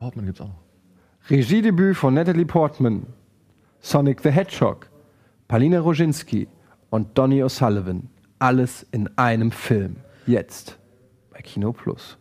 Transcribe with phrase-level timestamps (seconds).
[0.00, 0.62] Portman gibt's auch noch.
[1.28, 3.06] Regiedebüt von Natalie Portman,
[3.80, 4.88] Sonic the Hedgehog,
[5.46, 6.48] Palina Roginski
[6.88, 8.08] und Donny O'Sullivan.
[8.38, 9.96] Alles in einem Film.
[10.26, 10.78] Jetzt
[11.30, 12.16] bei Kino Plus.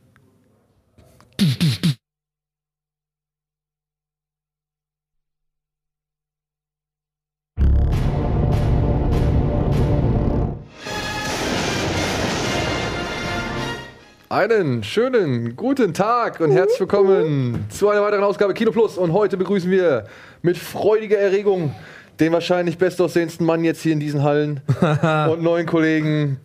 [14.31, 18.95] Einen schönen guten Tag und herzlich willkommen zu einer weiteren Ausgabe Kino Plus.
[18.95, 20.03] Und heute begrüßen wir
[20.43, 21.73] mit freudiger Erregung
[22.19, 24.61] den wahrscheinlich bestaussehendsten Mann jetzt hier in diesen Hallen
[25.31, 26.37] und neuen Kollegen.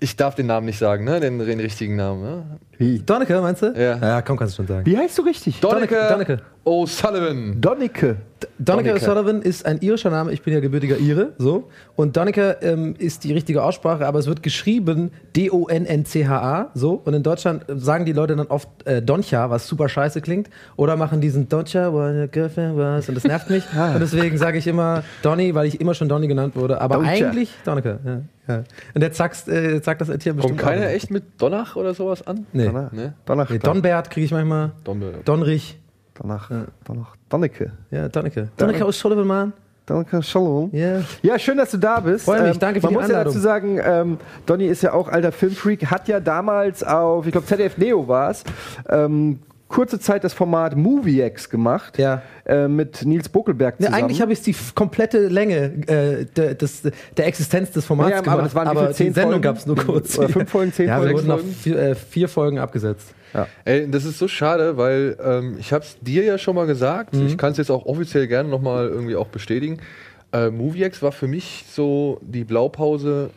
[0.00, 1.20] Ich darf den Namen nicht sagen, ne?
[1.20, 2.22] Den, den richtigen Namen.
[2.22, 2.44] Ne?
[2.78, 2.98] Wie?
[3.00, 3.74] Donneke, meinst du?
[3.76, 3.98] Ja.
[3.98, 4.86] Ja, komm, kannst du schon sagen.
[4.86, 5.60] Wie heißt du richtig?
[5.60, 6.40] Donneke Donneke.
[6.70, 7.60] O'Sullivan.
[7.60, 8.16] Donneke
[8.58, 8.94] Donneke.
[8.94, 11.68] O'Sullivan ist ein irischer Name, ich bin ja gebürtiger Ire, so.
[11.96, 17.00] Und Donneke ähm, ist die richtige Aussprache, aber es wird geschrieben D-O-N-N-C-H-A, so.
[17.04, 20.50] Und in Deutschland sagen die Leute dann oft äh, Doncha, was super scheiße klingt.
[20.76, 23.64] Oder machen diesen Doncha, what girlfriend was, und das nervt mich.
[23.94, 26.80] und deswegen sage ich immer Donny, weil ich immer schon Donny genannt wurde.
[26.80, 27.10] Aber Doncha.
[27.10, 28.20] eigentlich Donneke, ja.
[28.48, 28.64] ja.
[28.94, 32.26] Und der sagt, äh, sagt das Tier bestimmt Kommt keiner echt mit Donach oder sowas
[32.26, 32.46] an?
[32.52, 32.66] Nee.
[32.66, 32.90] Donner.
[32.92, 33.14] Ne?
[33.24, 33.46] Donner.
[33.48, 34.72] nee Donbert kriege ich manchmal.
[34.84, 35.12] Donne.
[35.24, 35.79] Donrich.
[36.20, 36.66] Donner.
[36.84, 37.06] Donner.
[37.28, 37.72] Donneke.
[37.90, 38.48] Ja, Donneke.
[38.56, 39.52] Donneke O'Sullivan, Mann.
[39.86, 40.68] Donneke Shalom.
[40.72, 41.00] Ja.
[41.22, 42.24] Ja, schön, dass du da bist.
[42.26, 43.32] Freue mich, danke für man die muss ja Einladung.
[43.32, 47.46] dazu sagen, ähm, Donny ist ja auch alter Filmfreak, hat ja damals auf, ich glaube
[47.46, 48.44] ZDF Neo war es,
[48.88, 52.22] ähm, kurze Zeit das Format MovieX gemacht Ja.
[52.44, 54.04] äh, mit Nils Buckelberg Ja, zusammen.
[54.04, 55.56] eigentlich habe ich die komplette Länge
[55.88, 56.82] äh, der, des,
[57.16, 59.42] der Existenz des Formats Ja, aber gemacht, das waren aber zehn die Sendung Folgen?
[59.42, 60.18] gab es nur kurz.
[60.18, 63.14] Oder fünf Folgen, zehn ja, Folgen, wir wurden noch vier, äh, vier Folgen abgesetzt.
[63.64, 67.14] Ey, das ist so schade, weil ähm, ich habe es dir ja schon mal gesagt.
[67.14, 67.26] Mhm.
[67.26, 69.78] Ich kann es jetzt auch offiziell gerne nochmal irgendwie auch bestätigen.
[70.32, 73.30] Äh, MovieX war für mich so die Blaupause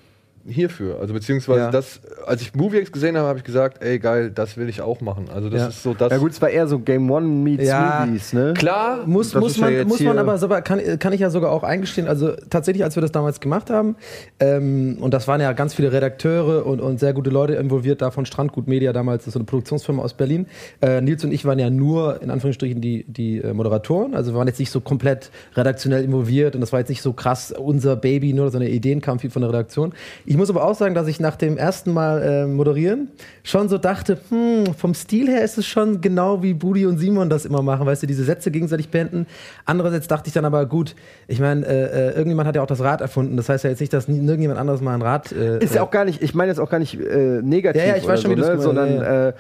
[0.46, 1.00] hierfür.
[1.00, 1.72] Also beziehungsweise Ja.
[1.72, 5.00] das, als ich MovieX gesehen habe, habe ich gesagt, ey geil, das will ich auch
[5.02, 5.26] machen.
[5.34, 5.68] Also das Ja.
[5.68, 6.12] ist so das.
[6.12, 8.06] ja gut, es war eher so Game One meets Ja.
[8.06, 8.54] Movies, ne?
[8.56, 12.08] Klar, Muss, muss, man, muss man aber, sogar- kann, kann ich ja sogar auch eingestehen,
[12.08, 13.96] also tatsächlich, als wir das damals gemacht haben,
[14.40, 18.12] ähm, und das waren ja ganz viele Redakteure und, und sehr gute Leute involviert, da
[18.12, 20.48] von Strandgut Media damals, das ist so eine Produktionsfirma aus Berlin.
[20.82, 24.38] Äh, Nils und ich waren ja nur, in Anführungsstrichen, die, die äh, Moderatoren, also wir
[24.40, 27.96] waren jetzt nicht so komplett redaktionell involviert und das war jetzt nicht so krass unser
[27.96, 29.94] Baby, nur so eine Ideen kam viel von der Redaktion.
[30.26, 33.10] Ich muss aber auch sagen, dass ich nach dem ersten Mal äh, moderieren
[33.44, 37.30] schon so dachte, hm, vom Stil her ist es schon genau wie Budi und Simon
[37.30, 39.28] das immer machen, weißt du, diese Sätze gegenseitig beenden.
[39.66, 40.96] Andererseits dachte ich dann aber, gut,
[41.28, 43.80] ich meine, äh, äh, irgendjemand hat ja auch das Rad erfunden, das heißt ja jetzt
[43.80, 45.32] nicht, dass nie- irgendjemand anderes mal ein Rad.
[45.32, 47.90] Äh, Ist ja auch gar nicht, ich meine jetzt auch gar nicht äh, negativ, Ja,
[47.90, 48.62] ja, ich weiß schon, wie so, es ne?
[48.62, 49.34] sondern äh,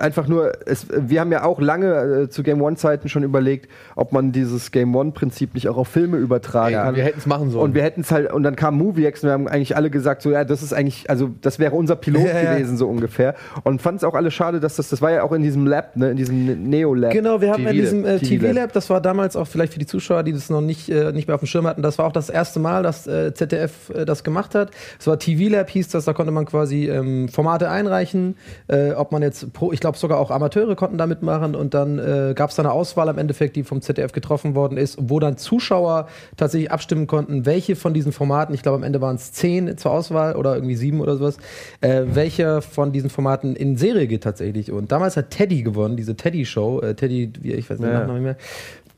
[0.00, 4.12] einfach nur, es, wir haben ja auch lange äh, zu Game One-Zeiten schon überlegt, ob
[4.12, 6.96] man dieses Game One-Prinzip nicht auch auf Filme übertragen Ja, kann.
[6.96, 7.64] wir hätten es machen sollen.
[7.64, 10.22] Und wir hätten es halt, und dann kam MovieX und wir haben eigentlich alle gesagt,
[10.22, 12.54] so, ja, das ist eigentlich, also das wäre unser Pilot Ja, ja.
[12.54, 13.34] gewesen, so ungefähr.
[13.64, 15.96] Und fanden es auch alle schade, dass das, das war ja auch in diesem Lab,
[15.96, 17.12] ne, in diesem Neo-Lab.
[17.12, 18.40] Genau, wir hatten in diesem äh, TV-Lab.
[18.52, 21.26] TV-Lab, das war damals auch vielleicht für die Zuschauer, die das noch nicht, äh, nicht
[21.28, 24.04] mehr auf dem Schirm hatten, das war auch das erste Mal, dass äh, ZDF äh,
[24.04, 24.70] das gemacht hat.
[24.98, 28.36] Es war TV-Lab, hieß das, da konnte man quasi ähm, Formate einreichen,
[28.68, 31.98] äh, ob man jetzt, pro, ich glaube sogar auch Amateure konnten da mitmachen und dann
[31.98, 35.20] äh, gab es da eine Auswahl am Endeffekt, die vom ZDF getroffen worden ist, wo
[35.20, 39.32] dann Zuschauer tatsächlich abstimmen konnten, welche von diesen Formaten, ich glaube am Ende waren es
[39.32, 41.38] zehn zur Auswahl oder irgendwie sieben oder sowas,
[41.80, 44.72] äh, welche von diesen Formaten in Serie geht tatsächlich.
[44.72, 46.80] Und damals hat Teddy gewonnen, diese Teddy-Show.
[46.80, 48.00] Äh, Teddy, wie, ich weiß nicht, Ja.
[48.00, 48.36] Nachnamen nicht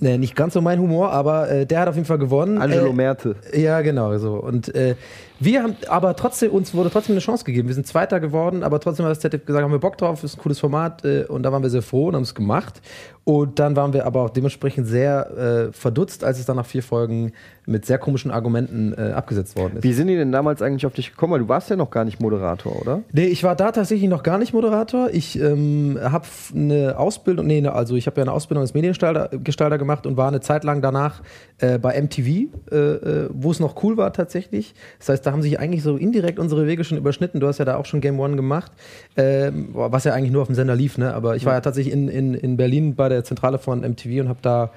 [0.00, 0.12] mehr.
[0.12, 2.58] Äh, nicht ganz so mein Humor, aber äh, der hat auf jeden Fall gewonnen.
[2.58, 3.36] Angelo äh, Merte.
[3.54, 4.34] ja, genau so.
[4.34, 4.94] Und äh,
[5.40, 7.68] wir haben aber trotzdem, uns wurde trotzdem eine Chance gegeben.
[7.68, 10.36] Wir sind Zweiter geworden, aber trotzdem hat das ZDF gesagt, haben wir Bock drauf, ist
[10.36, 12.80] ein cooles Format äh, und da waren wir sehr froh und haben es gemacht.
[13.24, 16.82] Und dann waren wir aber auch dementsprechend sehr äh, verdutzt, als es dann nach vier
[16.82, 17.32] Folgen
[17.64, 19.84] mit sehr komischen Argumenten äh, abgesetzt worden ist.
[19.84, 21.34] Wie sind die denn damals eigentlich auf dich gekommen?
[21.34, 23.02] Weil du warst ja noch gar nicht Moderator, oder?
[23.12, 25.10] Nee, ich war da tatsächlich noch gar nicht Moderator.
[25.12, 29.30] Ich ähm, habe eine Ausbildung, nee, ne, also ich habe ja eine Ausbildung als Mediengestalter
[29.38, 31.22] Gestalter gemacht und war eine Zeit lang danach
[31.58, 34.74] äh, bei MTV, äh, äh, wo es noch cool war tatsächlich.
[34.98, 37.38] Das heißt, da haben sich eigentlich so indirekt unsere Wege schon überschnitten.
[37.38, 38.72] Du hast ja da auch schon Game One gemacht,
[39.16, 41.14] ähm, was ja eigentlich nur auf dem Sender lief, ne?
[41.14, 44.28] Aber ich war ja tatsächlich in, in, in Berlin bei der Zentrale von MTV und
[44.28, 44.72] habe da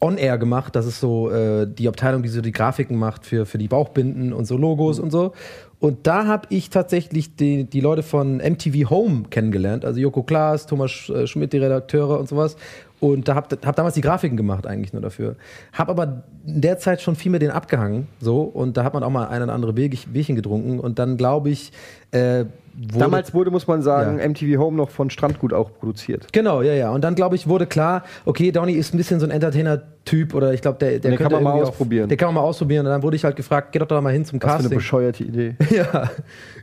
[0.00, 0.74] On-Air gemacht.
[0.74, 4.32] Das ist so äh, die Abteilung, die so die Grafiken macht für, für die Bauchbinden
[4.32, 5.32] und so Logos und so.
[5.78, 9.84] Und da habe ich tatsächlich die, die Leute von MTV Home kennengelernt.
[9.84, 12.56] Also Joko Klaas, Thomas äh, Schmidt, die Redakteure und sowas.
[12.98, 15.36] Und da habe hab damals die Grafiken gemacht eigentlich nur dafür.
[15.72, 18.08] Hab aber in der Zeit schon viel mit denen abgehangen.
[18.20, 18.42] So.
[18.42, 20.80] Und da hat man auch mal ein oder andere Bierchen Bierchen getrunken.
[20.80, 21.72] Und dann glaube ich,
[22.10, 22.46] äh,
[22.78, 24.28] wurde Damals wurde, muss man sagen, Ja.
[24.28, 26.26] MTV Home noch von Strandgut auch produziert.
[26.32, 26.90] Genau, ja, ja.
[26.90, 30.34] Und dann, glaube ich, wurde klar, okay, Donny ist ein bisschen so ein Entertainer Typ
[30.34, 32.04] oder ich glaube, der, der Den kann man mal ausprobieren.
[32.04, 32.86] Auf, den kann man mal ausprobieren.
[32.86, 34.62] Und dann wurde ich halt gefragt, geh doch da mal hin zum Was für eine
[34.62, 34.78] Casting.
[34.78, 35.56] bescheuerte Idee.
[35.76, 36.10] Ja,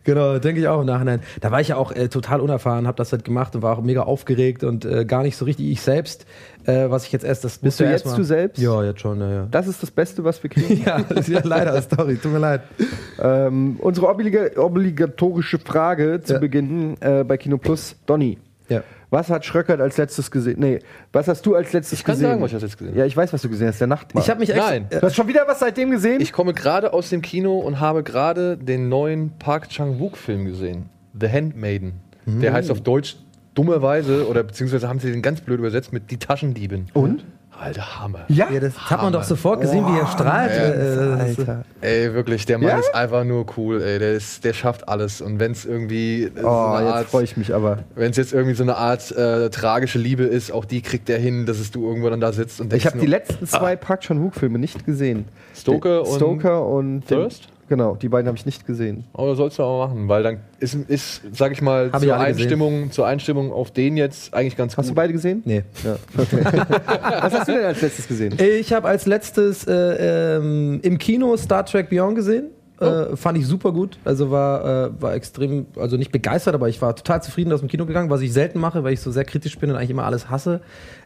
[0.05, 1.19] genau, denke ich auch im Nachhinein.
[1.41, 3.81] Da war ich ja auch äh, total unerfahren, habe das halt gemacht und war auch
[3.81, 6.25] mega aufgeregt und äh, gar nicht so richtig ich selbst,
[6.65, 8.61] äh, was ich jetzt erst das Bist du jetzt mal- du selbst?
[8.61, 9.47] Ja, jetzt schon, ja, ja.
[9.49, 10.81] Das ist das Beste, was wir kriegen.
[10.85, 12.61] Ja, das ist ja leider Story, tut mir leid.
[13.21, 16.39] ähm, unsere obliga obligatorische Frage zu Ja.
[16.39, 17.95] Beginn äh, bei Kino Plus.
[18.05, 18.37] Donny,
[18.69, 18.83] Ja.
[19.09, 20.59] was hat Schröckert als letztes gesehen?
[20.59, 20.79] Nee,
[21.11, 22.29] was hast du als letztes Ich kann gesehen?
[22.29, 22.99] sagen, was ich als letztes gesehen habe.
[22.99, 23.79] Ja, ich weiß, was du gesehen hast.
[23.79, 24.23] Der Nachtmahl.
[24.23, 24.87] Ich habe mich extra, Nein.
[24.89, 26.21] Du hast schon wieder was seitdem gesehen?
[26.21, 30.89] Ich komme gerade aus dem Kino und habe gerade den neuen Park Chan-wook-Film gesehen.
[31.19, 31.93] The Handmaiden.
[32.25, 33.17] Der heißt auf Deutsch
[33.55, 36.87] dummerweise, oder beziehungsweise haben sie den ganz blöd übersetzt mit Die Taschendiebin.
[36.93, 37.23] Und?
[37.57, 38.25] Alter, Hammer.
[38.29, 38.49] ja?
[38.51, 40.51] ja, das hat man doch sofort gesehen, wie er strahlt.
[40.51, 41.63] äh, ist- Alter.
[41.81, 42.79] Ey, wirklich, der Mann Ja?
[42.79, 43.99] ist einfach nur cool, ey.
[43.99, 45.21] Der, ist, der schafft alles.
[45.21, 47.79] Und wenn es irgendwie so Oh, eine jetzt Art, freue ich mich aber.
[47.95, 51.19] wenn es jetzt irgendwie so eine Art äh, tragische Liebe ist, auch die kriegt er
[51.19, 54.01] hin, dass es du irgendwo dann da sitzt und Ich habe die letzten zwei Park
[54.01, 55.25] Chan-wook-Filme nicht gesehen.
[55.55, 57.47] Stoker und Stoker und den- Thirst?
[57.69, 59.05] Genau, die beiden habe ich nicht gesehen.
[59.13, 62.07] Aber das sollst du aber machen, weil dann ist, ist sag ich mal, Hab ich
[62.07, 62.43] zur alle gesehen.
[62.43, 64.97] Einstimmung, zur Einstimmung auf den jetzt eigentlich ganz Hast du gut.
[64.97, 65.41] beide gesehen?
[65.45, 65.63] Nee.
[65.83, 65.95] Ja.
[66.17, 66.43] Okay.
[67.21, 68.35] was hast du denn als letztes gesehen?
[68.37, 72.45] Ich habe als letztes äh, ähm, im Kino Star Trek Beyond gesehen.
[72.79, 73.97] Äh, fand ich super gut.
[74.03, 77.69] Also war, äh, war extrem, also nicht begeistert, aber ich war total zufrieden aus dem
[77.69, 80.03] Kino gegangen, was ich selten mache, weil ich so sehr kritisch bin und eigentlich immer
[80.05, 80.59] alles hasse.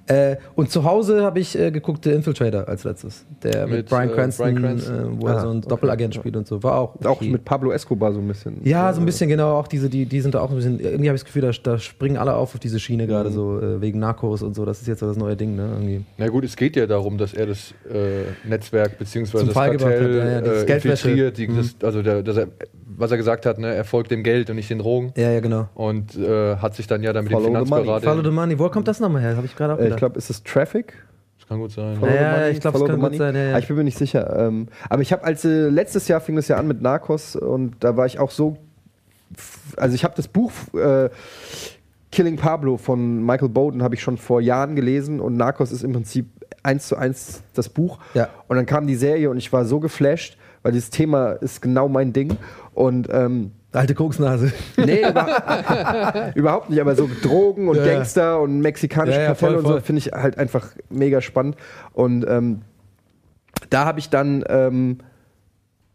[0.08, 3.26] Äh, und zu Hause habe ich äh, geguckt The Infiltrator als letztes.
[3.44, 4.96] Der mit, Mit, Brian äh, Cranston, Bryan Cranston.
[5.18, 5.68] Äh, wo er Ah, so einen okay.
[5.70, 6.64] Doppelagent spielt und so.
[6.64, 6.96] War auch.
[7.04, 7.30] Auch okay.
[7.30, 8.62] mit Pablo Escobar so ein bisschen.
[8.64, 9.58] Ja, so ein bisschen genau.
[9.58, 10.80] Auch diese, die, die sind da auch ein bisschen.
[10.80, 13.08] Irgendwie habe ich das Gefühl, da, da springen alle auf auf diese Schiene Mhm.
[13.08, 14.64] gerade so äh, wegen Narcos und so.
[14.66, 15.68] Das ist jetzt so das neue Ding, ne?
[15.74, 16.06] Irgendwie.
[16.18, 19.46] Na gut, es geht ja darum, dass er das äh, Netzwerk bzw.
[19.46, 21.38] Das Fall Kartell hat, ja, ja, äh, infiltriert.
[21.38, 22.48] Die, das, also der, dass er,
[23.00, 25.12] was er gesagt hat, ne, er folgt dem Geld und nicht den Drogen.
[25.18, 25.68] Ja, ja, genau.
[25.76, 27.84] Und äh, hat sich dann ja dann mit Follow dem the money.
[27.84, 28.10] Finanzberater.
[28.10, 28.58] Follow the Money.
[28.60, 29.36] Woher kommt das nochmal her?
[29.36, 29.97] Habe ich gerade auch Äh, gedacht.
[29.98, 30.94] Ich glaube, ist es Traffic?
[31.40, 31.98] Das kann gut sein.
[32.02, 33.56] Ja, the ja, money, ich glaub, es follow kann gut sein, ja, ja.
[33.56, 34.36] Ah, Ich bin mir nicht sicher.
[34.38, 37.76] Ähm, aber ich habe als äh, letztes Jahr fing das ja an mit Narcos und
[37.80, 38.58] da war ich auch so.
[39.76, 41.10] Also ich habe das Buch äh,
[42.12, 45.94] Killing Pablo von Michael Bowden habe ich schon vor Jahren gelesen und Narcos ist im
[45.94, 46.28] Prinzip
[46.64, 48.00] eins zu eins das Buch.
[48.14, 48.30] Ja.
[48.48, 51.90] Und dann kam die Serie und ich war so geflasht, weil dieses Thema ist genau
[51.90, 52.38] mein Ding
[52.74, 54.52] und ähm, Alte Koksnase.
[54.78, 57.86] Nee, über, überhaupt nicht, aber so Drogen und Ja.
[57.86, 61.56] Gangster und mexikanische Ja, ja, Kartelle voll, und so finde ich halt einfach mega spannend.
[61.94, 62.62] Und ähm,
[63.70, 65.00] da habe ich dann ähm,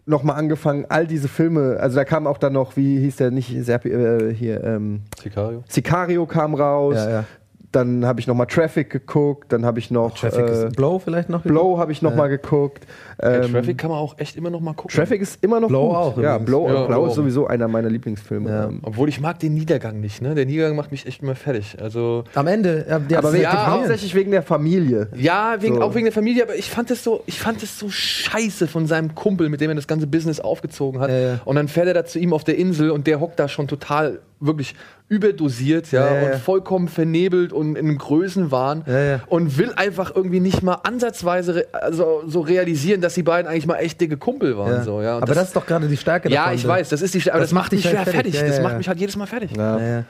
[0.07, 3.55] nochmal angefangen, all diese Filme, also da kam auch dann noch, wie hieß der nicht,
[3.65, 5.63] Serpi, äh, hier, ähm, Sicario.
[5.69, 7.25] Sicario kam raus, Ja, ja.
[7.73, 11.29] Dann habe ich nochmal Traffic geguckt, dann habe ich noch Traffic äh, ist Blow vielleicht
[11.29, 11.43] noch?
[11.43, 12.87] Blow habe ich nochmal geguckt.
[13.19, 14.95] Äh, Ähm, Traffic kann man auch echt immer noch mal gucken.
[14.95, 15.97] Traffic ist immer noch Blow gut.
[15.97, 16.39] auch Ja.
[16.39, 18.51] Blow, Ja, Blow ist sowieso einer meiner Lieblingsfilme.
[18.51, 18.65] Ja.
[18.67, 20.35] Ähm, Obwohl ich mag den Niedergang nicht, ne?
[20.35, 21.77] Der Niedergang macht mich echt immer fertig.
[21.81, 22.85] Also Am Ende.
[22.89, 25.09] Ja, der aber ist wegen, Ja, hauptsächlich wegen der Familie.
[25.17, 25.83] Ja, wegen, So.
[25.83, 28.87] auch wegen der Familie, aber ich fand es so, ich fand es so scheiße von
[28.87, 31.11] seinem Kumpel, mit dem er das ganze Business aufgezogen hat.
[31.11, 31.41] Ja, ja.
[31.45, 33.69] Und dann fährt er da zu ihm auf der Insel und der hockt da schon
[33.69, 34.75] total wirklich
[35.13, 39.21] überdosiert, ja, Ja, ja, und vollkommen vernebelt und in einem Größenwahn Ja, ja.
[39.27, 43.67] und will einfach irgendwie nicht mal ansatzweise re also, so realisieren, dass die beiden eigentlich
[43.67, 44.73] mal echt dicke Kumpel waren.
[44.73, 44.83] Ja.
[44.85, 45.17] So, ja.
[45.17, 46.55] Und aber das, ist doch gerade die Stärke ja, davon.
[46.57, 48.33] ich weiß, das ist die, aber Das das, macht dich mich halt schwer fertig.
[48.33, 48.41] fertig.
[48.41, 49.55] Ja, das ja, macht mich halt jedes Mal fertig.
[49.55, 50.05] Ja, ja.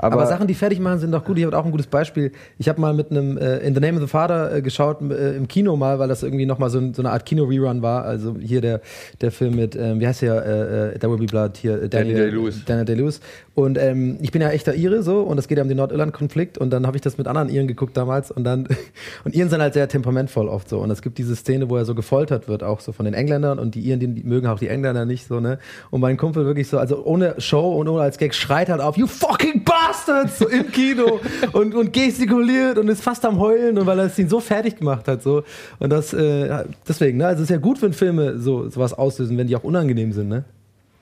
[0.00, 1.38] Aber, Aber, Sachen, die fertig machen, sind doch gut.
[1.38, 2.30] Ich habe auch ein gutes Beispiel.
[2.56, 5.36] Ich habe mal mit einem äh, In the Name of the Father äh, geschaut äh,
[5.36, 8.04] im Kino mal, weil das irgendwie nochmal so, so eine Art Kino-Rerun war.
[8.04, 8.80] Also hier der,
[9.20, 11.88] der Film mit, ähm, wie heißt der, äh, äh, There Will Be Blood, hier äh,
[11.88, 12.64] Daniel Daniel Day-Lewis.
[12.64, 13.20] Daniel Day-Lewis.
[13.58, 16.58] Und ähm, ich bin ja echter Ire so und es geht ja um den Nordirland-Konflikt
[16.58, 18.68] und dann habe ich das mit anderen Iren geguckt damals und dann
[19.24, 21.84] und Iren sind halt sehr temperamentvoll oft so und es gibt diese Szene, wo er
[21.84, 24.68] so gefoltert wird, auch so von den Engländern und die Iren, die, mögen auch die
[24.68, 25.58] Engländer nicht so, ne?
[25.90, 28.96] Und mein Kumpel wirklich so, also ohne Show und ohne als Gag schreit halt auf,
[28.96, 31.18] you fucking bastards, so im Kino
[31.52, 34.76] und, und gestikuliert und ist fast am Heulen und weil er es ihn so fertig
[34.76, 35.42] gemacht hat, so.
[35.80, 37.26] Und das, äh, deswegen, ne?
[37.26, 40.28] Also es ist ja gut, wenn Filme so sowas auslösen, wenn die auch unangenehm sind,
[40.28, 40.44] ne?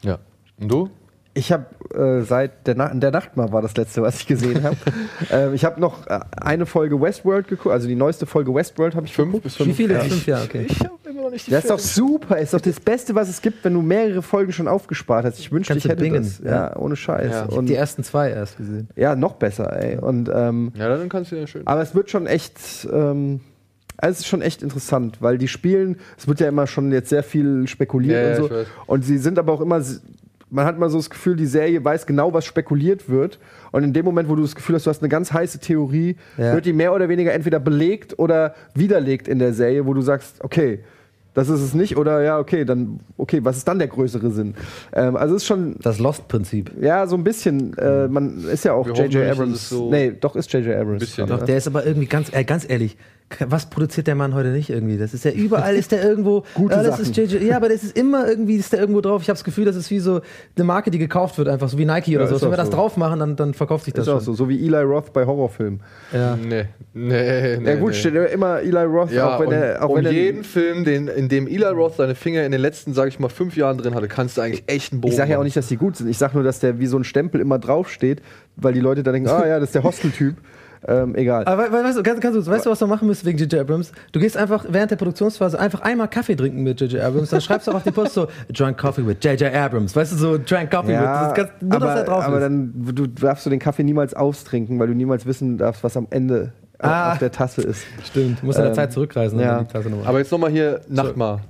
[0.00, 0.20] Ja.
[0.58, 0.88] Und du?
[1.36, 4.64] Ich habe äh, seit der, Na der Nacht mal war das letzte, was ich gesehen
[4.64, 4.76] habe.
[5.30, 9.06] ähm, ich habe noch äh, eine Folge Westworld geguckt, also die neueste Folge Westworld habe
[9.06, 9.44] ich Fünf geguckt.
[9.44, 9.94] bis Wie viele?
[9.94, 10.00] Ja.
[10.00, 10.66] Fünf Jahre, okay.
[10.68, 13.28] Ich habe immer noch nicht die Das ist doch super, ist doch das Beste, was
[13.28, 15.38] es gibt, wenn du mehrere Folgen schon aufgespart hast.
[15.38, 16.38] Ich wünschte, ich hätte bingen, das.
[16.42, 16.50] ja.
[16.70, 17.30] Ja, ohne Scheiß.
[17.30, 17.44] Ja.
[17.44, 18.88] Und Die ersten zwei erst gesehen.
[18.96, 19.98] ja, noch besser, ey.
[19.98, 21.66] Und ähm, Ja, dann kannst du ja schön.
[21.66, 23.40] Aber es wird schon echt, ähm,
[23.98, 27.08] also es ist schon echt interessant, weil die spielen, es wird ja immer schon jetzt
[27.10, 28.54] sehr viel spekuliert Ja, ja, und ich so.
[28.56, 28.66] weiß.
[28.86, 29.82] Und sie sind aber auch immer,
[30.50, 33.38] man hat mal so das Gefühl, die Serie weiß genau, was spekuliert wird.
[33.72, 36.16] Und in dem Moment, wo du das Gefühl hast, du hast eine ganz heiße Theorie,
[36.38, 36.54] Ja.
[36.54, 40.42] wird die mehr oder weniger entweder belegt oder widerlegt in der Serie, wo du sagst,
[40.44, 40.80] okay,
[41.34, 44.54] das ist es nicht, oder ja, okay, dann, okay, was ist dann der größere Sinn?
[44.94, 46.70] Ähm, also es ist schon, Das Lost-Prinzip.
[46.80, 49.30] ja, so ein bisschen, äh, man ist ja auch J.J.
[49.30, 49.68] Abrams.
[49.68, 50.74] so- nee, doch ist J.J.
[50.76, 51.00] Abrams.
[51.00, 52.96] Bisschen, Doch, der ist aber irgendwie ganz, äh, ganz ehrlich,
[53.48, 54.98] was produziert der Mann heute nicht irgendwie?
[54.98, 56.44] Das ist ja überall ist der irgendwo.
[56.54, 57.02] Gute alles Sachen.
[57.02, 59.20] ist JJ, ja, aber das ist immer irgendwie ist der irgendwo drauf.
[59.22, 60.20] Ich habe das Gefühl, das ist wie so
[60.56, 62.36] eine Marke, die gekauft wird, einfach so wie Nike oder Ja, so.
[62.36, 62.74] ist Wenn wir auch das so.
[62.76, 64.24] drauf machen, dann, dann verkauft sich das ist auch schon.
[64.24, 65.80] so, so wie Eli Roth bei Horrorfilmen.
[66.12, 66.36] Ja.
[66.36, 67.68] Nee, nee, nee.
[67.68, 67.94] Ja gut, nee.
[67.94, 70.84] steht immer Eli Roth, Ja, auch wenn und er, auch um wenn er jeden Film,
[70.84, 73.76] den, in dem Eli Roth seine Finger in den letzten, sage ich mal, fünf Jahren
[73.78, 75.76] drin hatte, kannst du eigentlich echt einen Bogen Ich sage ja auch nicht, dass die
[75.76, 76.08] gut sind.
[76.08, 78.22] Ich sage nur, dass der wie so ein Stempel immer draufsteht,
[78.54, 80.36] weil die Leute dann denken, ah ja, das ist der Hostel-Typ.
[80.88, 81.44] Ähm, egal.
[81.46, 83.36] Aber we- we- weißt du, kannst, kannst du, weißt du, was du machen müsst wegen
[83.38, 83.60] J.J.
[83.60, 83.90] Abrams?
[84.12, 87.00] Du gehst einfach während der Produktionsphase einfach einmal Kaffee trinken mit J.J.
[87.02, 89.52] Abrams, dann schreibst du auch auf den Post so, drank coffee with J.J.
[89.54, 89.96] Abrams.
[89.96, 91.00] Weißt du, so, drank coffee with.
[91.00, 92.42] Das ist ganz, nur, aber, dass er drauf aber ist.
[92.44, 96.06] dann du darfst du den Kaffee niemals austrinken, weil du niemals wissen darfst, was am
[96.10, 97.12] Ende äh, Ah.
[97.12, 97.82] auf der Tasse ist.
[98.04, 99.40] Stimmt, du musst in der Ähm, Zeit zurückreisen.
[99.40, 99.62] ja.
[99.62, 100.06] die Tasse nochmal.
[100.06, 101.40] Aber jetzt nochmal hier Nachtmar.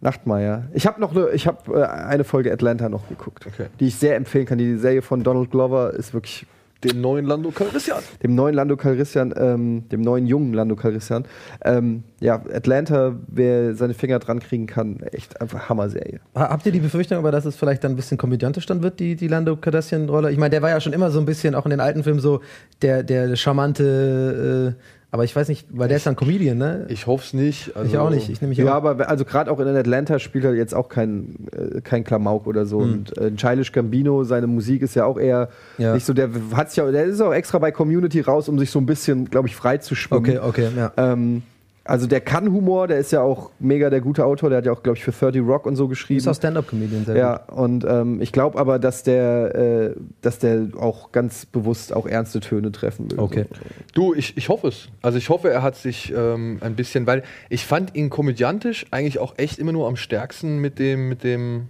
[0.00, 0.62] Nachtmahr, ja.
[0.72, 3.66] Ich habe noch eine, ich habe äh, eine Folge Atlanta noch geguckt, Okay.
[3.78, 4.56] die ich sehr empfehlen kann.
[4.58, 6.46] Die Serie von Donald Glover ist wirklich
[6.82, 7.98] Den neuen Lando Calrissian.
[8.22, 11.24] dem neuen Lando Calrissian, ähm, dem neuen jungen Lando Calrissian.
[11.62, 16.20] Ähm, ja, Atlanta, wer seine Finger dran kriegen kann, echt einfach Hammer-Serie.
[16.34, 18.98] Ha- Habt ihr die Befürchtung, aber dass es vielleicht dann ein bisschen komödiantisch dann wird,
[18.98, 20.30] die, die Lando Kardashian-Rolle?
[20.32, 22.20] Ich meine, der war ja schon immer so ein bisschen, auch in den alten Filmen,
[22.20, 22.40] so
[22.80, 24.82] der, der charmante, äh,
[25.12, 26.86] aber ich weiß nicht, weil der ist dann Comedian, ne?
[26.88, 27.76] Ich hoffe es nicht.
[27.76, 28.28] Also, Ich auch nicht.
[28.28, 28.84] Ich nehme mich Ja, auch.
[28.84, 32.64] aber also gerade auch in Atlanta spielt er jetzt auch kein, äh, kein Klamauk oder
[32.66, 32.80] so.
[32.82, 32.92] Hm.
[32.92, 35.48] Und äh, Childish Gambino, seine Musik ist ja auch eher
[35.78, 35.94] Ja.
[35.94, 38.78] nicht so, der hat's ja, der ist auch extra bei Community raus, um sich so
[38.78, 40.38] ein bisschen, glaube ich, frei zu schwimmen.
[40.38, 40.92] Okay, okay, ja.
[40.96, 41.42] Ähm,
[41.84, 44.72] also der kann Humor, der ist ja auch mega der gute Autor, der hat ja
[44.72, 46.18] auch, glaube ich, für 30 Rock und so geschrieben.
[46.18, 47.58] Ist auch Stand-Up-Comedian, sehr Ja, gut.
[47.58, 52.40] und ähm, ich glaube aber, dass der, äh, dass der auch ganz bewusst auch ernste
[52.40, 53.18] Töne treffen will.
[53.18, 53.46] Okay.
[53.94, 54.88] Du, ich, ich hoffe es.
[55.02, 59.18] Also ich hoffe, er hat sich ähm, ein bisschen, weil ich fand ihn komödiantisch eigentlich
[59.18, 61.68] auch echt immer nur am stärksten mit dem, mit dem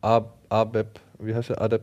[0.00, 1.62] Ab, Abeb, wie heißt der?
[1.62, 1.82] Adep,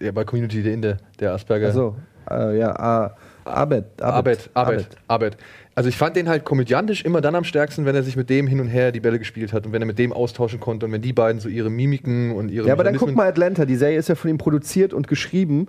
[0.00, 1.66] der bei Community, der Inde, der Asperger.
[1.66, 1.96] Also,
[2.30, 5.36] äh, ja, A- Abed, Abed, Abed, Abed.
[5.76, 8.46] Also ich fand den halt komödiantisch immer dann am stärksten, wenn er sich mit dem
[8.46, 10.92] hin und her die Bälle gespielt hat und wenn er mit dem austauschen konnte und
[10.92, 13.74] wenn die beiden so ihre Mimiken und ihre Ja, aber dann guck mal Atlanta, die
[13.76, 15.62] Serie ist ja von ihm produziert und geschrieben.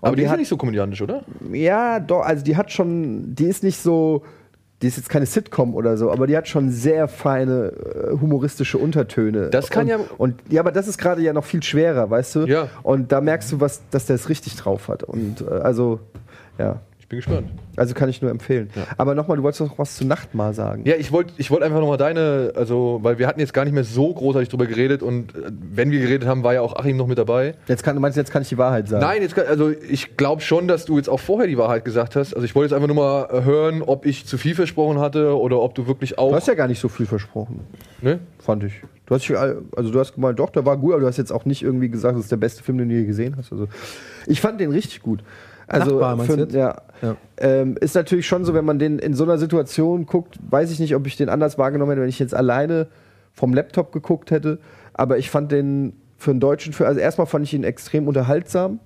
[0.00, 1.22] Und Aber die ist ja hat, nicht so komödiantisch, oder?
[1.52, 4.24] ja, doch, also die hat schon, die ist nicht so,
[4.82, 8.78] die ist jetzt keine Sitcom oder so, aber die hat schon sehr feine äh, humoristische
[8.78, 9.48] Untertöne.
[9.50, 12.34] Das kann und, ja- Und ja, aber das ist gerade ja noch viel schwerer, weißt
[12.34, 12.46] du?
[12.46, 12.66] Ja.
[12.82, 15.04] Und da merkst du, was, dass der es richtig drauf hat.
[15.04, 16.00] Und äh, also,
[16.58, 16.80] ja.
[17.12, 17.50] Ich bin gespannt.
[17.76, 18.70] Also kann ich nur empfehlen.
[18.96, 20.84] Aber nochmal, du wolltest doch was zu Nachtmar sagen.
[20.86, 23.74] Ja, ich wollte ich wollt einfach nochmal deine, also, weil wir hatten jetzt gar nicht
[23.74, 26.96] mehr so großartig drüber geredet und äh, wenn wir geredet haben, war ja auch Achim
[26.96, 27.54] noch mit dabei.
[27.68, 29.04] Jetzt kann, du meinst, jetzt kann ich die Wahrheit sagen.
[29.04, 32.16] Nein, jetzt kann, also ich glaube schon, dass du jetzt auch vorher die Wahrheit gesagt
[32.16, 32.32] hast.
[32.32, 35.36] Also ich wollte jetzt einfach nur mal äh, hören, ob ich zu viel versprochen hatte
[35.38, 36.30] oder ob du wirklich auch.
[36.30, 37.60] Du hast ja gar nicht so viel versprochen.
[38.00, 38.20] ne?
[38.38, 38.72] Fand ich.
[39.04, 39.30] Du hast,
[39.76, 41.90] also du hast gemeint, doch, der war gut, aber du hast jetzt auch nicht irgendwie
[41.90, 43.52] gesagt, das ist der beste Film, den du je gesehen hast.
[43.52, 43.68] Also
[44.26, 45.22] ich fand den richtig gut.
[45.66, 47.16] Also Nachbar, meinst für, ja, Ja.
[47.38, 50.78] Ähm, ist natürlich schon so, wenn man den in so einer Situation guckt, weiß ich
[50.78, 52.88] nicht, ob ich den anders wahrgenommen hätte, wenn ich jetzt alleine
[53.32, 54.58] vom Laptop geguckt hätte.
[54.94, 58.78] Aber ich fand den für einen deutschen Film, also erstmal fand ich ihn extrem unterhaltsam.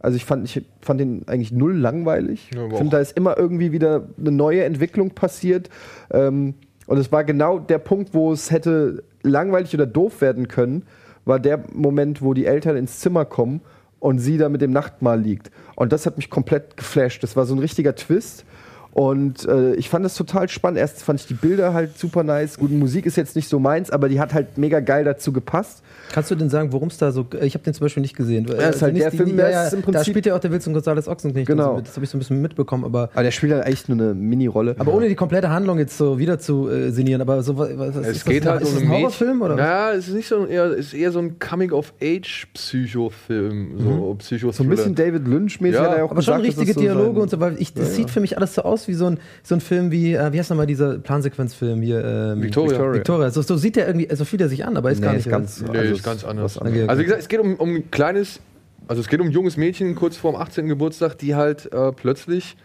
[0.00, 2.50] Also ich fand, ich fand den eigentlich null langweilig.
[2.54, 5.70] Ja, ich finde, da ist immer irgendwie wieder eine neue Entwicklung passiert.
[6.10, 6.54] Ähm,
[6.86, 10.84] und es war genau der Punkt, wo es hätte langweilig oder doof werden können,
[11.24, 13.60] war der Moment, wo die Eltern ins Zimmer kommen
[14.02, 15.52] und sie da mit dem Nachtmahl liegt.
[15.76, 17.22] Und das hat mich komplett geflasht.
[17.22, 18.44] Das war so ein richtiger Twist.
[18.92, 20.78] Und äh, ich fand das total spannend.
[20.78, 22.58] Erst fand ich die Bilder halt super nice.
[22.58, 25.82] Gut, Musik ist jetzt nicht so meins, aber die hat halt mega geil dazu gepasst.
[26.12, 27.24] Kannst du denn sagen, worum es da so.
[27.40, 28.46] Ich habe den zum Beispiel nicht gesehen.
[28.50, 29.92] Also Ja, ist halt nicht der die- Film, die- der ja, ist im ja, Da
[29.92, 31.46] Prinzip- spielt ja auch der Wilson González Ochsenknecht.
[31.46, 31.76] Genau.
[31.76, 31.80] So.
[31.80, 32.84] Das habe ich so ein bisschen mitbekommen.
[32.84, 34.74] Aber, Aber der spielt halt eigentlich nur eine Mini-Rolle.
[34.78, 37.22] aber ohne die komplette Handlung jetzt so wieder zu äh, sinnieren.
[37.22, 39.56] Aber so, was, was Es ist geht das, halt ist um ein Horrorfilm oder?
[39.56, 43.78] Ja, es ist nicht so eher, ist eher so ein Coming-of-Age-Psychofilm.
[43.78, 44.52] So Psycho Mhm.
[44.52, 46.80] so ein bisschen David Lynch-mäßig Ja, hat er auch Aber schon gesagt, dass richtige so
[46.80, 49.06] Dialoge sein- und so, weil ich, das sieht für mich alles so aus wie so
[49.06, 52.04] ein, so ein Film wie, äh, wie heißt nochmal dieser Plansequenzfilm hier?
[52.04, 52.70] Ähm, Victoria.
[52.72, 52.94] Victoria.
[52.94, 53.30] Victoria.
[53.30, 55.26] So, so sieht der irgendwie, so fühlt er sich an, aber ist Nee, gar ist
[55.26, 55.30] nicht.
[55.32, 55.72] ganz- oder?
[55.72, 56.56] Nee, Also ist ganz ist anders.
[56.60, 57.02] Okay, Also wie okay.
[57.04, 58.40] gesagt, es geht um, um ein kleines,
[58.88, 60.68] also es geht um ein junges Mädchen kurz vor dem 18.
[60.68, 62.56] Geburtstag, die halt äh, plötzlich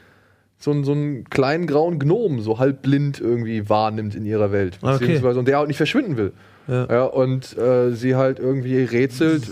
[0.59, 4.79] so, einen- so einen kleinen grauen Gnom so halb blind irgendwie wahrnimmt in ihrer Welt.
[4.81, 4.97] Okay.
[4.99, 6.33] Beziehungsweise, und der halt nicht verschwinden will.
[6.67, 6.85] Ja.
[6.91, 9.43] Ja, und äh, sie halt irgendwie rätselt,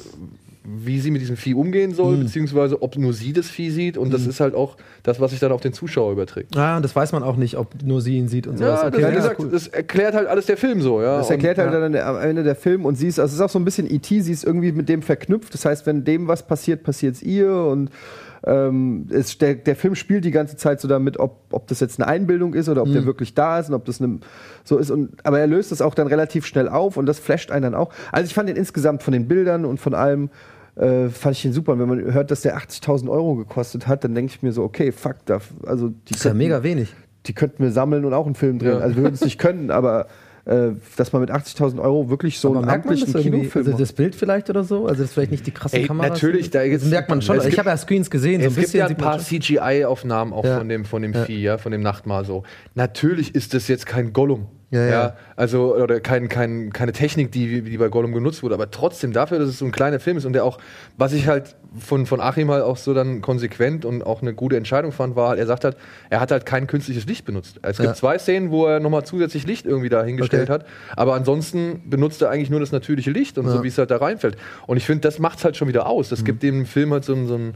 [0.68, 1.96] wie sie mit diesem Vieh umgehen Mhm.
[1.96, 3.98] soll, beziehungsweise ob nur sie das Vieh sieht.
[3.98, 6.58] Und das ist halt auch das, was sich dann auf den Zuschauer überträgt.
[6.58, 8.82] Ah, und das weiß man auch nicht, ob nur sie ihn sieht und sowas.
[8.84, 9.50] Ja, das, Okay, wie gesagt, cool.
[9.52, 11.02] das erklärt halt alles der Film so.
[11.02, 11.18] Ja.
[11.18, 13.42] Das erklärt und, halt dann am Ende der Film und sie ist, also es ist
[13.42, 15.54] auch so ein bisschen E.T., sie ist irgendwie mit dem verknüpft.
[15.54, 17.90] Das heißt, wenn dem was passiert, passiert es ihr und
[18.48, 22.00] ähm, es, der, der Film spielt die ganze Zeit so damit, ob, ob das jetzt
[22.00, 24.20] eine Einbildung ist oder ob der wirklich da ist und ob das eine,
[24.64, 24.92] so ist.
[24.92, 27.76] Und, aber er löst das auch dann relativ schnell auf und das flasht einen dann
[27.76, 27.92] auch.
[28.12, 30.30] Also ich fand den insgesamt von den Bildern und von allem
[30.76, 31.74] äh, fand ich den super.
[31.74, 34.64] Und wenn man hört, dass der 80.000 Euro gekostet hat, dann denke ich mir so,
[34.64, 36.94] okay, fuck, da, also die Das ist ja könnten- mega wenig.
[37.28, 38.74] die könnten wir sammeln und auch einen Film drehen.
[38.74, 38.80] Ja.
[38.80, 40.08] Also wir würden es nicht können, aber
[40.46, 43.12] äh, dass man mit 80.000 Euro wirklich so Aber einen amtlichen?
[43.14, 44.84] Kinofilm Also das Bild vielleicht oder so?
[44.86, 46.12] Also das ist vielleicht nicht die krassen Ey, Kameras.
[46.12, 47.38] natürlich, da das merkt man schon.
[47.48, 49.18] ich habe ja Screens gesehen, so ein es gibt bisschen ja ein paar.
[49.18, 50.60] CGI-Aufnahmen auch Ja.
[50.60, 51.24] von dem, von dem Ja.
[51.24, 52.44] Vieh, ja, von dem Nachtmahl so.
[52.76, 54.46] Natürlich ist das jetzt kein Gollum.
[54.76, 55.14] Ja, ja.
[55.36, 59.40] Also, oder kein, kein, keine Technik, die, die bei Gollum genutzt wurde, aber trotzdem dafür,
[59.40, 60.58] dass es so ein kleiner Film ist und der auch,
[60.98, 64.56] was ich halt von, von Achim halt auch so dann konsequent und auch eine gute
[64.58, 65.78] Entscheidung fand, war, halt, er sagt halt,
[66.10, 67.60] er hat halt kein künstliches Licht benutzt.
[67.64, 67.94] Es gibt Ja.
[67.96, 70.54] zwei Szenen, wo er nochmal zusätzlich Licht irgendwie da hingestellt Okay.
[70.54, 70.66] hat,
[70.96, 73.64] aber ansonsten benutzt er eigentlich nur das natürliche Licht und so, Ja.
[73.64, 74.38] wie es halt da reinfällt.
[74.68, 76.10] Und ich finde, das macht es halt schon wieder aus.
[76.10, 76.26] Das Mhm.
[76.26, 77.54] gibt dem Film halt so, einen- so einen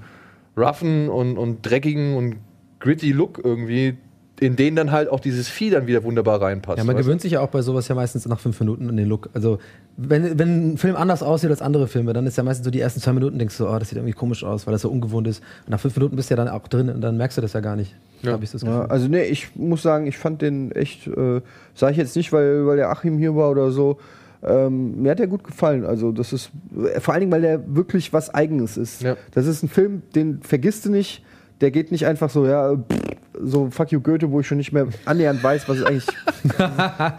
[0.58, 2.36] roughen und, und dreckigen und
[2.80, 3.98] gritty Look irgendwie,
[4.40, 6.78] in den dann halt auch dieses Vieh dann wieder wunderbar reinpasst.
[6.78, 7.08] Ja, man weißt du?
[7.08, 9.30] gewöhnt sich ja auch bei sowas ja meistens nach fünf Minuten an den Look.
[9.34, 9.60] Also,
[9.98, 12.80] wenn, wenn ein Film anders aussieht als andere Filme, dann ist ja meistens so die
[12.80, 15.28] ersten zwei Minuten, denkst du, oh, das sieht irgendwie komisch aus, weil das so ungewohnt
[15.28, 15.44] ist.
[15.66, 17.54] Und nach fünf Minuten bist du ja dann auch drin und dann merkst du das
[17.54, 17.96] ja gar nicht.
[18.22, 18.34] Ja.
[18.34, 18.80] Hab ich das Gefühl.
[18.80, 21.42] Ja, also nee, ich muss sagen, ich fand den echt, äh,
[21.74, 23.98] sage ich jetzt nicht, weil, weil der Achim hier war oder so.
[24.42, 25.86] Ähm, mir hat der gut gefallen.
[25.86, 26.52] Also das ist
[27.00, 29.02] vor allen Dingen, weil der wirklich was Eigenes ist.
[29.02, 29.18] Ja.
[29.32, 31.24] Das ist ein Film, den vergisst du nicht.
[31.62, 33.00] Der geht nicht einfach so, ja, pff,
[33.42, 36.08] so Fuck you Goethe, wo ich schon nicht mehr annähernd weiß, was es eigentlich,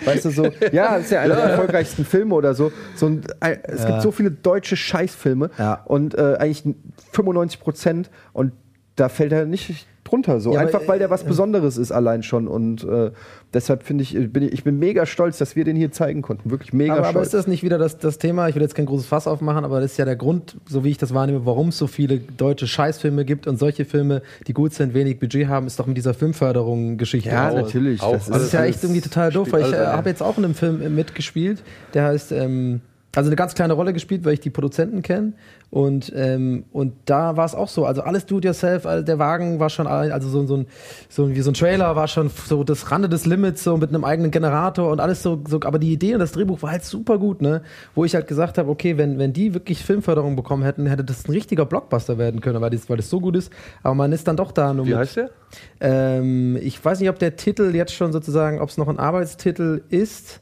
[0.04, 0.44] weißt du so.
[0.72, 2.72] Ja, das ist ja einer der erfolgreichsten Filme oder so.
[2.94, 5.74] so ein, ein, es gibt so viele deutsche Scheißfilme Ja.
[5.86, 6.74] und äh, eigentlich
[7.12, 8.52] 95 Prozent und
[8.96, 10.52] da fällt er nicht drunter so.
[10.52, 13.10] Ja, aber, einfach weil der was äh, Besonderes ist allein schon und äh,
[13.54, 16.50] deshalb finde ich, bin ich, ich bin mega stolz, dass wir den hier zeigen konnten.
[16.50, 17.26] Wirklich mega Aber, aber stolz.
[17.28, 18.48] ist das nicht wieder das, das Thema?
[18.48, 20.90] Ich will jetzt kein großes Fass aufmachen, aber das ist ja der Grund, so wie
[20.90, 24.74] ich das wahrnehme, warum es so viele deutsche Scheißfilme gibt und solche Filme, die gut
[24.74, 27.30] sind, wenig Budget haben, ist doch mit dieser Filmförderung-Geschichte.
[27.30, 27.56] Ja, auch.
[27.56, 28.02] natürlich.
[28.02, 30.38] auch Das Das ist ja echt irgendwie total doof, weil ich äh, habe jetzt auch
[30.38, 31.62] in einem Film äh, mitgespielt,
[31.94, 32.80] der heißt, ähm,
[33.16, 35.32] also eine ganz kleine Rolle gespielt, weil ich die Produzenten kenne.
[35.70, 39.18] Und, ähm, und da war es auch so, also alles do it yourself, also der
[39.20, 40.66] Wagen war schon, also so, so, ein,
[41.08, 43.88] so ein- wie so ein Trailer war schon so das Rande des Limits, so mit
[43.90, 46.84] einem eigenen Generator und alles so, so aber die Idee und das Drehbuch war halt
[46.84, 47.62] super gut, ne?
[47.94, 51.26] Wo ich halt gesagt habe, okay, wenn, wenn die wirklich Filmförderung bekommen hätten, hätte das
[51.28, 53.52] ein richtiger Blockbuster werden können, weil das, weil das so gut ist.
[53.84, 55.30] Aber man ist dann doch da nur Wie mit, heißt der?
[55.80, 59.82] ähm, ich weiß nicht, ob der Titel jetzt schon sozusagen, ob es noch ein Arbeitstitel
[59.88, 60.40] ist,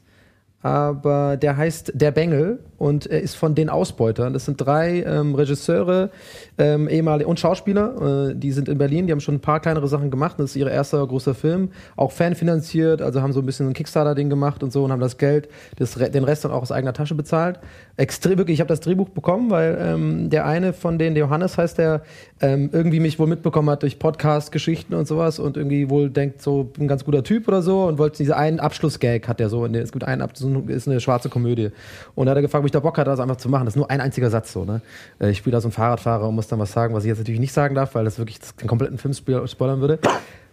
[0.61, 4.33] aber der heißt Der Bengel und er ist von den Ausbeutern.
[4.33, 6.09] Das sind drei ähm, Regisseure
[6.57, 8.29] ähm, ehemalige und Schauspieler.
[8.31, 10.35] Äh, die sind in Berlin, die haben schon ein paar kleinere Sachen gemacht.
[10.37, 14.29] Das ist ihr erster großer Film, auch fanfinanziert, also haben so ein bisschen ein Kickstarter-Ding
[14.29, 17.15] gemacht und so und haben das Geld, das, den Rest dann auch aus eigener Tasche
[17.15, 17.59] bezahlt.
[17.95, 21.57] Extrem, wirklich, ich habe das Drehbuch bekommen, weil ähm, der eine von denen, der Johannes
[21.57, 22.01] heißt der,
[22.41, 26.69] ähm, irgendwie mich wohl mitbekommen hat durch Podcast-Geschichten und sowas und irgendwie wohl denkt, so
[26.79, 29.65] ein ganz guter Typ oder so und wollte diese einen Abschlussgag hat der so.
[29.65, 31.71] Es gibt einen Ab so ein- ist eine schwarze Komödie.
[32.15, 33.65] Und da hat er gefragt, ob ich da Bock hatte, das einfach zu machen.
[33.65, 34.65] Das ist nur ein einziger Satz so.
[34.65, 34.81] Ne?
[35.19, 37.19] Äh, Ich spiele da so einen Fahrradfahrer und muss dann was sagen, was ich jetzt
[37.19, 39.99] natürlich nicht sagen darf, weil das wirklich den kompletten Film spoil- spoilern würde.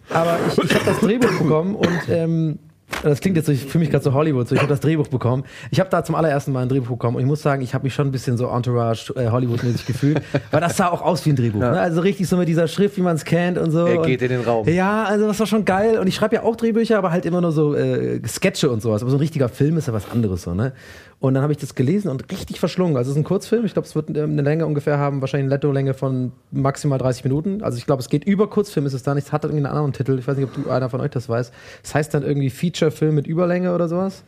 [0.09, 2.59] Aber ich, ich habe das Drehbuch bekommen und ähm,
[3.03, 5.07] das klingt jetzt so, ich fühle mich gerade so Hollywood, so ich habe das Drehbuch
[5.07, 5.43] bekommen.
[5.71, 7.83] Ich habe da zum allerersten Mal ein Drehbuch bekommen und ich muss sagen, ich habe
[7.83, 10.21] mich schon ein bisschen so Entourage äh, Hollywood-mäßig gefühlt,
[10.51, 11.59] weil das sah auch aus wie ein Drehbuch.
[11.59, 11.79] Ne?
[11.79, 13.85] Also richtig so mit dieser Schrift, wie man es kennt und so.
[13.85, 14.67] Er geht in den Raum.
[14.67, 17.41] Ja, also das war schon geil und ich schreibe ja auch Drehbücher, aber halt immer
[17.41, 19.01] nur so äh, Sketche und sowas.
[19.01, 20.73] Aber so ein richtiger Film ist ja was anderes so, ne?
[21.19, 22.95] Und dann habe ich das gelesen und richtig verschlungen.
[22.95, 23.65] Also es ist ein Kurzfilm.
[23.65, 27.23] Ich glaube, es wird ähm, eine Länge ungefähr haben, wahrscheinlich eine Letto-Länge von maximal 30
[27.23, 27.63] Minuten.
[27.63, 29.27] Also ich glaube, es geht über Kurzfilm, ist es da nicht.
[29.27, 30.19] Es hat irgendwie einen anderen Titel.
[30.19, 31.51] Ich weiß nicht, ob du einer von euch das weiß.
[31.83, 34.23] Es heißt dann irgendwie Feature-Film mit Überlänge oder sowas.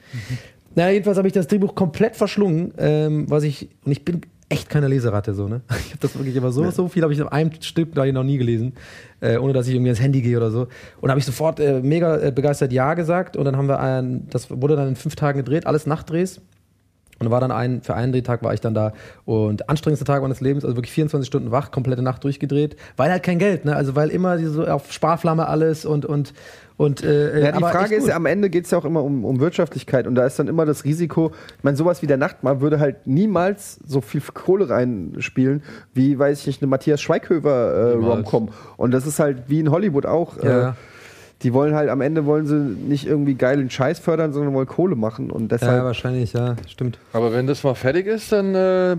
[0.74, 4.70] Naja, jedenfalls habe ich das Drehbuch komplett verschlungen, ähm, was ich, und ich bin echt
[4.70, 5.62] keine Leseratte so, ne?
[5.70, 8.24] Ich habe das wirklich aber so, so viel habe ich auf einem Stück da noch
[8.24, 8.74] nie gelesen,
[9.22, 10.68] äh, ohne dass ich irgendwie ins Handy gehe oder so.
[11.02, 14.28] Und habe ich sofort äh, mega äh, begeistert Ja gesagt und dann haben wir ein,
[14.30, 16.42] das wurde dann in fünf Tagen gedreht, alles Nachtdrehs.
[17.20, 18.94] Und war dann ein, für einen Drehtag war ich dann da
[19.26, 23.24] und anstrengendste Tag meines Lebens, also wirklich 24 Stunden wach, komplette Nacht durchgedreht, weil halt
[23.24, 23.76] kein Geld, ne?
[23.76, 26.34] Also weil immer so auf Sparflamme alles und und
[26.78, 28.14] und äh, Ja, die Frage ist, gut.
[28.14, 30.66] am Ende geht es ja auch immer um, um Wirtschaftlichkeit und da ist dann immer
[30.66, 35.62] das Risiko, ich meine, sowas wie der Nachtmahl würde halt niemals so viel Kohle reinspielen,
[35.94, 37.94] wie, weiß ich nicht, eine Matthias Schweighöfer äh.
[37.96, 38.50] Romcom.
[38.78, 40.42] Und das ist halt wie in Hollywood auch.
[40.42, 40.70] Ja.
[40.70, 40.74] Äh,
[41.42, 44.96] die wollen halt am Ende wollen sie nicht irgendwie geilen Scheiß fördern, sondern wollen Kohle
[44.96, 47.00] machen und ja, deshalb wahrscheinlich, ja, stimmt.
[47.14, 48.98] Aber wenn das mal fertig ist, dann äh,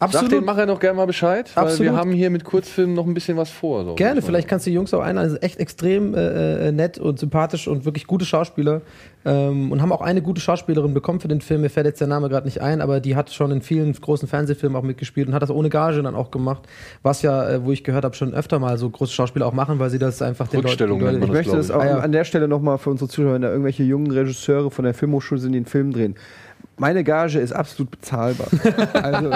[0.00, 0.32] sag Absolut.
[0.32, 1.92] den Macher noch gerne mal Bescheid, weil Absolut.
[1.92, 3.84] wir haben hier mit Kurzfilmen noch ein bisschen was vor.
[3.84, 3.94] So.
[3.94, 5.30] Gerne, vielleicht kannst du die Jungs auch einladen.
[5.30, 8.82] Also echt extrem äh, äh, nett und sympathisch und wirklich gute Schauspieler.
[9.24, 11.62] Ähm, und haben auch eine gute Schauspielerin bekommen für den Film.
[11.62, 14.28] Mir fällt jetzt der Name gerade nicht ein, aber die hat schon in vielen großen
[14.28, 16.62] Fernsehfilmen auch mitgespielt und hat das ohne Gage dann auch gemacht.
[17.02, 19.80] Was ja, äh, wo ich gehört habe, schon öfter mal so große Schauspieler auch machen,
[19.80, 21.18] weil sie das einfach den Rückstellung Leuten.
[21.18, 21.90] nennt Ich man das, möchte das auch ich.
[21.90, 21.98] Ah, ja.
[21.98, 25.40] an der Stelle nochmal für unsere Zuschauer, wenn da irgendwelche jungen Regisseure von der Filmhochschule
[25.40, 26.14] sind, die einen Film drehen.
[26.78, 28.46] Meine Gage ist absolut bezahlbar.
[28.94, 29.30] Also,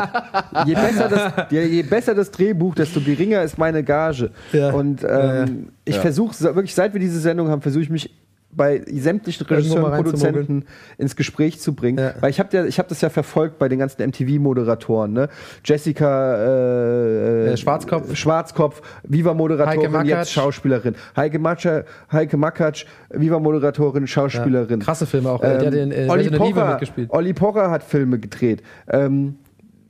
[0.67, 4.31] je besser, das, je, je besser das Drehbuch, desto geringer ist meine Gage.
[4.53, 4.71] Ja.
[4.73, 5.47] Und ähm, Ja, ja.
[5.85, 6.01] ich Ja.
[6.03, 8.11] versuche, wirklich seit wir diese Sendung haben, versuche ich mich
[8.53, 10.65] bei sämtlichen Regisseuren und Produzenten
[10.99, 11.99] ins Gespräch zu bringen.
[11.99, 12.15] Ja.
[12.21, 15.13] Weil ich habe ja, ich hab das ja verfolgt bei den ganzen MTV-Moderatoren.
[15.13, 15.29] Ne?
[15.65, 18.15] Jessica äh, Äh, Schwarzkopf.
[18.15, 20.95] Schwarzkopf, Viva-Moderatorin, jetzt Schauspielerin.
[21.17, 24.81] Heike, Matscha, Heike Makatsch, Viva-Moderatorin, Schauspielerin.
[24.81, 25.43] Krasse Filme auch.
[25.43, 27.11] äh, der hat in äh, Olli, Pocher, mitgespielt.
[27.11, 28.63] Olli Pocher hat Filme gedreht.
[28.89, 29.37] Ähm,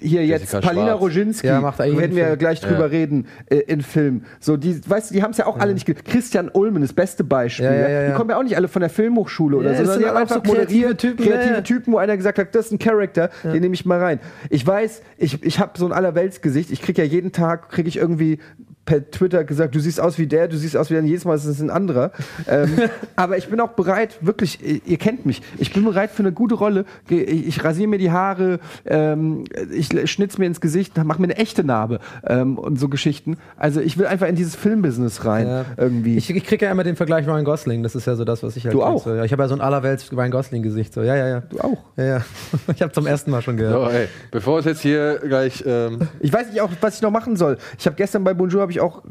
[0.02, 1.00] hier Jessica jetzt Palina Schwarz.
[1.00, 2.38] Roginski, Ja, macht er werden wir Film.
[2.38, 2.86] gleich drüber Ja.
[2.86, 4.24] reden, äh, in Film.
[4.40, 7.24] So, die, weißt du, die haben es ja auch alle nicht Christian Ulmen, das beste
[7.24, 7.66] Beispiel.
[7.66, 8.16] Ja, ja, ja, Die ja.
[8.16, 10.16] kommen ja auch nicht alle von der Filmhochschule oder Ja, so, sondern sind die haben
[10.16, 11.60] auch einfach so kreative Typen, kreative ja, ja.
[11.62, 14.20] Typen, wo einer gesagt hat, das ist ein Charakter, den nehme ich mal rein.
[14.50, 17.96] Ich weiß, ich, ich habe so ein Allerweltsgesicht, ich kriege ja jeden Tag, kriege ich
[17.96, 18.38] irgendwie
[18.84, 21.36] per Twitter gesagt, du siehst aus wie der, du siehst aus wie der, jedes Mal
[21.36, 22.10] ist es ein anderer.
[22.48, 22.68] ähm,
[23.16, 26.56] aber ich bin auch bereit, wirklich, ihr kennt mich, ich bin bereit für eine gute
[26.56, 26.84] Rolle.
[27.08, 31.36] Ich, ich rasiere mir die Haare, ähm, ich schnitz mir ins Gesicht, mache mir eine
[31.36, 33.36] echte Narbe ähm, und so Geschichten.
[33.56, 35.64] Also ich will einfach in dieses Filmbusiness rein Ja.
[35.76, 36.16] irgendwie.
[36.16, 37.82] Ich, ich kriege ja immer den Vergleich Ryan Gosling.
[37.82, 39.04] Das ist ja so das, was ich halt Du auch?
[39.04, 39.14] So.
[39.14, 40.92] Ja, ich habe ja so ein allerwelts Ryan Gosling-Gesicht.
[40.92, 41.02] So.
[41.02, 41.40] Ja, ja, ja.
[41.48, 41.78] du auch.
[41.96, 42.20] Ja, ja.
[42.74, 43.90] Ich habe zum ersten Mal schon gehört.
[43.92, 45.62] So, ey, bevor es jetzt hier gleich.
[45.66, 47.58] Ähm, Ich weiß nicht auch, was ich noch machen soll.
[47.78, 49.02] Ich habe gestern bei Bonjour habe ich auch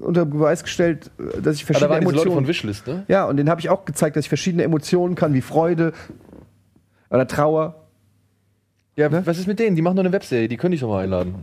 [0.00, 3.04] unter Beweis gestellt, dass ich ah, da verschiedene diese Leute Emotionen von Wishlist, ne?
[3.08, 5.92] Ja, und den habe ich auch gezeigt, dass ich verschiedene Emotionen kann, wie Freude
[7.10, 7.86] oder Trauer.
[8.96, 9.76] Ja, was ist mit denen?
[9.76, 11.34] Die machen doch eine Webserie, die könnte ich doch mal einladen.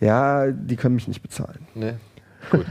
[0.00, 1.66] Ja, die können mich nicht bezahlen.
[1.74, 1.98] Ne?
[2.50, 2.66] Gut.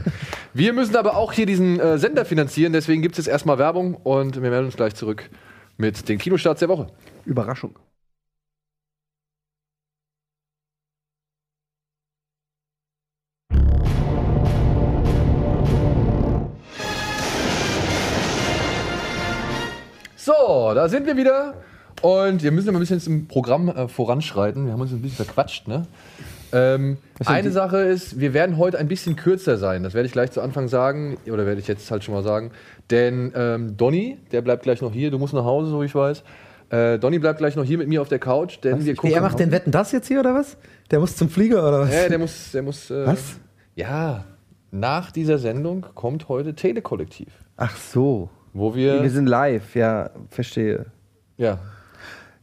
[0.54, 3.94] Wir müssen aber auch hier diesen äh, Sender finanzieren, deswegen gibt es jetzt erstmal Werbung
[3.94, 5.30] und wir melden uns gleich zurück
[5.76, 6.88] mit den Kinostarts der Woche.
[7.24, 7.78] Überraschung.
[20.22, 21.54] So, da sind wir wieder.
[22.02, 24.66] Und wir müssen immer ein bisschen im Programm äh, voranschreiten.
[24.66, 25.86] Wir haben uns ein bisschen verquatscht, ne?
[26.52, 29.82] Ähm, eine Sache ist, wir werden heute ein bisschen kürzer sein.
[29.82, 31.16] Das werde ich gleich zu Anfang sagen.
[31.26, 32.50] Oder werde ich jetzt halt schon mal sagen.
[32.90, 35.10] Denn ähm, Donny, der bleibt gleich noch hier.
[35.10, 36.22] Du musst nach Hause, so wie ich weiß.
[36.68, 39.14] Äh, Donny bleibt gleich noch hier mit mir auf der Couch, denn wir gucken.
[39.14, 40.58] er macht den Wetten das jetzt hier oder was?
[40.90, 41.94] Der muss zum Flieger oder was?
[41.94, 42.52] Ja, der muss.
[42.52, 43.36] Der muss äh, Was?
[43.74, 44.24] Ja,
[44.70, 47.28] nach dieser Sendung kommt heute Telekollektiv.
[47.56, 48.28] Ach so.
[48.52, 49.02] Wo wir.
[49.02, 50.86] Wir sind live, ja, verstehe.
[51.36, 51.58] ja,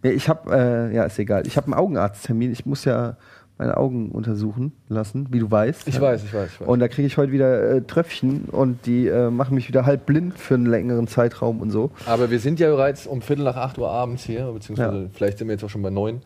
[0.04, 0.52] Ja, ich habe,
[0.92, 1.46] äh, ja, ist egal.
[1.48, 2.52] Ich habe einen Augenarzttermin.
[2.52, 3.18] Ich muss ja
[3.58, 5.88] meine Augen untersuchen lassen, wie du weißt.
[5.88, 6.02] ich ja.
[6.02, 6.50] weiß, ich weiß.
[6.54, 6.68] Ich weiß.
[6.68, 10.06] Und da kriege ich heute wieder äh, Tröpfchen und die äh, machen mich wieder halb
[10.06, 11.90] blind für einen längeren Zeitraum und so.
[12.06, 15.10] Aber wir sind ja bereits um Viertel nach acht Uhr abends hier, beziehungsweise Ja.
[15.12, 16.22] vielleicht sind wir jetzt auch schon bei neun.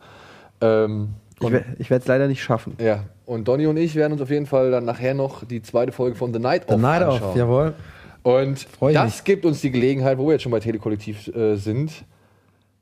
[0.60, 1.08] Ähm,
[1.40, 2.74] Ich, ich werde es leider nicht schaffen.
[2.78, 5.90] ja, und Donny und ich werden uns auf jeden Fall dann nachher noch die zweite
[5.90, 7.30] Folge von The Night The Off Night anschauen.
[7.30, 7.72] Off, jawohl.
[8.22, 11.56] Und Freu ich das gibt uns die Gelegenheit, wo wir jetzt schon bei Telekollektiv äh,
[11.56, 12.04] sind,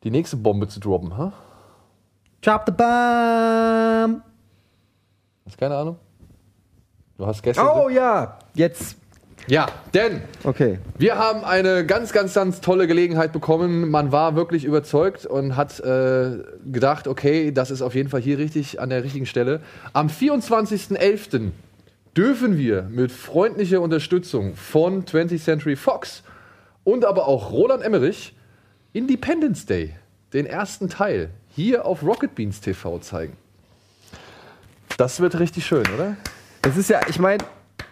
[0.05, 1.17] die nächste Bombe zu droppen.
[1.17, 1.33] Ha?
[2.43, 4.23] Drop the bomb!
[5.47, 5.97] Hast keine Ahnung?
[7.19, 7.67] Du hast gestern.
[7.67, 8.97] Oh ja, jetzt.
[9.47, 10.79] Ja, denn Okay.
[10.97, 13.91] Wir haben eine ganz, ganz, ganz tolle Gelegenheit bekommen.
[13.91, 18.39] Man war wirklich überzeugt und hat äh, gedacht, okay, das ist auf jeden Fall hier
[18.39, 19.61] richtig an der richtigen Stelle.
[19.93, 21.51] Am 24.11.
[22.17, 26.23] dürfen wir mit freundlicher Unterstützung von 20th Century Fox
[26.85, 28.35] und aber auch Roland Emmerich
[28.93, 29.95] Independence Day,
[30.33, 33.37] den ersten Teil, hier auf Rocket Beans TV zeigen.
[34.97, 36.17] Das wird richtig schön, oder?
[36.63, 37.43] Es ist ja, ich meine,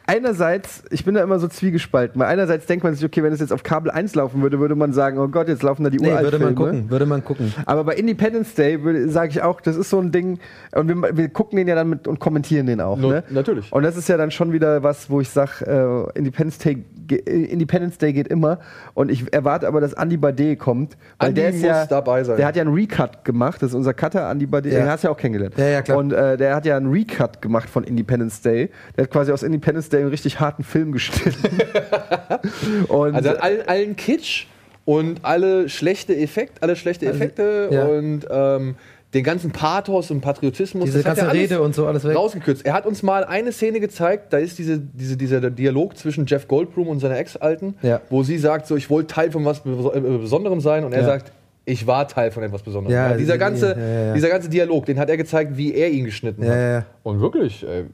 [0.09, 3.41] einerseits, ich bin da immer so zwiegespalten, weil einerseits denkt man sich, okay, wenn es
[3.41, 5.99] jetzt auf Kabel 1 laufen würde, würde man sagen, oh Gott, jetzt laufen da die
[5.99, 7.53] Nee, würde man gucken, würde man gucken.
[7.67, 10.39] Aber bei Independence Day sage ich auch, das ist so ein Ding,
[10.73, 12.97] und wir, wir gucken den ja dann mit und kommentieren den auch.
[12.97, 13.25] No- ne?
[13.29, 13.71] natürlich.
[13.73, 17.45] Und das ist ja dann schon wieder was, wo ich sage, äh, Independence, Day, äh,
[17.45, 18.61] Independence Day geht immer.
[18.95, 20.97] Und ich erwarte aber, dass Andy Bade kommt.
[21.19, 22.39] Weil Andy der muss ja, dabei sein.
[22.39, 24.79] Der hat ja einen Recut gemacht, das ist unser Cutter, Andy Bade, Ja.
[24.81, 25.55] den hast du ja auch kennengelernt.
[25.59, 25.99] Ja, ja, klar.
[25.99, 28.71] Und äh, der hat ja einen Recut gemacht von Independence Day.
[28.97, 31.35] Der hat quasi aus Independence Day einen richtig harten Film geschnitten.
[32.89, 34.47] und Also allen, allen Kitsch
[34.85, 37.85] und alle schlechte Effekte, alle schlechte Effekte ja.
[37.85, 38.77] und ähm,
[39.15, 40.85] den ganzen Pathos und Patriotismus.
[40.85, 42.15] Diese das hat ganze er Rede und so, alles weg.
[42.17, 42.65] Rausgekürzt.
[42.67, 46.47] Er hat uns mal eine Szene gezeigt, da ist diese, diese, dieser Dialog zwischen Jeff
[46.47, 48.03] Goldblum und seiner Ex-Alten, Ja.
[48.11, 51.07] wo sie sagt, so ich wollte Teil von was äh, Besonderem sein und er Ja.
[51.07, 51.33] sagt,
[51.65, 52.95] ich war Teil von etwas Besonderem.
[52.95, 54.15] Ja, Ja, dieser, diese- ganze, ja, ja, ja.
[54.15, 56.57] dieser ganze Dialog, den hat er gezeigt, wie er ihn geschnitten Ja, hat.
[56.57, 56.85] ja, ja.
[57.03, 57.85] Und wirklich, ey,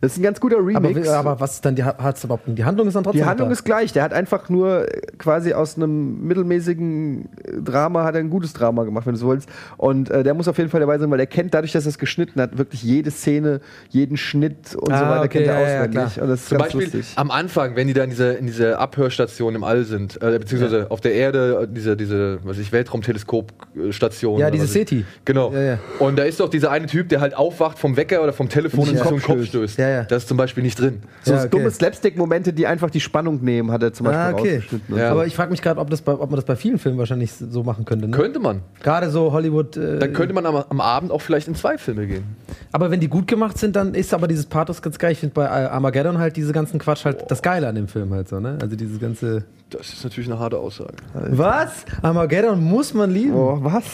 [0.00, 1.02] das ist ein ganz guter Aber, Remix.
[1.02, 3.48] wie- aber was ist dann die, hat's überhaupt, die Handlung ist dann trotzdem Die Handlung
[3.48, 3.52] da.
[3.52, 3.92] ist gleich.
[3.92, 8.52] Der hat einfach nur äh, quasi aus einem mittelmäßigen äh, Drama hat er ein gutes
[8.52, 9.48] Drama gemacht, wenn du so willst.
[9.76, 11.90] Und äh, der muss auf jeden Fall dabei sein, weil er kennt dadurch, dass er
[11.90, 15.54] es geschnitten hat, wirklich jede Szene, jeden Schnitt und so Ah, weiter okay, kennt er
[15.54, 15.92] ja, ja, auswendig.
[16.14, 16.24] klar.
[16.24, 17.12] und das ist Zum ganz Beispiel lustig.
[17.16, 20.90] am Anfang, wenn die da in dieser in diese Abhörstation im All sind, äh, beziehungsweise
[20.90, 24.38] auf der Erde, diese, diese was weiß ich, Weltraumteleskopstation.
[24.38, 25.04] Ja, diese SETI.
[25.24, 25.52] Genau.
[25.52, 25.78] Ja, ja.
[25.98, 28.80] Und da ist doch dieser eine Typ, der halt aufwacht vom Wecker oder vom Telefon
[28.80, 28.92] und Ja.
[28.94, 29.71] sich so einen Kopf Kopfstößt.
[29.76, 29.78] Löst.
[29.78, 30.02] Ja, ja.
[30.04, 31.02] Das ist zum Beispiel nicht drin.
[31.22, 31.48] So Ja, okay.
[31.50, 34.54] dumme Slapstick-Momente, die einfach die Spannung nehmen, hat er zum Beispiel Ah, okay.
[34.56, 34.96] rausgeschnitten.
[34.96, 35.06] Ja.
[35.08, 35.12] so.
[35.12, 37.32] Aber ich frage mich gerade, ob, das bei- ob man das bei vielen Filmen wahrscheinlich
[37.32, 38.06] so machen könnte.
[38.08, 38.16] Ne?
[38.16, 38.60] Könnte man.
[38.82, 39.76] Gerade so Hollywood.
[39.76, 42.24] Äh, Dann könnte man am, am Abend auch vielleicht in zwei Filme gehen.
[42.72, 45.12] aber wenn die gut gemacht sind, dann ist aber dieses Pathos ganz geil.
[45.12, 48.12] Ich finde bei äh, Armageddon halt diese ganzen Quatsch halt das Geile an dem Film
[48.12, 48.58] halt so, ne?
[48.60, 49.44] Also dieses ganze.
[49.70, 50.92] Das ist natürlich eine harte Aussage.
[51.14, 51.84] Was?
[52.02, 53.32] Armageddon muss man lieben.
[53.34, 53.84] Oh, was?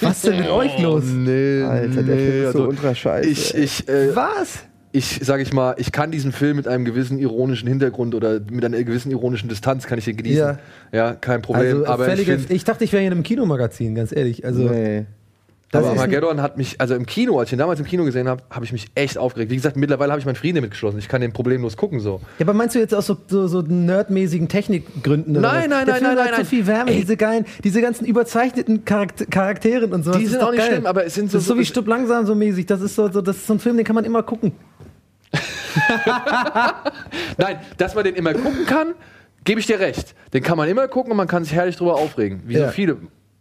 [0.00, 1.04] Was ist denn mit euch los?
[1.06, 3.28] Nee, Alter, der Film ist so also ultra scheiße.
[3.28, 4.64] Ich, ich, äh, Was?
[4.96, 8.64] Ich sage ich mal, ich kann diesen Film mit einem gewissen ironischen Hintergrund oder mit
[8.64, 10.38] einer gewissen ironischen Distanz kann ich den genießen.
[10.38, 10.58] Ja.
[10.92, 11.78] Ja, kein Problem.
[11.80, 14.44] Also, aber ich, find, ich, dachte, ich wäre hier in einem Kinomagazin, ganz ehrlich.
[14.44, 15.04] Also, nee.
[15.72, 18.28] das aber Armageddon hat mich, also im Kino, als ich ihn damals im Kino gesehen
[18.28, 19.50] habe, habe ich mich echt aufgeregt.
[19.50, 20.98] Wie gesagt, mittlerweile habe ich meinen Frieden damit geschlossen.
[21.00, 22.20] Ich kann den problemlos gucken so.
[22.38, 25.36] Ja, aber meinst du jetzt aus so, so, so nerdmäßigen Technikgründen?
[25.36, 25.68] oder Nein, was?
[25.70, 26.46] nein, Der nein, Film nein, hat nein, so nein.
[26.46, 27.00] viel Wärme, Ey.
[27.00, 30.12] diese geilen, diese ganzen überzeichneten Charakter Charakteren und so.
[30.12, 31.88] Die sind auch nicht schlimm, aber es sind so- Das ist so wie so- Stupp
[31.88, 32.66] langsam so mäßig.
[32.66, 34.52] Das ist so, so, das ist so ein Film, den kann man immer gucken.
[37.38, 38.94] Nein, dass man den immer gucken kann,
[39.44, 40.14] gebe ich dir recht.
[40.32, 42.42] Den kann man immer gucken und man kann sich herrlich drüber aufregen.
[42.46, 42.66] Wie Ja.
[42.66, 42.96] so viele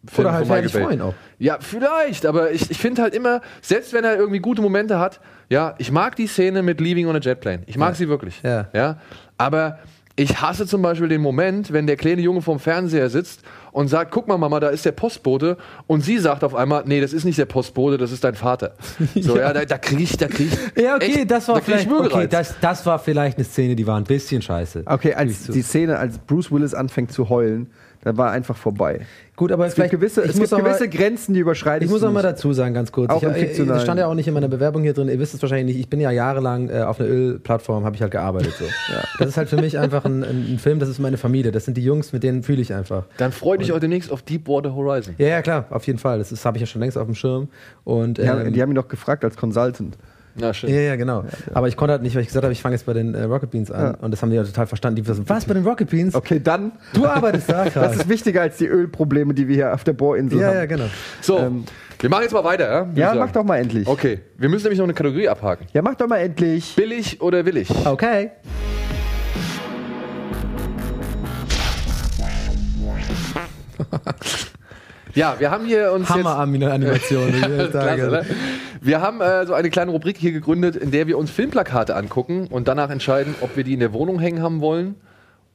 [0.06, 1.14] Filme Oder halt herrlich freuen auch.
[1.40, 5.22] Ja, vielleicht, aber ich, ich finde halt immer, selbst wenn er irgendwie gute Momente hat,
[5.50, 7.64] ja, ich mag die Szene mit Leaving on a Jet Plane.
[7.68, 8.42] Ich mag sie wirklich.
[8.44, 8.68] Ja.
[8.74, 8.98] ja.
[9.38, 9.80] Aber
[10.16, 13.42] ich hasse zum Beispiel den Moment, wenn der kleine Junge vorm Fernseher sitzt
[13.74, 15.58] und sagt, guck mal Mama, da ist der Postbote
[15.88, 18.76] und sie sagt auf einmal, nee, das ist nicht der Postbote, das ist dein Vater.
[19.16, 21.62] So, ja, da, da kriege ich, da kriege ich Ja, okay, echt, das war da
[21.62, 24.84] krieg ich vielleicht, okay, das, das war vielleicht eine Szene, die war ein bisschen scheiße.
[24.86, 27.70] Okay, als die Szene, als Bruce Willis anfängt zu heulen,
[28.04, 29.02] da war einfach vorbei.
[29.36, 32.04] Gut, aber Es gibt gewisse, ich es muss gibt gewisse Grenzen, die überschreitest Ich muss
[32.04, 33.10] auch mal dazu sagen, ganz kurz.
[33.10, 35.08] Auch ich, im äh, das stand ja auch nicht in meiner Bewerbung hier drin.
[35.08, 35.80] Ihr wisst es wahrscheinlich nicht.
[35.86, 38.54] Ich bin ja jahrelang äh, auf einer Ölplattform, habe ich halt gearbeitet.
[38.60, 38.66] So.
[39.20, 41.52] Das ist halt für mich einfach ein, ein, ein Film, das ist meine Familie.
[41.52, 43.06] Das sind die Jungs, mit denen fühle ich einfach.
[43.18, 45.16] Dann freu dich auch demnächst auf Deepwater Horizon.
[45.18, 46.20] Ja, ja, klar, auf jeden Fall.
[46.20, 47.48] Das ist- habe ich ja schon längst auf dem Schirm.
[47.84, 49.98] Und, Die, haben, ähm, die haben ihn doch gefragt als Consultant.
[50.36, 50.70] Na schön.
[50.70, 51.24] ja, ja, genau.
[51.54, 53.24] Aber ich konnte halt nicht, weil ich gesagt habe, ich fange jetzt bei den äh,
[53.24, 53.94] Rocket Beans an.
[53.94, 53.98] Ja.
[54.02, 55.04] Und das haben die ja total verstanden.
[55.04, 56.16] Die so, was bei den Rocket Beans?
[56.16, 56.72] Okay, dann.
[56.94, 57.96] Du arbeitest da, Das krass.
[57.98, 60.56] ist wichtiger als die Ölprobleme, die wir hier auf der Bohrinsel Ja, haben.
[60.58, 60.86] ja, genau.
[61.22, 61.66] So, Ähm,
[62.00, 62.88] wir machen jetzt mal weiter, ja?
[62.96, 63.20] Ja, sagen.
[63.20, 63.88] mach doch mal endlich.
[63.88, 65.68] Okay, wir müssen nämlich noch eine Kategorie abhaken.
[65.72, 66.76] Ja, mach doch mal endlich.
[66.76, 67.70] Billig oder willig?
[67.86, 68.32] Okay.
[75.16, 77.34] Ja, wir haben hier uns Hammer-Animation.
[77.34, 77.72] jetzt...
[77.72, 78.26] Klasse, ne?
[78.82, 82.48] Wir haben äh, so eine kleine Rubrik hier gegründet, in der wir uns Filmplakate angucken
[82.50, 84.96] und danach entscheiden, ob wir die in der Wohnung hängen haben wollen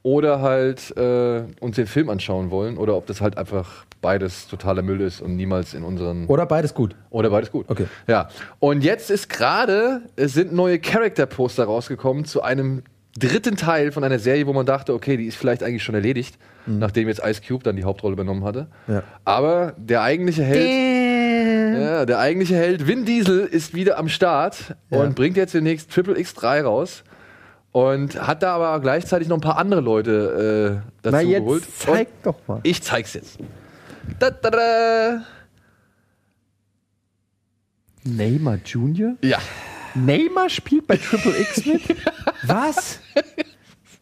[0.01, 4.81] oder halt äh, uns den Film anschauen wollen oder ob das halt einfach beides totaler
[4.81, 6.25] Müll ist und niemals in unseren...
[6.27, 6.95] Oder beides gut.
[7.09, 7.65] Oder beides gut.
[7.67, 7.85] Okay.
[8.07, 8.29] Ja.
[8.59, 12.83] Und jetzt ist gerade, es sind neue Character-Poster rausgekommen zu einem
[13.17, 16.37] dritten Teil von einer Serie, wo man dachte, okay, die ist vielleicht eigentlich schon erledigt,
[16.65, 18.67] nachdem jetzt Ice Cube dann die Hauptrolle übernommen hatte.
[18.87, 19.03] Ja.
[19.25, 24.99] Aber der eigentliche Held, ja, der eigentliche Held Vin Diesel ist wieder am Start Ja.
[24.99, 27.03] und bringt jetzt demnächst Triple X3 raus.
[27.71, 31.63] Und hat da aber gleichzeitig noch ein paar andere Leute äh, dazu Na, jetzt geholt.
[31.77, 32.59] zeig Und doch mal.
[32.63, 33.37] ich zeig's jetzt.
[34.17, 35.21] Da, da, da.
[38.03, 39.13] Neymar Junior?
[39.23, 39.37] Ja.
[40.05, 41.81] Neymar spielt bei Triple X mit?
[42.43, 42.99] Was?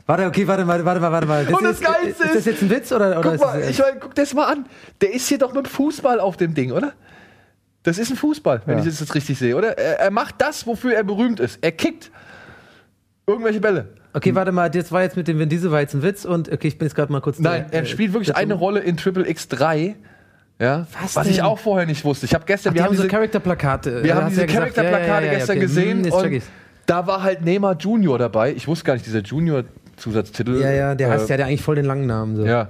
[0.05, 1.55] Warte, okay, warte, warte, warte, warte, warte.
[1.55, 3.69] Und das ist, Geilste ist das ist- jetzt ein Witz oder, oder Guck mal, das
[3.69, 4.65] ich mein, guck das mal an.
[5.01, 6.93] Der ist hier doch mit Fußball auf dem Ding, oder?
[7.83, 8.83] Das ist ein Fußball, wenn Ja.
[8.83, 9.77] ich das jetzt richtig sehe, oder?
[9.77, 11.59] Er, er macht das, wofür er berühmt ist.
[11.61, 12.11] Er kickt
[13.25, 13.89] irgendwelche Bälle.
[14.13, 16.51] Okay, warte mal, das war jetzt mit dem Vin Diesel war jetzt ein Witz und
[16.51, 17.39] okay, ich bin jetzt gerade mal kurz.
[17.39, 19.95] Nein, äh, er spielt wirklich das- eine Rolle in Triple X3.
[20.59, 21.45] Ja, Was ich denn?
[21.45, 22.25] auch vorher nicht wusste.
[22.25, 24.03] Ich habe gestern, Ach, wir haben haben so diese, Charakterplakate.
[24.03, 24.47] wir äh, haben hast diese ja.
[24.47, 25.65] Charakterplakate Ja, ja, gestern okay.
[25.65, 26.43] gesehen Hm, jetzt und
[26.87, 28.53] da war halt Neymar Junior dabei.
[28.53, 30.59] Ich wusste gar nicht, dieser Junior-Zusatztitel.
[30.61, 32.35] Ja, ja, der äh, heißt ja der eigentlich voll den langen Namen.
[32.37, 32.45] So.
[32.45, 32.69] Ja.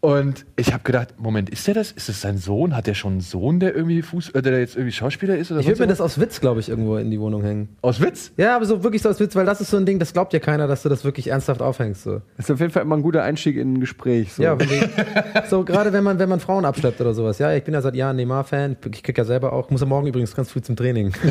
[0.00, 1.90] Und ich habe gedacht, Moment, ist der das?
[1.90, 2.76] Ist das sein Sohn?
[2.76, 5.60] Hat der schon einen Sohn, der irgendwie Fuß, äh, der jetzt irgendwie Schauspieler ist oder
[5.60, 7.68] Ich würde mir das aus Witz, glaube ich, irgendwo in die Wohnung hängen.
[7.82, 8.30] aus Witz?
[8.36, 10.32] Ja, aber so wirklich so aus Witz, weil das ist so ein Ding, das glaubt
[10.32, 12.04] ja keiner, dass du das wirklich ernsthaft aufhängst.
[12.04, 12.22] So.
[12.36, 14.34] Das ist auf jeden Fall immer ein guter Einstieg in ein Gespräch.
[14.34, 14.42] So.
[14.44, 14.66] Ja, die,
[15.48, 17.40] so gerade wenn man, wenn man Frauen abschleppt oder sowas.
[17.40, 18.76] Ja, ich bin ja seit Jahren Neymar-Fan.
[18.94, 19.68] Ich kick ja selber auch.
[19.70, 21.12] Muss ja morgen übrigens ganz früh zum Training.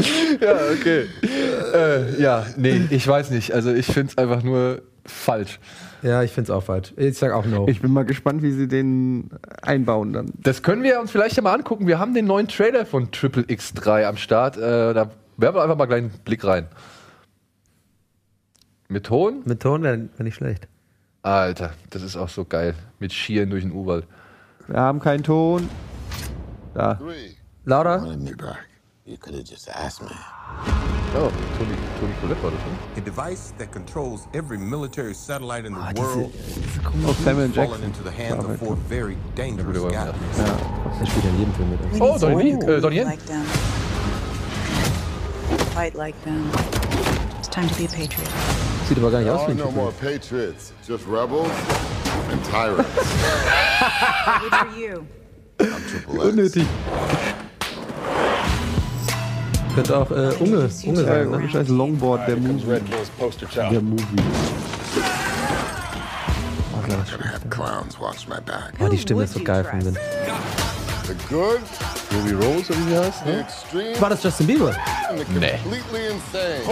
[0.40, 1.06] Ja, okay.
[1.74, 3.52] äh, ja, nee, ich weiß nicht.
[3.52, 5.58] Also ich finde es einfach nur falsch.
[6.02, 6.92] ja, ich finde es auch falsch.
[6.96, 7.66] Ich sag auch no.
[7.68, 9.30] Ich bin mal gespannt, wie sie den
[9.62, 10.32] einbauen dann.
[10.38, 11.86] Das können wir uns vielleicht ja mal angucken.
[11.86, 14.56] Wir haben den neuen Trailer von Triple X3 am Start.
[14.56, 16.68] Äh, da werfen wir einfach mal gleich einen Blick rein.
[18.88, 19.42] Mit Ton?
[19.44, 20.66] Mit Ton wäre wär nicht schlecht.
[21.22, 22.74] Alter, das ist auch so geil.
[22.98, 24.06] Mit Schieren durch den Urwald.
[24.66, 25.68] Wir haben keinen Ton.
[26.74, 26.94] Da.
[26.94, 27.36] Three.
[27.64, 28.04] Lauter?
[29.04, 30.10] You could have just asked me.
[31.12, 32.76] Oh, Toni, Toni Collette war das, ne?
[32.96, 37.06] A device that controls every military satellite in the Ah, world diese Komödie.
[37.10, 37.82] Auch Samuel fallen Jackson.
[37.84, 41.08] into the hands ah, of four very dangerous Gute Wahl, guys.
[41.10, 41.80] Spielt in jedem Film mit.
[41.80, 43.06] We Oh, need Donnie, someone uh, äh, Donnie Yen.
[43.08, 43.44] like them.
[45.74, 46.48] Fight like them.
[47.40, 48.30] It's time to be a patriot.
[48.88, 51.50] Sieht aber gar nicht aus wie are ein no more patriots, just rebels
[52.30, 52.88] and tyrants.
[54.40, 55.06] Good for you.
[55.60, 56.24] I'm Triple X.
[56.24, 56.66] Unnötig.
[59.74, 61.42] Könnte auch äh, Unge, Unge sein, ne?
[61.42, 62.80] Ja, scheiß Longboard, der Movie.
[63.56, 64.04] Der Movie.
[68.28, 68.72] My back.
[68.80, 69.96] Oh, die Stimme ist so geil von Vin.
[71.06, 71.60] The good,
[72.12, 73.44] Ruby Rose, wie sie heißt, ne?
[74.00, 74.74] War das Justin Bieber?
[76.10, 76.62] insane.
[76.66, 76.70] Ah,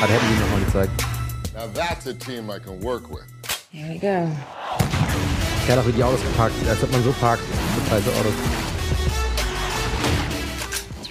[0.00, 1.04] da hätten die nochmal gezeigt.
[1.54, 3.24] Now that's a team I can work with.
[3.72, 4.28] Here we go.
[5.66, 7.42] Der hat auch wie die Autos geparkt, als ob man so parkt.
[7.74, 8.69] So preise Autos.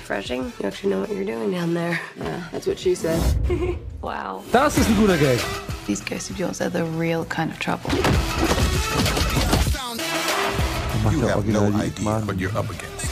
[0.10, 0.52] It's refreshing.
[0.60, 2.00] You actually know what you're doing down there.
[2.17, 3.22] Yeah, that's what she said.
[4.02, 4.43] Wow.
[4.54, 5.39] Das ist ein guter Gag.
[5.86, 7.91] These ghosts of yours are the real kind of trouble.
[11.12, 13.06] You have no idea what you're up against.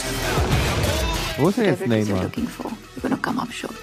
[1.38, 2.24] Wo ist er denn jetzt Whatever you're Neymar?
[2.24, 3.76] looking for, you're gonna come up short.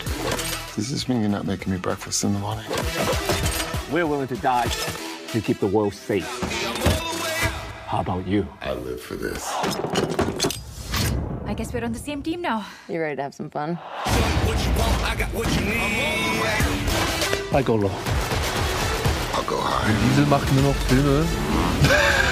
[0.75, 2.65] Does this mean you're not making me breakfast in the morning?
[3.93, 4.69] We're willing to die
[5.33, 6.27] to keep the world safe.
[7.87, 8.47] How about you?
[8.63, 9.45] I live for this.
[11.47, 12.65] I guess we're on the same team now.
[12.89, 13.79] You ready to have some fun?
[17.53, 17.91] I go low.
[19.35, 19.93] I'll go high.
[20.09, 21.25] Diesel macht nur noch Filme.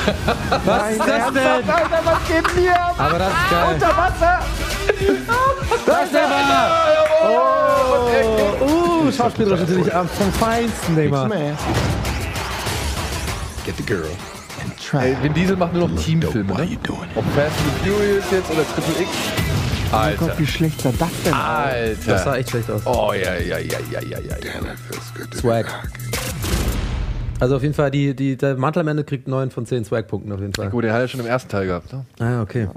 [0.64, 1.70] Was ist das denn?
[1.70, 2.94] Alter, was geht hier ab?
[2.98, 3.75] Aber das ist geil.
[3.75, 4.42] Unter Wasser!
[5.87, 6.27] Das ist der
[7.25, 11.29] Oh, uh, Schauspielerisch natürlich am- vom Feinsten, Neymar.
[13.64, 14.11] Get the girl.
[14.92, 16.78] Ey, Vin Diesel macht nur noch Teamfilme, ne?
[17.14, 19.11] Ob Fast and Furious jetzt oder Triple X.
[19.90, 20.26] Oh Alter.
[20.26, 21.40] Gott, wie schlecht sah das denn aus?
[21.40, 22.12] Alter.
[22.12, 22.83] Das sah echt schlecht aus.
[22.85, 24.37] Oh, ja, ja, ja, ja, ja, ja.
[25.35, 25.66] Swag.
[27.40, 30.31] Also auf jeden Fall, die, die, der Mantel am Ende kriegt 9 von 10 Swag-Punkten
[30.31, 30.70] auf jeden Fall.
[30.70, 31.92] Gut, den hat er schon im ersten Teil gehabt.
[31.92, 32.05] Ne?
[32.20, 32.68] Ah, okay.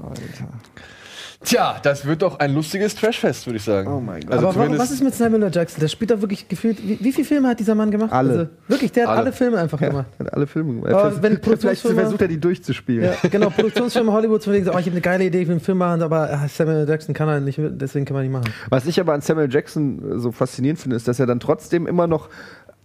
[1.44, 3.92] Tja, das wird doch ein lustiges Trashfest, würde ich sagen.
[3.92, 4.32] Oh mein Gott.
[4.32, 5.50] Also Aber warum, was ist mit Samuel L.
[5.52, 5.80] Jackson?
[5.80, 6.78] Der spielt da wirklich gefühlt.
[6.82, 8.12] Wie, wie viele Filme hat dieser Mann gemacht?
[8.12, 8.30] Alle.
[8.30, 9.32] Also, wirklich, der hat alle, Alle.
[9.32, 10.06] Filme einfach gemacht.
[10.18, 10.92] Er hat alle Filme gemacht.
[10.92, 13.04] Aber Er wenn Vielleicht versucht er die durchzuspielen.
[13.04, 15.60] Ja, genau, Produktionsfirma Hollywood zu wegen, so, oh, ich habe eine geile Idee für einen
[15.60, 16.88] Film machen, aber ah, Samuel L.
[16.88, 18.52] Jackson kann er nicht, deswegen kann man nicht machen.
[18.70, 21.86] Was ich aber an Samuel Jackson äh, so faszinierend finde, ist, dass er dann trotzdem
[21.86, 22.28] immer noch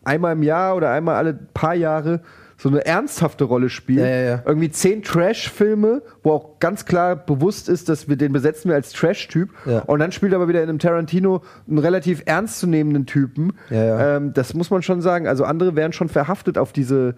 [0.03, 2.21] einmal im Jahr oder einmal alle paar Jahre
[2.61, 4.01] so eine ernsthafte Rolle spielt.
[4.01, 4.43] Ja, ja, ja.
[4.45, 8.91] Irgendwie zehn Trash-Filme, wo auch ganz klar bewusst ist, dass wir den besetzen wir als
[8.91, 9.49] Trash-Typ.
[9.65, 9.79] Ja.
[9.79, 13.53] Und dann spielt er aber wieder in einem Tarantino einen relativ ernstzunehmenden Typen.
[13.71, 14.17] Ja, ja.
[14.17, 15.27] Ähm, das muss man schon sagen.
[15.27, 17.15] Also andere wären schon verhaftet auf diese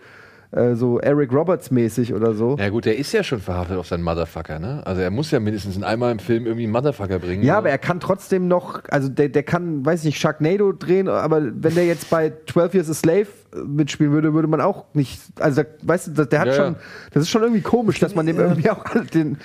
[0.52, 2.56] äh, so Eric Roberts mäßig oder so.
[2.58, 4.82] Ja gut, der ist ja schon verhaftet auf seinen Motherfucker, ne?
[4.86, 7.44] Also er muss ja mindestens einmal im Film irgendwie einen Motherfucker bringen.
[7.44, 11.42] Ja, aber er kann trotzdem noch, also der, der kann, weiß nicht, Sharknado drehen, aber
[11.44, 13.28] wenn der jetzt bei 12 Years a Slave
[13.66, 16.80] mitspielen würde, würde man auch nicht, also weißt du, der hat Ja, schon, ja.
[17.14, 19.38] das ist schon irgendwie komisch, dass man dem irgendwie auch, den,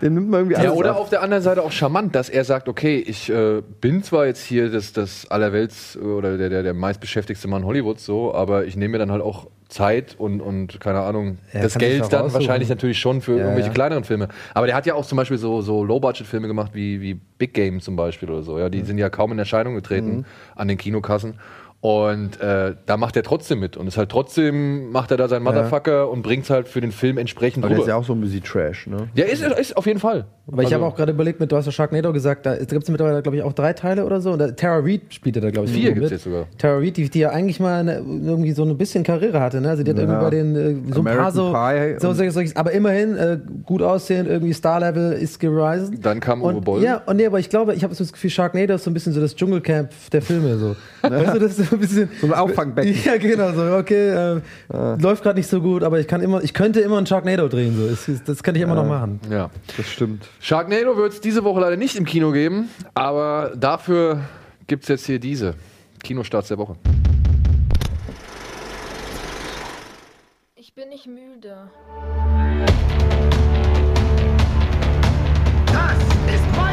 [0.00, 0.98] den nimmt man irgendwie Ja, alles oder ab.
[0.98, 4.42] auf der anderen Seite auch charmant, dass er sagt, okay, ich äh, bin zwar jetzt
[4.44, 8.92] hier das, das allerwelts oder der, der, der meistbeschäftigste Mann Hollywoods so, aber ich nehme
[8.92, 12.98] mir dann halt auch Zeit und, und keine Ahnung, Er das Geld dann wahrscheinlich natürlich
[12.98, 13.74] schon für Ja, irgendwelche ja.
[13.74, 14.28] kleineren Filme.
[14.52, 17.80] Aber der hat ja auch zum Beispiel so, so Low-Budget-Filme gemacht wie, wie Big Game
[17.80, 18.58] zum Beispiel oder so.
[18.58, 20.24] Ja, die sind ja kaum in Erscheinung getreten Mhm.
[20.56, 21.34] an den Kinokassen.
[21.82, 23.76] Und äh, da macht er trotzdem mit.
[23.76, 27.18] Und ist halt trotzdem, macht er da seinen Motherfucker und bringt halt für den Film
[27.18, 28.02] entsprechend Aber der ist ja rüber.
[28.04, 29.08] auch so ein bisschen Trash, ne?
[29.16, 30.26] Ja, ist, ist auf jeden Fall.
[30.46, 32.84] Aber ich Also- habe auch gerade überlegt, mit du hast ja Sharknado gesagt, da gibt
[32.84, 34.30] es mittlerweile, glaube ich, auch drei Teile oder so.
[34.30, 35.94] Und da, Tara Reid spielt ja da, glaube ich, Vier mit.
[35.96, 36.46] gibt's jetzt sogar.
[36.56, 39.60] Tara Reid, die, die ja eigentlich mal eine, irgendwie so ein bisschen Karriere hatte.
[39.60, 39.68] Ne?
[39.70, 42.44] Also die hat irgendwie bei den äh, so ein paar American so, Pie so, so,
[42.44, 45.98] so aber immerhin äh, gut aussehend, irgendwie Star-Level ist gerisen.
[46.00, 46.80] Dann kam Uwe Boll.
[46.84, 48.94] Ja, und nee, aber ich glaube, ich habe so das Gefühl, Sharknado ist so ein
[48.94, 50.56] bisschen so das Dschungelcamp der Filme.
[50.58, 50.76] So.
[51.02, 52.08] weißt du, das so ein bisschen.
[52.20, 52.92] So ein Auffangbecken.
[53.04, 54.40] Ja, genau, so, okay, äh,
[55.00, 57.76] läuft gerade nicht so gut, aber ich kann immer, ich könnte immer ein Sharknado drehen.
[57.76, 57.88] So.
[57.88, 59.20] Das, das könnte ich immer noch machen.
[59.30, 59.50] Ja.
[59.76, 60.28] Das stimmt.
[60.40, 64.20] Sharknado wird es diese Woche leider nicht im Kino geben, aber dafür
[64.66, 65.54] gibt es jetzt hier diese
[66.02, 66.76] Kinostarts der Woche.
[70.54, 71.70] Ich bin nicht müde.
[75.66, 75.98] Das
[76.34, 76.71] ist meine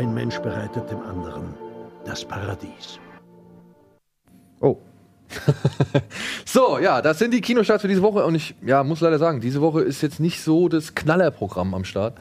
[0.00, 1.52] Ein Mensch bereitet dem anderen
[2.06, 2.98] das Paradies.
[4.62, 4.78] Oh.
[6.46, 8.24] So, ja, das sind die Kinostarts für diese Woche.
[8.24, 11.84] Und ich ja, muss leider sagen, diese Woche ist jetzt nicht so das Knallerprogramm am
[11.84, 12.16] Start.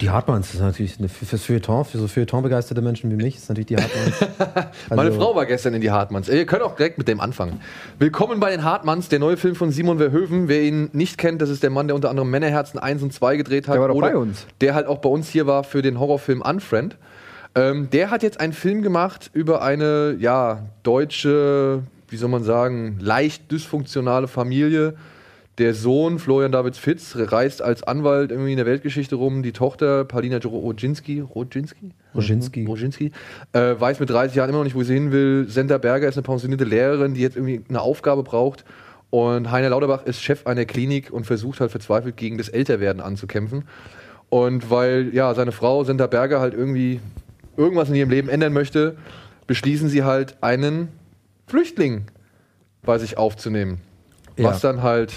[0.00, 3.66] Die Hartmanns ist natürlich eine, fürs Feuilleton, für so Feuilleton-begeisterte Menschen wie mich, ist natürlich
[3.68, 4.68] die Hartmanns.
[4.90, 6.28] Meine Also- Frau war gestern in die Hartmanns.
[6.28, 7.60] Ihr könnt auch direkt mit dem anfangen.
[7.98, 10.48] Willkommen bei den Hartmanns, der neue Film von Simon Verhoeven.
[10.48, 13.36] Wer ihn nicht kennt, das ist der Mann, der unter anderem Männerherzen 1 und 2
[13.36, 13.74] gedreht hat.
[13.74, 14.46] Der war doch bei uns.
[14.60, 16.96] Der halt auch bei uns hier war für den Horrorfilm Unfriend.
[17.54, 22.98] Ähm, der hat jetzt einen Film gemacht über eine, ja, deutsche, wie soll man sagen,
[23.00, 24.94] leicht dysfunktionale Familie.
[25.58, 29.44] Der Sohn, Florian David Fitz, reist als Anwalt irgendwie in der Weltgeschichte rum.
[29.44, 31.92] Die Tochter, Paulina Rodzinski, Rodzinski?
[32.12, 32.64] Roginski.
[32.66, 33.12] Roginski,
[33.52, 35.46] äh, weiß mit 30 Jahren immer noch nicht, wo sie hin will.
[35.48, 38.64] Senta Berger ist eine pensionierte Lehrerin, die jetzt irgendwie eine Aufgabe braucht.
[39.10, 43.64] Und Heiner Lauterbach ist Chef einer Klinik und versucht halt verzweifelt gegen das Älterwerden anzukämpfen.
[44.28, 47.00] Und weil ja seine Frau Senta Berger halt irgendwie
[47.56, 48.96] irgendwas in ihrem Leben ändern möchte,
[49.46, 50.88] beschließen sie halt einen
[51.46, 52.06] Flüchtling
[52.82, 53.80] bei sich aufzunehmen.
[54.36, 54.48] Ja.
[54.48, 55.12] Was dann halt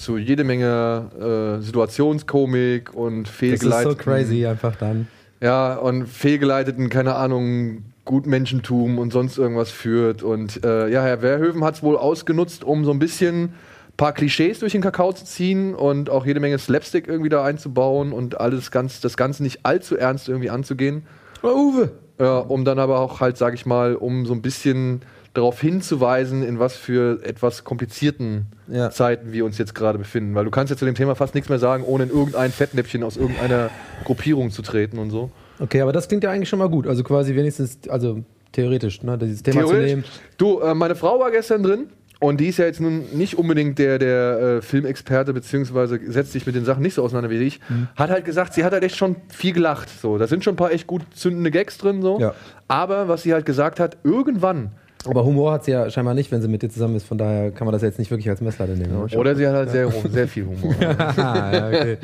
[0.00, 5.08] zu jede Menge äh, Situationskomik und Das ist fehlgeleiteten so crazy einfach dann.
[5.40, 10.22] ja, und fehlgeleiteten, keine Ahnung, Gutmenschentum und sonst irgendwas führt.
[10.22, 13.54] Und äh, ja, Herr Verhoeven hat es wohl ausgenutzt, um so ein bisschen
[13.96, 18.12] paar Klischees durch den Kakao zu ziehen und auch jede Menge Slapstick irgendwie da einzubauen
[18.12, 21.02] und alles ganz, das Ganze nicht allzu ernst irgendwie anzugehen.
[21.42, 21.92] Oh, Uwe!
[22.18, 25.02] Ja, um dann aber auch halt, sag ich mal, um so ein bisschen
[25.34, 28.90] darauf hinzuweisen, in was für etwas komplizierten Ja.
[28.90, 30.34] Zeiten wir uns jetzt gerade befinden.
[30.34, 33.02] Weil du kannst ja zu dem Thema fast nichts mehr sagen, ohne in irgendein Fettnäpfchen
[33.02, 33.70] aus irgendeiner
[34.04, 35.30] Gruppierung zu treten und so.
[35.60, 36.86] Okay, aber das klingt ja eigentlich schon mal gut.
[36.86, 40.04] Also quasi wenigstens, also theoretisch, ne, dieses Thema zu nehmen.
[40.36, 41.86] Du, äh, meine Frau war gestern drin
[42.18, 46.44] und die ist ja jetzt nun nicht unbedingt der, der äh, Filmexperte, beziehungsweise setzt sich
[46.44, 47.60] mit den Sachen nicht so auseinander wie ich.
[47.68, 47.88] Mhm.
[47.96, 49.88] Hat halt gesagt, sie hat halt echt schon viel gelacht.
[49.88, 50.18] So.
[50.18, 52.02] Da sind schon ein paar echt gut zündende Gags drin.
[52.02, 52.18] So.
[52.20, 52.34] Ja.
[52.68, 54.72] Aber was sie halt gesagt hat, irgendwann,
[55.06, 57.06] Aber Humor hat sie ja scheinbar nicht, wenn sie mit dir zusammen ist.
[57.06, 59.06] Von daher kann man das jetzt nicht wirklich als Messlatte nehmen.
[59.06, 59.18] ne?
[59.18, 60.74] oder sie hat halt sehr, sehr viel Humor.
[60.80, 61.98] ja, okay.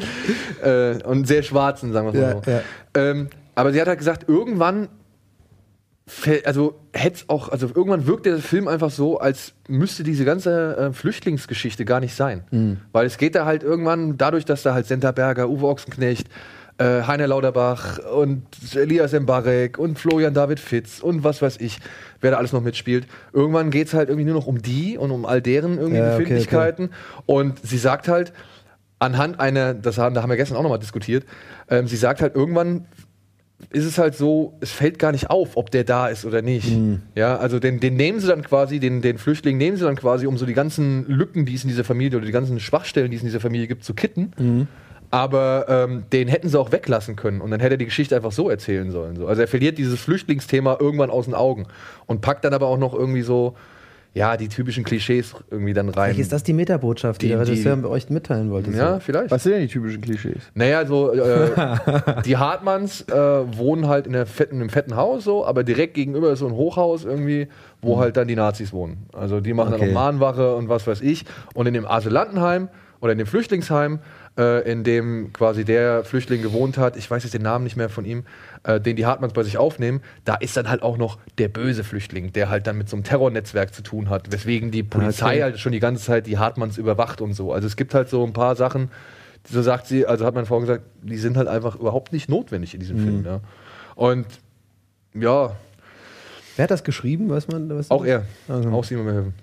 [0.63, 2.51] äh, und sehr schwarzen, sagen wir mal so.
[2.51, 2.61] ja.
[2.95, 4.89] Ähm, aber sie hat halt gesagt, irgendwann,
[6.45, 10.93] also hätte auch, also irgendwann wirkt der Film einfach so, als müsste diese ganze äh,
[10.93, 12.45] Flüchtlingsgeschichte gar nicht sein.
[12.51, 12.79] Mhm.
[12.93, 16.29] Weil es geht da halt irgendwann, dadurch, dass da halt Senta Berger, Uwe Ochsenknecht,
[16.79, 18.45] äh, Heiner Lauterbach und
[18.75, 21.79] Elias Mbarek und Florian David Fitz und was weiß ich,
[22.21, 23.07] wer da alles noch mitspielt.
[23.33, 26.15] Irgendwann geht es halt irgendwie nur noch um die und um all deren irgendwie Ja,
[26.15, 26.91] okay, Befindlichkeiten.
[27.27, 28.33] Und sie sagt halt,
[28.99, 31.25] anhand einer, das haben, da haben wir gestern auch nochmal diskutiert,
[31.69, 32.87] ähm, sie sagt halt, irgendwann
[33.71, 36.69] ist es halt so, es fällt gar nicht auf, ob der da ist oder nicht.
[37.15, 40.27] Ja, also den, den nehmen sie dann quasi, den, den Flüchtling nehmen sie dann quasi,
[40.27, 43.17] um so die ganzen Lücken, die es in dieser Familie oder die ganzen Schwachstellen, die
[43.17, 44.69] es in dieser Familie gibt, zu kitten.
[45.11, 48.33] Aber ähm, den hätten sie auch weglassen können und dann hätte er die Geschichte einfach
[48.33, 49.17] so erzählen sollen.
[49.17, 49.27] So.
[49.27, 51.67] Also er verliert dieses Flüchtlingsthema irgendwann aus den Augen
[52.07, 53.55] und packt dann aber auch noch irgendwie so,
[54.15, 56.05] ja, die typischen Klischees irgendwie dann rein.
[56.07, 58.71] Vielleicht ist das die Metabotschaft, die, Die- der die- Regisseur euch mitteilen wollte.
[58.71, 59.01] ja, so.
[59.01, 59.31] vielleicht.
[59.31, 60.41] Was sind denn die typischen Klischees?
[60.55, 61.51] Naja, so äh,
[62.25, 65.93] die Hartmanns äh, wohnen halt in, der fetten, in einem fetten Haus so, aber direkt
[65.95, 67.49] gegenüber ist so ein Hochhaus irgendwie,
[67.83, 69.07] wo halt dann die Nazis wohnen.
[69.13, 69.75] Also die machen Mhm.
[69.75, 69.87] Okay.
[69.89, 71.27] dann auch Mahnwache und was weiß ich.
[71.53, 72.69] Und in dem Asylantenheim
[73.03, 73.99] oder in dem Flüchtlingsheim,
[74.39, 77.89] äh, in dem quasi der Flüchtling gewohnt hat, ich weiß jetzt den Namen nicht mehr
[77.89, 78.25] von ihm,
[78.65, 81.85] äh, den die Hartmanns bei sich aufnehmen, da ist dann halt auch noch der böse
[81.85, 85.43] Flüchtling, der halt dann mit so einem Terrornetzwerk zu tun hat, weswegen die Polizei Okay.
[85.43, 87.53] halt schon die ganze Zeit die Hartmanns überwacht und so.
[87.53, 88.91] Also es gibt halt so ein paar Sachen,
[89.49, 92.75] so sagt sie, also hat meine Frau gesagt, die sind halt einfach überhaupt nicht notwendig
[92.75, 93.25] in diesem Film.
[93.25, 93.41] Ja.
[93.95, 94.27] Und
[95.15, 95.57] ja,
[96.57, 97.29] Wer hat das geschrieben?
[97.29, 97.69] Weiß man?
[97.69, 98.25] Weiß auch er.
[98.49, 98.71] Also.
[98.71, 99.35] Auch Simon Verhoeven.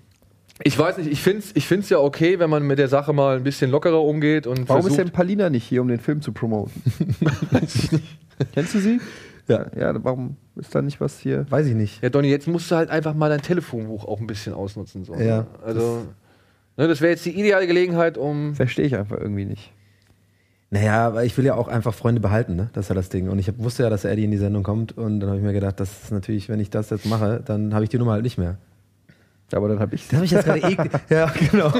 [0.61, 3.11] Ich weiß nicht, ich finde es ich find's ja okay, wenn man mit der Sache
[3.11, 5.99] mal ein bisschen lockerer umgeht und Warum ist versucht, denn Palina nicht hier, um den
[5.99, 6.81] Film zu promoten?
[8.53, 8.99] Kennst du sie?
[9.47, 9.65] Ja.
[9.77, 11.45] Ja, warum ist da nicht was hier?
[11.49, 12.01] Weiß ich nicht.
[12.03, 15.03] Ja, Donny, jetzt musst du halt einfach mal dein Telefonbuch auch ein bisschen ausnutzen.
[15.03, 15.47] So, Ja, ne?
[15.65, 16.03] Also,
[16.77, 18.55] ne, das wäre jetzt die ideale Gelegenheit, um.
[18.55, 19.73] Verstehe ich einfach irgendwie nicht.
[20.69, 22.69] Naja, aber ich will ja auch einfach Freunde behalten, ne?
[22.73, 23.29] Das ist ja das Ding.
[23.29, 24.97] Und ich hab, wusste ja, dass Eddie in die Sendung kommt.
[24.97, 27.73] Und dann habe ich mir gedacht, das ist natürlich, wenn ich das jetzt mache, dann
[27.73, 28.57] habe ich die Nummer halt nicht mehr.
[29.53, 30.91] Ja, aber dann habe ich Das habe ich jetzt gerade eklig.
[31.11, 31.71] ja, genau.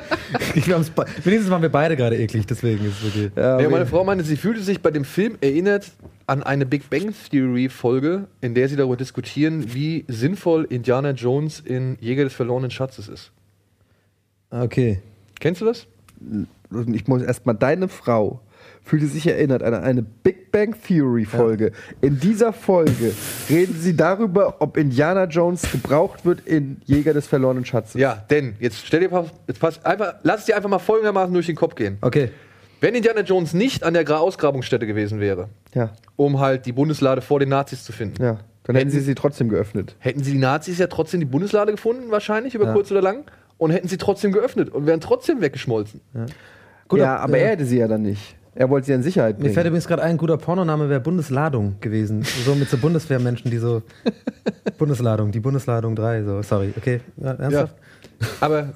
[0.54, 3.30] ich glaub's, be- wenigstens waren wir beide gerade eklig, deswegen ist es okay.
[3.34, 5.90] Ja, Ja, aber- meine Frau meinte, sie fühlte sich bei dem Film erinnert
[6.26, 11.60] an eine Big Bang Theory Folge, in der sie darüber diskutieren, wie sinnvoll Indiana Jones
[11.60, 13.32] in Jäger des verlorenen Schatzes ist.
[14.50, 15.00] Okay.
[15.40, 15.86] Kennst du das?
[16.92, 18.40] ich muss erstmal, deine Frau
[18.84, 21.72] fühlte sich erinnert an eine Big Bang Theory Folge.
[22.00, 23.12] In dieser Folge
[23.48, 28.00] reden sie darüber, ob Indiana Jones gebraucht wird in Jäger des verlorenen Schatzes.
[28.00, 31.46] Ja, denn jetzt stell dir jetzt pass, einfach, lass es dir einfach mal folgendermaßen durch
[31.46, 31.98] den Kopf gehen.
[32.00, 32.30] Okay.
[32.80, 37.20] Wenn Indiana Jones nicht an der Gra- Ausgrabungsstätte gewesen wäre, Ja, um halt die Bundeslade
[37.22, 38.38] vor den Nazis zu finden, ja.
[38.64, 39.96] Dann hätten sie sie trotzdem geöffnet.
[40.00, 42.72] hätten sie die Nazis ja trotzdem die Bundeslade gefunden, wahrscheinlich, über Ja.
[42.72, 43.24] kurz oder lang,
[43.58, 46.00] und hätten sie trotzdem geöffnet und wären trotzdem weggeschmolzen.
[46.88, 48.36] Gut, ja, ab- aber äh, er hätte sie ja dann nicht.
[48.54, 49.66] Er wollte sie in Sicherheit Mir fällt bringen.
[49.68, 52.22] übrigens gerade ein, guter Pornoname wäre Bundesladung gewesen.
[52.44, 53.82] So mit so Bundeswehrmenschen, die so.
[54.78, 56.42] Bundesladung, die Bundesladung 3, so.
[56.42, 57.00] Sorry, okay.
[57.16, 57.74] Ja, ernsthaft?
[58.40, 58.68] Aber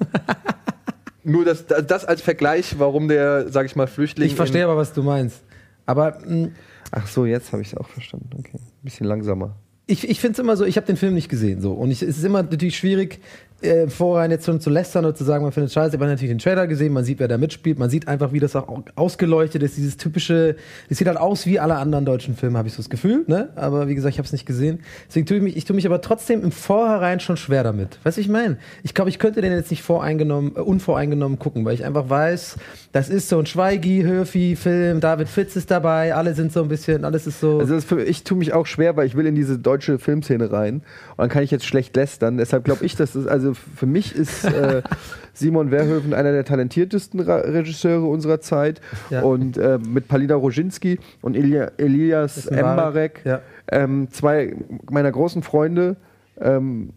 [1.23, 4.27] nur das, das als Vergleich, warum der, sag ich mal, Flüchtling.
[4.27, 5.43] Ich verstehe aber, was du meinst.
[5.85, 6.49] Aber mh,
[6.91, 8.29] Ach so, jetzt habe ich es auch verstanden.
[8.39, 8.53] Okay.
[8.55, 9.55] Ein bisschen langsamer.
[9.87, 11.61] ich, ich finde es immer so, ich habe den Film nicht gesehen.
[11.61, 11.73] So.
[11.73, 13.19] Und ich, es ist immer natürlich schwierig,
[13.61, 15.95] äh, vorrein jetzt schon zu lästern oder zu sagen, man findet scheiße.
[15.95, 18.39] Ich habe natürlich den Trailer gesehen, man sieht, wer da mitspielt, man sieht einfach, wie
[18.39, 20.55] das auch ausgeleuchtet ist, dieses typische,
[20.89, 23.49] es sieht halt aus wie alle anderen deutschen Filme, habe ich so das Gefühl, ne?
[23.55, 24.79] Aber wie gesagt, ich habe es nicht gesehen.
[25.07, 27.99] Deswegen tue ich mich, ich tue mich aber trotzdem im Vorhinein schon schwer damit.
[28.03, 28.57] Weißt du, ich meine?
[28.83, 32.57] Ich glaube, ich könnte den jetzt nicht voreingenommen, äh, unvoreingenommen gucken, weil ich einfach weiß,
[32.91, 37.05] das ist so ein Schweigi, Höfi-Film, David Fitz ist dabei, alle sind so ein bisschen,
[37.05, 37.59] alles ist so.
[37.59, 40.51] Also das für, ich tue mich auch schwer, weil ich will in diese deutsche Filmszene
[40.51, 40.75] rein.
[40.75, 40.83] Und
[41.17, 42.37] dann kann ich jetzt schlecht lästern.
[42.37, 44.81] Deshalb glaube ich, dass das, also für mich ist äh,
[45.33, 48.81] Simon Verhoeven einer der talentiertesten Ra Regisseure unserer Zeit.
[49.09, 49.21] Ja.
[49.21, 53.41] Und äh, mit Palina Roginski und Elia, Elias Mbarek, Mbarek, ja.
[53.71, 54.55] ähm, zwei
[54.89, 55.97] meiner großen Freunde.
[56.39, 56.93] Ähm,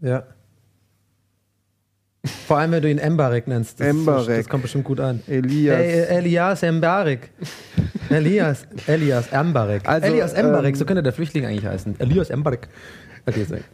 [0.00, 0.24] Ja.
[2.46, 3.80] Vor allem, wenn du ihn Embarek nennst.
[3.80, 4.38] Das, Embarek.
[4.38, 5.22] das kommt bestimmt gut an.
[5.26, 5.78] Elias.
[5.78, 7.30] Ey, Elias Embarek.
[8.08, 9.82] Elias, Elias Embarek.
[9.86, 11.96] Also, Elias Embarek, ähm, so könnte der Flüchtling eigentlich heißen.
[12.00, 12.68] Elias Embarek.
[13.26, 13.64] Hat jetzt sagen.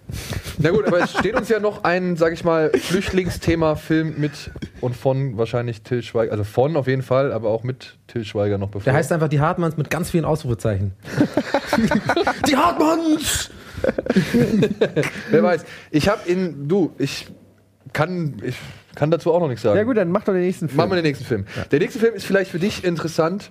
[0.58, 4.94] Na gut, aber es steht uns ja noch ein, sag ich mal, Flüchtlingsthema-Film mit und
[4.96, 8.68] von wahrscheinlich Till Schweiger, also von auf jeden Fall, aber auch mit Till Schweiger noch
[8.68, 8.84] bevor.
[8.84, 10.92] Der heißt einfach die Hartmanns mit ganz vielen Ausrufezeichen.
[12.48, 13.50] die Hartmanns!
[15.30, 15.64] Wer weiß.
[15.90, 17.26] Ich habe in, du, ich
[17.92, 18.56] kann, ich
[18.94, 19.76] kann dazu auch noch nichts sagen.
[19.76, 20.76] ja gut, dann mach doch den nächsten Film.
[20.76, 21.46] Machen wir den nächsten Film.
[21.72, 23.50] Der nächste Film ist vielleicht für dich interessant,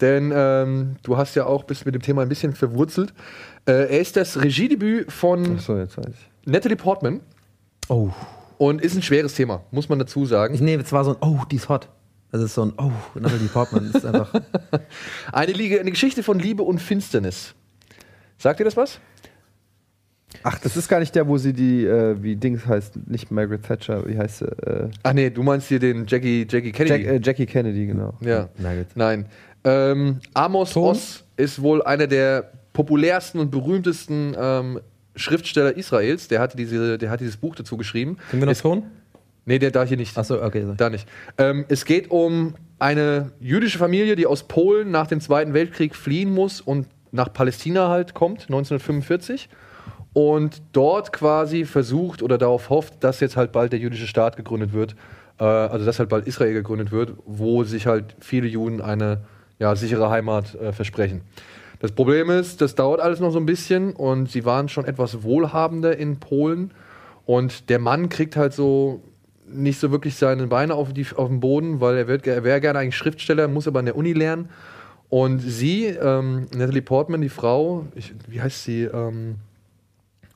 [0.00, 3.12] denn ähm, du hast ja auch bist mit dem Thema ein bisschen verwurzelt.
[3.66, 5.68] Äh, er ist das Regiedebüt von ich.
[6.44, 7.20] Natalie Portman
[7.88, 8.10] Oh.
[8.58, 10.54] und ist ein schweres Thema, muss man dazu sagen.
[10.54, 11.88] Ich nehme, es war so ein Oh, die ist hot.
[12.32, 13.90] Das ist so ein Oh, Natalie Portman.
[13.92, 14.32] Ist einfach.
[15.32, 17.54] Eine, Liege, eine Geschichte von Liebe und Finsternis.
[18.36, 18.98] Sagt dir das was?
[20.42, 23.62] Ach, das ist gar nicht der, wo sie die, äh, wie Dings heißt, nicht Margaret
[23.62, 24.44] Thatcher, wie heißt sie?
[24.44, 27.04] Äh, Ach nee, du meinst hier den Jackie, Jackie Kennedy.
[27.04, 28.14] Jack, äh, Jackie Kennedy, genau.
[28.20, 28.48] Ja.
[28.58, 28.88] Nugget.
[28.96, 29.26] Nein.
[29.66, 30.90] Ähm, Amos Ton?
[30.90, 34.80] Oz ist wohl einer der populärsten und berühmtesten ähm,
[35.16, 36.28] Schriftsteller Israels.
[36.28, 38.16] Der hatte, diese, der hat dieses Buch dazu geschrieben.
[38.30, 38.84] Können wir noch Es- Ton?
[39.44, 40.16] Nee, der da hier nicht.
[40.18, 40.64] Achso, okay.
[40.64, 40.74] So.
[40.74, 41.06] Da nicht.
[41.38, 46.32] Ähm, es geht um eine jüdische Familie, die aus Polen nach dem Zweiten Weltkrieg fliehen
[46.34, 49.48] muss und nach Palästina halt kommt, 1945.
[50.12, 54.72] Und dort quasi versucht oder darauf hofft, dass jetzt halt bald der jüdische Staat gegründet
[54.72, 54.96] wird.
[55.38, 59.20] Äh, also dass halt bald Israel gegründet wird, wo sich halt viele Juden eine
[59.58, 61.22] ja, sichere Heimat äh, versprechen.
[61.78, 65.22] Das Problem ist, das dauert alles noch so ein bisschen und sie waren schon etwas
[65.22, 66.70] wohlhabender in Polen.
[67.26, 69.02] Und der Mann kriegt halt so
[69.48, 72.78] nicht so wirklich seine Beine auf, die, auf den Boden, weil er, er wäre gerne
[72.78, 74.48] eigentlich Schriftsteller, muss aber an der Uni lernen.
[75.08, 78.84] Und sie, ähm, Natalie Portman, die Frau, ich, wie heißt sie?
[78.84, 79.36] Ähm,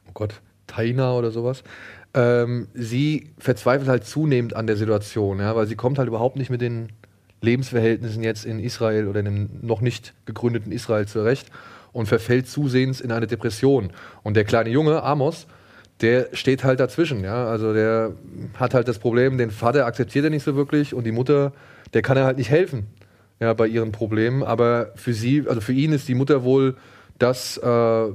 [0.09, 1.65] oh Gott, Taina oder sowas.
[2.15, 6.51] Ähm, sie verzweifelt halt zunehmend an der Situation, ja, weil sie kommt halt überhaupt nicht
[6.51, 6.89] mit den
[7.41, 11.49] Lebensverhältnissen jetzt in Israel oder in dem noch nicht gegründeten Israel zurecht
[11.93, 13.91] und verfällt zusehends in eine Depression.
[14.23, 15.47] Und der kleine Junge, Amos,
[16.01, 17.47] der steht halt dazwischen, ja.
[17.47, 18.13] Also der
[18.55, 21.53] hat halt das Problem, den Vater akzeptiert er nicht so wirklich und die Mutter,
[21.93, 22.87] der kann er halt nicht helfen,
[23.39, 24.43] ja, bei ihren Problemen.
[24.43, 26.77] Aber für sie, also für ihn ist die Mutter wohl
[27.19, 28.07] das äh,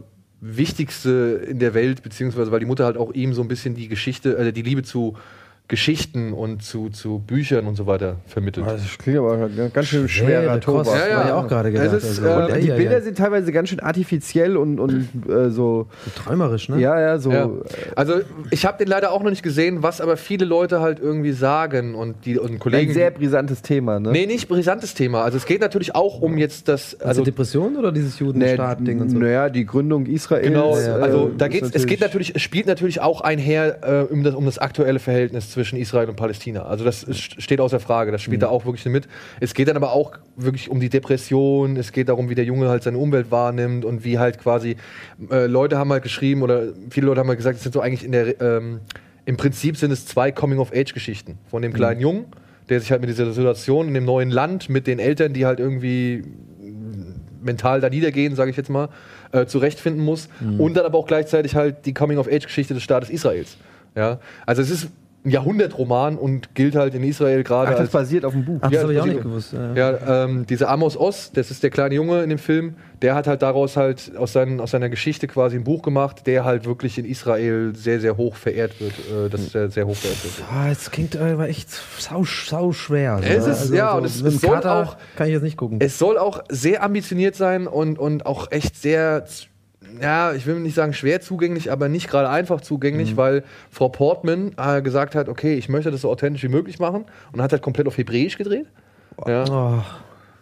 [0.42, 3.88] Wichtigste in der Welt, beziehungsweise weil die Mutter halt auch ihm so ein bisschen die
[3.88, 5.16] Geschichte, äh, die Liebe zu
[5.68, 8.68] Geschichten und zu, zu Büchern und so weiter vermittelt.
[8.68, 10.88] Das klingt aber ganz schön schwerer Schwere Tobak.
[10.88, 11.28] Ja, ja.
[11.30, 11.92] ja auch gerade gedacht.
[11.92, 13.02] Ist, also, äh, Und ja, die ja, Bilder ja.
[13.02, 15.88] sind teilweise ganz schön artifiziell und, und äh, so.
[16.16, 16.80] träumerisch, ne?
[16.80, 17.32] Ja, ja, so.
[17.32, 17.50] Ja.
[17.96, 21.32] Also ich habe den leider auch noch nicht gesehen, was aber viele Leute halt irgendwie
[21.32, 22.92] sagen und die und Kollegen.
[22.92, 24.12] Ein sehr brisantes Thema, ne?
[24.12, 25.24] nee, nicht brisantes Thema.
[25.24, 26.94] Also es geht natürlich auch um jetzt das.
[27.00, 29.18] Also Also Depression oder dieses Judenstaat-Ding und so?
[29.18, 30.46] Naja, die Gründung Israels.
[30.46, 34.24] Genau, äh, also da geht's, es geht natürlich, es spielt natürlich auch einher äh, um,
[34.24, 36.64] das, um das aktuelle Verhältnis zwischen Israel und Palästina.
[36.64, 39.08] Also das ist, steht außer Frage, das spielt da auch wirklich mit.
[39.40, 42.68] Es geht dann aber auch wirklich um die Depression, es geht darum, wie der Junge
[42.70, 44.76] halt seine Umwelt wahrnimmt und wie halt quasi
[45.32, 48.04] äh, Leute haben halt geschrieben oder viele Leute haben halt gesagt, es sind so eigentlich
[48.04, 48.82] in der ähm,
[49.26, 52.26] im Prinzip sind es zwei Coming-of-Age-Geschichten von dem kleinen Jungen,
[52.70, 55.60] der sich halt mit dieser Situation in dem neuen Land mit den Eltern, die halt
[55.60, 56.24] irgendwie
[57.42, 58.90] mental da niedergehen, sage ich jetzt mal,
[59.32, 60.30] äh, zurechtfinden muss.
[60.60, 63.58] Und dann aber auch gleichzeitig halt die Coming-of-Age-Geschichte des Staates Israels.
[63.96, 64.20] Ja?
[64.46, 64.90] Also es ist
[65.30, 68.60] Jahrhundertroman und gilt halt in Israel gerade Ach, das als basiert auf dem Buch.
[68.62, 69.54] Ach, das habe ich auch nicht gewusst.
[69.54, 69.74] Ja.
[69.74, 73.28] Ja, ähm, dieser Amos Oz, das ist der kleine Junge in dem Film, der hat
[73.28, 76.98] halt daraus halt aus, seinen, aus seiner Geschichte quasi ein Buch gemacht, der halt wirklich
[76.98, 78.94] in Israel sehr, sehr hoch verehrt wird.
[78.94, 80.34] Äh, das ist sehr, sehr hoch verehrt wird.
[80.52, 81.70] Ah, es klingt aber echt
[82.00, 83.20] sau, sau schwer.
[83.22, 83.52] so, Es ne?
[83.52, 85.80] ist- ja, und es- es soll Kater auch- kann ich jetzt nicht gucken.
[85.82, 89.26] Es soll auch sehr ambitioniert sein und, und auch echt sehr,
[90.02, 93.18] ja, ich will nicht sagen schwer zugänglich, aber nicht gerade einfach zugänglich, Mhm.
[93.18, 97.06] weil Frau Portman äh, gesagt hat, okay, ich möchte das so authentisch wie möglich machen
[97.32, 98.66] und hat halt komplett auf Hebräisch gedreht.
[99.28, 99.46] Ja.
[99.50, 99.82] Oh,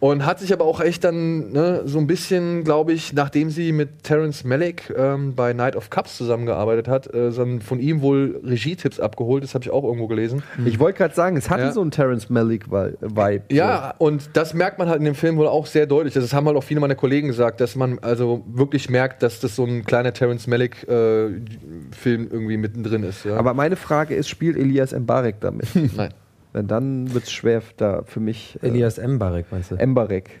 [0.06, 3.72] Und hat sich aber auch echt dann ne, so ein bisschen, glaube ich, nachdem sie
[3.72, 8.38] mit Terence Malick ähm, bei Night of Cups zusammengearbeitet hat, äh, dann von ihm wohl
[8.44, 9.42] Regietipps abgeholt.
[9.44, 10.42] Das habe ich auch irgendwo gelesen.
[10.66, 11.72] Ich wollte gerade sagen, es hatte Ja.
[11.72, 13.44] so einen Terrence Malick-Vibe.
[13.50, 16.12] Ja, und das merkt man halt in dem Film wohl auch sehr deutlich.
[16.12, 19.56] Das haben halt auch viele meiner Kollegen gesagt, dass man also wirklich merkt, dass das
[19.56, 23.24] so ein kleiner Terence Malick-Film irgendwie mittendrin ist.
[23.24, 23.36] Ja.
[23.36, 25.68] Aber meine Frage ist, spielt Elias Mbarek damit?
[25.96, 26.12] nein.
[26.54, 28.58] Denn dann wird es schwer da für mich.
[28.62, 29.86] äh, Elias Mbarek, meinst du?
[29.86, 30.30] Mbarek.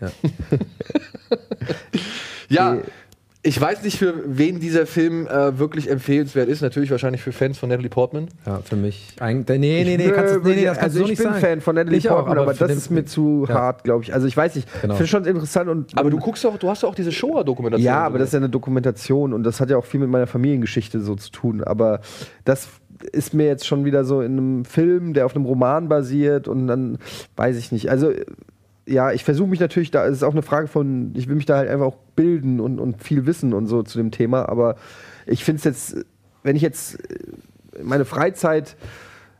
[2.48, 2.80] Ja, Die-
[3.46, 6.62] ich weiß nicht, für wen dieser Film äh, wirklich empfehlenswert ist.
[6.62, 8.28] Natürlich wahrscheinlich für Fans von Natalie Portman.
[8.46, 9.08] Ja, für mich.
[9.20, 11.18] Ein, nee, nee, nee, Nö, kannst, nee, nee, das kannst also du so ich nicht
[11.18, 11.40] bin sagen.
[11.44, 13.54] Fan von Natalie Ich auch, Portman, aber, für das ist mir zu Ja.
[13.54, 14.14] hart, glaube ich.
[14.14, 14.66] Also ich weiß nicht.
[14.80, 14.94] Genau.
[14.94, 17.84] Ich finde schon interessant und Aber du guckst auch, du hast ja auch diese Shoah-Dokumentation.
[17.84, 20.26] Ja, aber das ist ja eine Dokumentation und das hat ja auch viel mit meiner
[20.26, 21.62] Familiengeschichte so zu tun.
[21.62, 22.00] Aber
[22.46, 22.68] das
[23.12, 26.66] ist mir jetzt schon wieder so in einem Film, der auf einem Roman basiert und
[26.66, 26.98] dann
[27.36, 27.90] weiß ich nicht.
[27.90, 28.12] Also
[28.86, 31.46] ja, ich versuche mich natürlich, da es ist auch eine Frage von, ich will mich
[31.46, 34.48] da halt einfach auch bilden und, und viel wissen und so zu dem Thema.
[34.48, 34.76] Aber
[35.26, 35.96] ich finde es jetzt,
[36.42, 37.18] wenn ich jetzt äh,
[37.82, 38.76] meine Freizeit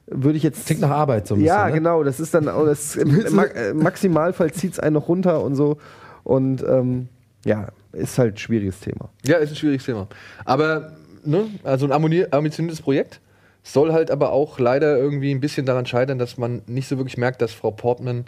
[0.06, 0.66] würde ich jetzt.
[0.66, 1.78] Klingt nach Arbeit so ein Ja, bisschen, ne?
[1.80, 2.04] genau.
[2.04, 5.54] Das ist dann auch das im Ma äh, Maximalfall zieht es einen noch runter und
[5.54, 5.78] so.
[6.24, 7.08] Und ähm,
[7.44, 9.10] ja, ist halt ein schwieriges Thema.
[9.24, 10.08] Ja, ist ein schwieriges Thema.
[10.44, 10.92] Aber,
[11.24, 13.20] ne, also ein ambitioniertes Projekt
[13.64, 17.16] soll halt aber auch leider irgendwie ein bisschen daran scheitern, dass man nicht so wirklich
[17.16, 18.26] merkt, dass Frau Portman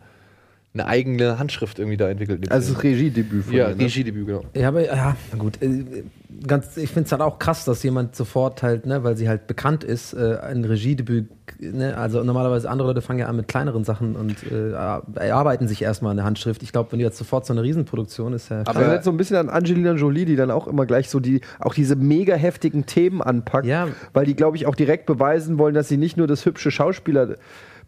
[0.79, 2.51] eine eigene Handschrift irgendwie da entwickelt.
[2.51, 2.83] Also das.
[2.83, 3.85] Regiedebüt von ja, ihr, ne?
[3.85, 4.45] Regiedebüt, genau.
[4.55, 5.61] Ja, aber ja, gut.
[5.63, 5.85] Äh,
[6.47, 9.47] ganz, ich finde es halt auch krass, dass jemand sofort halt, ne, weil sie halt
[9.47, 11.29] bekannt ist, äh, ein Regiedebüt,
[11.61, 15.83] ne, also normalerweise andere Leute fangen ja an mit kleineren Sachen und äh, erarbeiten sich
[15.83, 16.63] erstmal eine Handschrift.
[16.63, 18.63] Ich glaube, wenn du jetzt sofort so eine Riesenproduktion ist, ja.
[18.67, 21.41] Aber erinnert so ein bisschen an Angelina Jolie, die dann auch immer gleich so die,
[21.59, 23.89] auch diese mega heftigen Themen anpackt, Ja.
[24.13, 26.71] weil die, glaube ich, auch direkt beweisen wollen, dass sie nicht nur das hübsche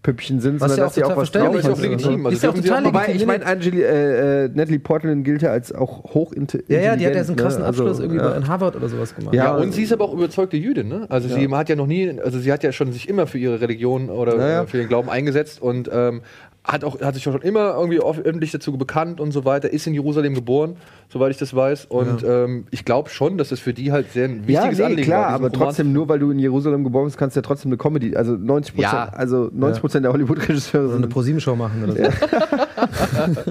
[0.05, 2.27] Schauspielerpüppchen sind, Was sondern ja dass sie auch auch was drauf verständlich ist auch legitim.
[2.27, 3.21] Also ist ja auch sie total auch- Wobei, legitim.
[3.21, 6.71] ich meine, Angeli- äh, äh, Natalie Portman gilt ja als auch hochintelligent.
[6.85, 7.67] ja, ja, die hat ja so einen krassen ne?
[7.67, 8.35] Also, Abschluss irgendwie ja.
[8.35, 9.35] in Harvard oder sowas gemacht.
[9.35, 11.07] Ja, Ja, und sie ist aber auch überzeugte Jüdin, ne?
[11.09, 13.61] Also sie hat ja noch nie, also sie hat ja schon sich immer für ihre
[13.61, 14.67] Religion oder Naja.
[14.67, 16.23] für den Glauben eingesetzt und ähm,
[16.65, 19.95] hat auch hat sich schon immer irgendwie öffentlich dazu bekannt und so weiter, ist in
[19.95, 20.77] Jerusalem geboren,
[21.09, 21.87] soweit ich das weiß.
[21.87, 24.85] Und ähm, ich glaube schon, dass es für die halt sehr ein Ja, wichtiges nee,
[24.85, 27.43] Anliegen klar, war, aber trotzdem, nur weil du in Jerusalem geboren bist, kannst du ja
[27.43, 29.09] trotzdem eine Comedy, also 90 Prozent, Ja.
[29.15, 32.03] also 90 Prozent der Hollywood-Regisseure So eine sind ProSieben-Show machen oder so.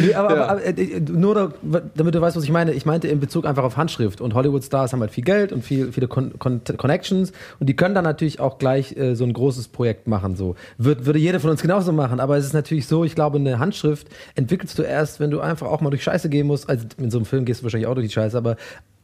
[0.00, 1.52] nee, aber, aber, aber äh, nur da,
[1.94, 2.72] damit du weißt, was ich meine.
[2.72, 4.20] Ich meinte in Bezug einfach auf Handschrift.
[4.20, 7.32] Und Hollywood-Stars haben halt viel Geld und viel, viele Con Con Connections.
[7.60, 10.36] Und die können dann natürlich auch gleich äh, so ein großes Projekt machen.
[10.36, 10.56] So.
[10.78, 12.20] Würde, würde jeder von uns genauso machen.
[12.20, 15.66] Aber es ist natürlich so, ich glaube, eine Handschrift entwickelst du erst, wenn du einfach
[15.68, 16.68] auch mal durch Scheiße gehen musst.
[16.68, 18.56] Also in so einem Film gehst du wahrscheinlich auch durch die Scheiße, aber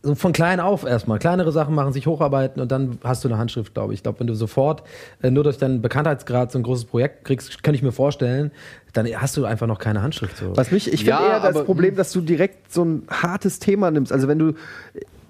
[0.02, 1.18] so von klein auf erstmal.
[1.18, 3.98] Kleinere Sachen machen, sich hocharbeiten und dann hast du eine Handschrift, glaube ich.
[3.98, 4.82] Ich glaube, wenn du sofort
[5.22, 8.50] äh, nur durch deinen Bekanntheitsgrad so ein großes Projekt kriegst, kann ich mir vorstellen,
[8.94, 10.38] dann hast du einfach noch keine Handschrift.
[10.38, 10.56] So.
[10.56, 13.58] Was mich, ich finde Ja, eher das aber- Problem, dass du direkt so ein hartes
[13.58, 14.10] Thema nimmst.
[14.12, 14.54] Also wenn du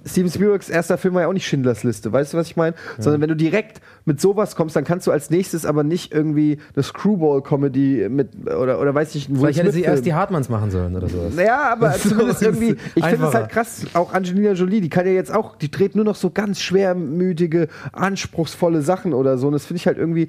[0.04, 2.74] Steven Spielbergs erster Film war ja auch nicht Schindlers Liste, weißt du, was ich meine?
[2.98, 6.58] Sondern wenn du direkt mit sowas kommst, dann kannst du als nächstes aber nicht irgendwie
[6.74, 10.48] eine Screwball-Comedy mit oder oder weiß ich, einen Will Vielleicht hätte sie erst die Hartmanns
[10.48, 11.34] machen sollen oder sowas.
[11.34, 15.12] Naja, aber zumindest irgendwie, ich finde es halt krass, auch Angelina Jolie, die kann ja
[15.12, 19.48] jetzt auch, die dreht nur noch so ganz schwermütige, anspruchsvolle Sachen oder so.
[19.48, 20.28] Und das finde ich halt irgendwie,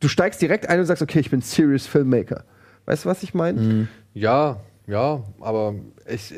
[0.00, 2.44] du steigst direkt ein und sagst, okay, ich bin Serious Filmmaker.
[2.86, 3.88] Weißt du, was ich meine?
[4.14, 5.74] Ja, ja, aber
[6.08, 6.34] ich,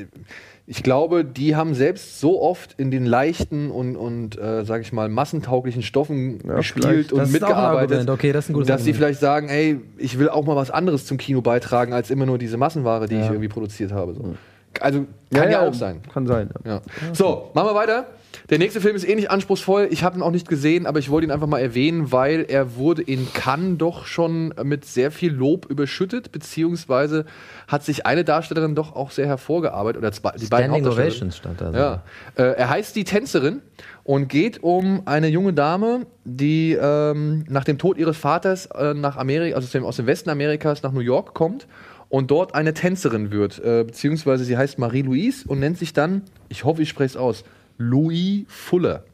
[0.66, 4.92] ich glaube, die haben selbst so oft in den leichten und, und äh, sag ich
[4.92, 8.08] mal, massentauglichen Stoffen Ja, gespielt und mitgearbeitet.
[8.08, 8.96] Okay, das dass sie Argument.
[8.96, 12.38] vielleicht sagen, ey, ich will auch mal was anderes zum Kino beitragen, als immer nur
[12.38, 13.30] diese Massenware, die ich Ja.
[13.30, 14.14] irgendwie produziert habe.
[14.14, 14.34] So.
[14.80, 16.00] Also kann ja, auch sein.
[16.12, 16.50] Kann sein.
[16.64, 16.72] Ja.
[16.74, 16.80] Ja.
[17.12, 18.06] So, machen wir weiter.
[18.50, 19.88] Der nächste Film ist ähnlich anspruchsvoll.
[19.90, 22.76] Ich habe ihn auch nicht gesehen, aber ich wollte ihn einfach mal erwähnen, weil er
[22.76, 27.24] wurde in Cannes doch schon mit sehr viel Lob überschüttet, beziehungsweise
[27.68, 31.30] hat sich eine Darstellerin doch auch sehr hervorgearbeitet, oder zwei, die beiden Standing Hauptdarstellerinnen.
[31.32, 31.70] Ovations stand da.
[31.72, 32.02] Ja.
[32.44, 33.62] Äh, er heißt Die Tänzerin
[34.02, 39.16] und geht um eine junge Dame, die ähm, nach dem Tod ihres Vaters äh, nach
[39.16, 41.66] Amerika, also aus dem- aus dem Westen Amerikas nach New York kommt
[42.08, 43.58] und dort eine Tänzerin wird.
[43.64, 47.44] Äh, beziehungsweise sie heißt Marie-Louise und nennt sich dann, ich hoffe, ich spreche es aus,
[47.78, 49.04] Louis Fuller.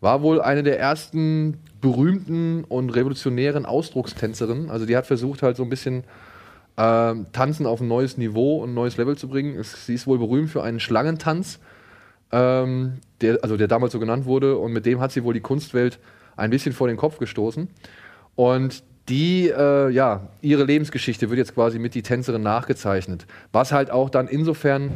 [0.00, 4.70] War wohl eine der ersten berühmten und revolutionären Ausdruckstänzerin.
[4.70, 6.04] Also die hat versucht halt so ein bisschen
[6.76, 9.58] ähm, Tanzen auf ein neues Niveau und ein neues Level zu bringen.
[9.58, 11.58] Es, sie ist wohl berühmt für einen Schlangentanz,
[12.30, 14.56] ähm, der, also der damals so genannt wurde.
[14.58, 15.98] Und mit dem hat sie wohl die Kunstwelt
[16.36, 17.68] ein bisschen vor den Kopf gestoßen.
[18.36, 23.26] Und die, äh, ja, ihre Lebensgeschichte wird jetzt quasi mit die Tänzerin nachgezeichnet.
[23.52, 24.92] Was halt auch dann insofern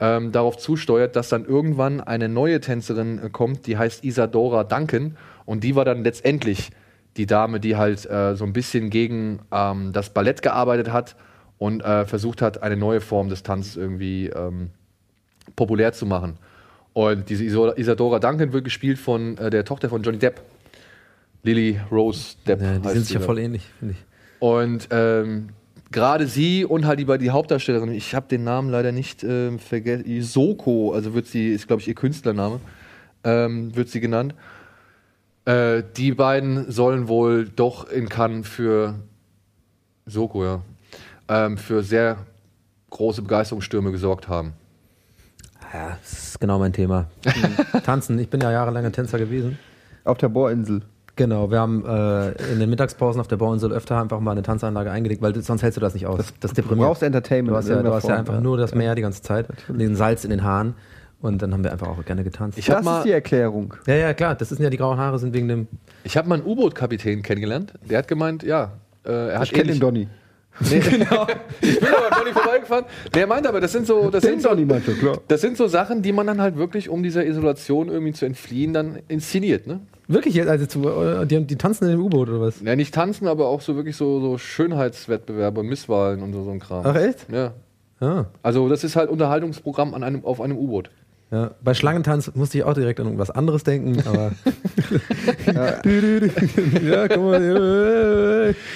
[0.00, 5.16] ähm, darauf zusteuert, dass dann irgendwann eine neue Tänzerin äh, kommt, die heißt Isadora Duncan.
[5.44, 6.70] Und die war dann letztendlich
[7.16, 11.16] die Dame, die halt äh, so ein bisschen gegen ähm, das Ballett gearbeitet hat
[11.58, 14.70] und äh, versucht hat, eine neue Form des Tanzes irgendwie ähm,
[15.54, 16.38] populär zu machen.
[16.92, 20.40] Und diese Isadora Duncan wird gespielt von äh, der Tochter von Johnny Depp.
[21.42, 22.60] Lily Rose Depp.
[22.60, 24.04] Ja, die sind sich ja voll ähnlich, finde ich.
[24.40, 25.50] Und ähm,
[25.90, 30.06] gerade sie und halt die, die Hauptdarstellerin, ich habe den Namen leider nicht ähm, vergessen,
[30.06, 32.60] Isoko, also wird sie, ist glaube ich ihr Künstlername,
[33.24, 34.34] ähm, wird sie genannt.
[35.44, 38.94] Äh, die beiden sollen wohl doch in Cannes für
[40.04, 40.62] Soko, ja,
[41.28, 42.18] ähm, für sehr
[42.90, 44.54] große Begeisterungsstürme gesorgt haben.
[45.72, 47.10] Ja, das ist genau mein Thema.
[47.84, 48.18] Tanzen.
[48.18, 49.58] Ich bin ja jahrelang Tänzer gewesen.
[50.04, 50.82] Auf der Bohrinsel.
[51.16, 54.90] Genau, wir haben äh, in den Mittagspausen auf der Bauinsel öfter einfach mal eine Tanzanlage
[54.90, 56.32] eingelegt, weil sonst hältst du das nicht aus.
[56.40, 57.52] Das, Du brauchst Entertainment.
[57.52, 60.24] Du hast ja, du hast ja einfach nur das Meer die ganze Zeit, den Salz
[60.24, 60.74] in den Haaren
[61.22, 62.58] und dann haben wir einfach auch gerne getanzt.
[62.58, 63.72] Ich Das mal- ist die Erklärung.
[63.86, 65.68] ja, ja, klar, das sind ja die grauen Haare sind wegen dem.
[66.04, 68.72] Ich habe mal einen U-Boot-Kapitän kennengelernt, der hat gemeint, ja,
[69.06, 70.08] äh, er hat Ich kenne den Donny.
[70.60, 71.26] Nee, genau.
[71.62, 72.84] Ich bin aber Donny vorbeigefahren.
[73.14, 75.18] Nee, er meinte aber, das sind so, das Den sind so, klar.
[75.28, 78.72] das sind so Sachen, die man dann halt wirklich, um dieser Isolation irgendwie zu entfliehen,
[78.74, 79.80] dann inszeniert, ne?
[80.08, 82.60] Wirklich jetzt, also zu, äh, die, die tanzen in dem U-Boot oder was?
[82.60, 86.60] Ja, nicht tanzen, aber auch so wirklich so, so Schönheitswettbewerbe, Misswahlen und so, so ein
[86.60, 86.82] Kram.
[86.84, 87.26] Ach echt?
[87.30, 87.54] Ja.
[88.00, 88.26] Ah.
[88.42, 90.90] Also das ist halt Unterhaltungsprogramm an einem, auf einem U-Boot.
[91.32, 94.30] Ja, bei Schlangentanz musste ich auch direkt an irgendwas anderes denken, aber.
[96.82, 98.54] ja, guck mal.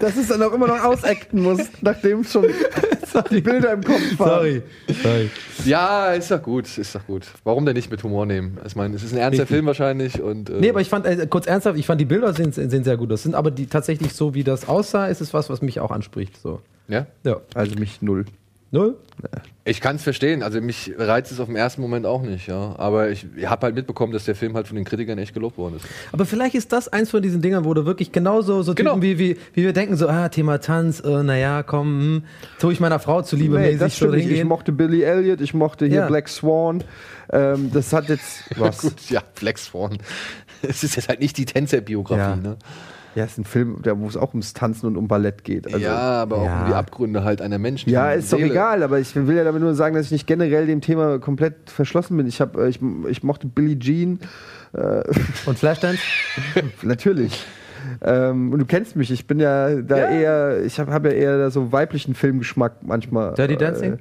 [0.00, 2.46] Dass es dann auch immer noch ausacten muss, nachdem schon
[3.30, 4.28] die Bilder im Kopf waren.
[4.28, 4.62] Sorry.
[5.02, 5.30] Sorry.
[5.64, 7.26] Ja, ist doch gut, ist doch gut.
[7.44, 8.58] Warum denn nicht mit Humor nehmen?
[8.66, 11.26] Ich meine, es ist ein ernster Film wahrscheinlich und äh, Nee, aber ich fand, äh,
[11.28, 13.22] kurz ernsthaft, ich fand die Bilder sehen, sehen sehr gut aus.
[13.22, 16.40] Sind aber die tatsächlich so, wie das aussah, ist es was, was mich auch anspricht.
[16.40, 16.60] So.
[16.88, 17.06] ja.
[17.24, 17.40] Ja.
[17.54, 18.24] Also mich null.
[18.72, 18.96] Null?
[19.64, 20.42] Ich kann es verstehen.
[20.44, 22.74] Also mich reizt es auf den ersten Moment auch nicht, ja.
[22.78, 25.76] Aber ich habe halt mitbekommen, dass der Film halt von den Kritikern echt gelobt worden
[25.76, 25.84] ist.
[26.12, 28.90] Aber vielleicht ist das eins von diesen Dingern, wo du wirklich genauso so Genau.
[28.94, 32.22] Typen wie, wie, wie wir denken, so, ah, Thema Tanz, äh, naja, komm, hm,
[32.60, 34.30] tue ich meiner Frau zuliebe Nee, mäßig das so stimmt nicht.
[34.30, 36.06] Ich mochte Billy Elliot, ich mochte hier Ja.
[36.06, 36.84] Black Swan.
[37.32, 38.78] Ähm, das hat jetzt was.
[38.82, 39.98] Gut, ja, Flex vorn.
[40.62, 42.36] Es ist jetzt halt nicht die Tänzerbiografie, Ja.
[42.36, 42.56] ne?
[43.16, 45.66] Ja, ist ein Film, der- wo es auch ums Tanzen und um Ballett geht.
[45.66, 46.60] Also, ja, aber auch Ja.
[46.62, 47.90] um die Abgründe halt einer Menschen.
[47.90, 48.50] Ja, ist doch Seele.
[48.52, 51.70] egal, aber ich will ja damit nur sagen, dass ich nicht generell dem Thema komplett
[51.70, 52.26] verschlossen bin.
[52.26, 54.20] Ich, hab, äh, ich, ich mochte Billie Jean,
[55.46, 55.98] Und Flashdance?
[56.82, 57.44] natürlich.
[58.02, 60.10] Ähm, und du kennst mich, ich bin ja da Ja.
[60.10, 63.34] eher, ich habe hab ja eher da so weiblichen Filmgeschmack manchmal.
[63.34, 63.94] Dirty Dancing?
[63.94, 63.98] Äh,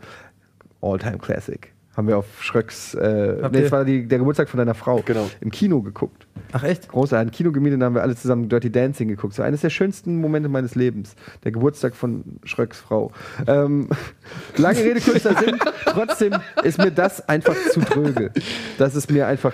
[0.81, 1.73] All-Time Classic.
[1.99, 5.01] Haben wir auf Schröcks, äh, Habt nee, das war die, der Geburtstag von deiner Frau,
[5.03, 5.29] Genau.
[5.41, 6.27] im Kino geguckt.
[6.53, 6.87] Ach echt?
[6.87, 9.33] Großer, ein Kino gemietet, da haben wir alle zusammen Dirty Dancing geguckt.
[9.33, 11.17] So eines der schönsten Momente meines Lebens.
[11.43, 13.11] Der Geburtstag von Schröcks Frau.
[13.47, 13.89] Ähm,
[14.55, 15.59] lange Rede, kurzer Sinn.
[15.87, 18.31] Trotzdem ist mir das einfach zu dröge.
[18.77, 19.51] Das ist mir einfach.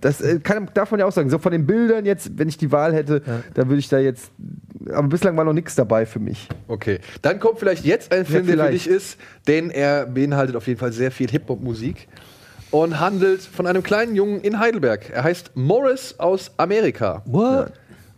[0.00, 1.28] Das äh, kann, darf man ja auch sagen.
[1.30, 3.22] So von den Bildern jetzt, wenn ich die Wahl hätte,
[3.54, 4.30] da würde ich da jetzt.
[4.92, 6.48] Aber bislang war noch nichts dabei für mich.
[6.68, 7.00] Okay.
[7.22, 10.80] Dann kommt vielleicht jetzt ein Film, der für dich ist, denn er beinhaltet auf jeden
[10.80, 12.08] Fall sehr viel Hip-Hop-Musik
[12.70, 15.10] und handelt von einem kleinen Jungen in Heidelberg.
[15.10, 17.22] Er heißt Morris aus Amerika.
[17.26, 17.72] What?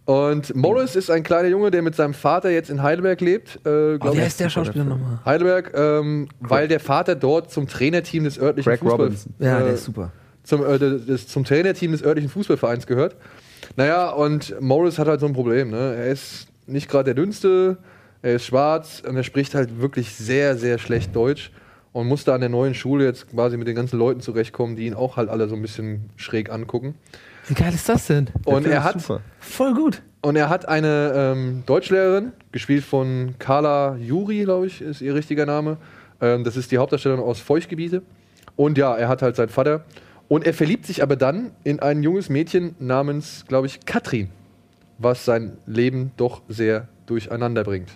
[0.04, 3.60] Und Morris ist ein kleiner Junge, der mit seinem Vater jetzt in Heidelberg lebt.
[3.64, 4.20] Äh, Oh, ich.
[4.20, 5.20] heißt der Schauspieler nochmal?
[5.24, 9.34] Heidelberg, ähm, weil der Vater dort zum Trainerteam des örtlichen Greg Fußball, Robinson.
[9.38, 10.10] Ja, äh, der ist super.
[10.42, 13.16] Zum, äh, des, zum Trainerteam des örtlichen Fußballvereins gehört.
[13.76, 15.70] Naja, und Morris hat halt so ein Problem.
[15.70, 15.94] Ne?
[15.96, 17.78] Er ist nicht gerade der dünnste,
[18.22, 21.50] er ist schwarz und er spricht halt wirklich sehr, sehr schlecht Deutsch
[21.92, 24.86] und muss da an der neuen Schule jetzt quasi mit den ganzen Leuten zurechtkommen, die
[24.86, 26.94] ihn auch halt alle so ein bisschen schräg angucken.
[27.48, 28.28] Wie geil ist das denn?
[28.44, 29.20] Und Film er hat, super.
[29.40, 30.02] Voll gut.
[30.22, 35.44] und er hat eine ähm, Deutschlehrerin, gespielt von Carla Juri, glaube ich, ist ihr richtiger
[35.44, 35.76] Name.
[36.20, 38.02] Ähm, das ist die Hauptdarstellerin aus Feuchtgebiete.
[38.54, 39.84] Und ja, er hat halt seinen Vater.
[40.28, 44.28] Und er verliebt sich aber dann in ein junges Mädchen namens, glaube ich, Katrin,
[44.98, 47.90] was sein Leben doch sehr durcheinander bringt.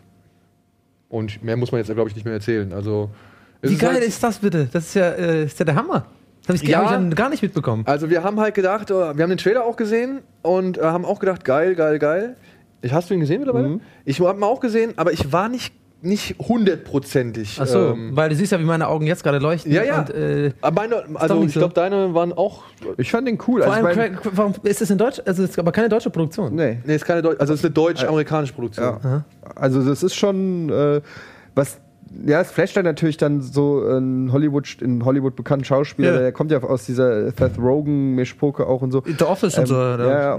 [1.08, 2.72] Und mehr muss man jetzt, glaube ich, nicht mehr erzählen.
[2.72, 3.10] Also,
[3.62, 4.68] Wie geil halt, ist das bitte?
[4.72, 6.06] Das ist ja, äh, ist ja der Hammer.
[6.46, 6.90] Das habe ich, Ja.
[6.90, 7.84] hab ich gar nicht mitbekommen.
[7.86, 11.04] Also wir haben halt gedacht, äh, wir haben den Trailer auch gesehen und äh, haben
[11.04, 12.36] auch gedacht, geil, geil, geil.
[12.82, 13.80] Ich, hast du ihn gesehen mittlerweile?
[14.04, 17.58] Ich habe ihn auch gesehen, aber ich war nicht nicht hundertprozentig.
[17.60, 19.72] Ach so, ähm, weil du siehst ja, wie meine Augen jetzt gerade leuchten.
[19.72, 20.00] ja, ja.
[20.00, 21.60] Und, äh, aber meine, also ich so.
[21.60, 22.62] glaube, deine waren auch.
[22.98, 23.62] Ich fand den cool.
[23.62, 25.20] vor Also allem, ich mein, Craig, warum ist es in Deutsch?
[25.24, 26.54] Also, es ist aber keine deutsche Produktion.
[26.54, 26.78] nee.
[26.84, 28.98] Nee, ist keine Deu also es ist eine deutsch-amerikanische Produktion.
[29.02, 29.24] Ja.
[29.54, 31.00] Also das ist schon äh,
[31.54, 31.78] was.
[32.24, 36.18] Ja, es flasht dann natürlich dann so ein Hollywood, in Hollywood bekannten Schauspieler, Ja.
[36.20, 39.02] der kommt ja aus dieser Seth Rogen, Mischpoke auch und so.
[39.04, 39.74] The Office und Ähm, so.
[39.74, 40.38] ja,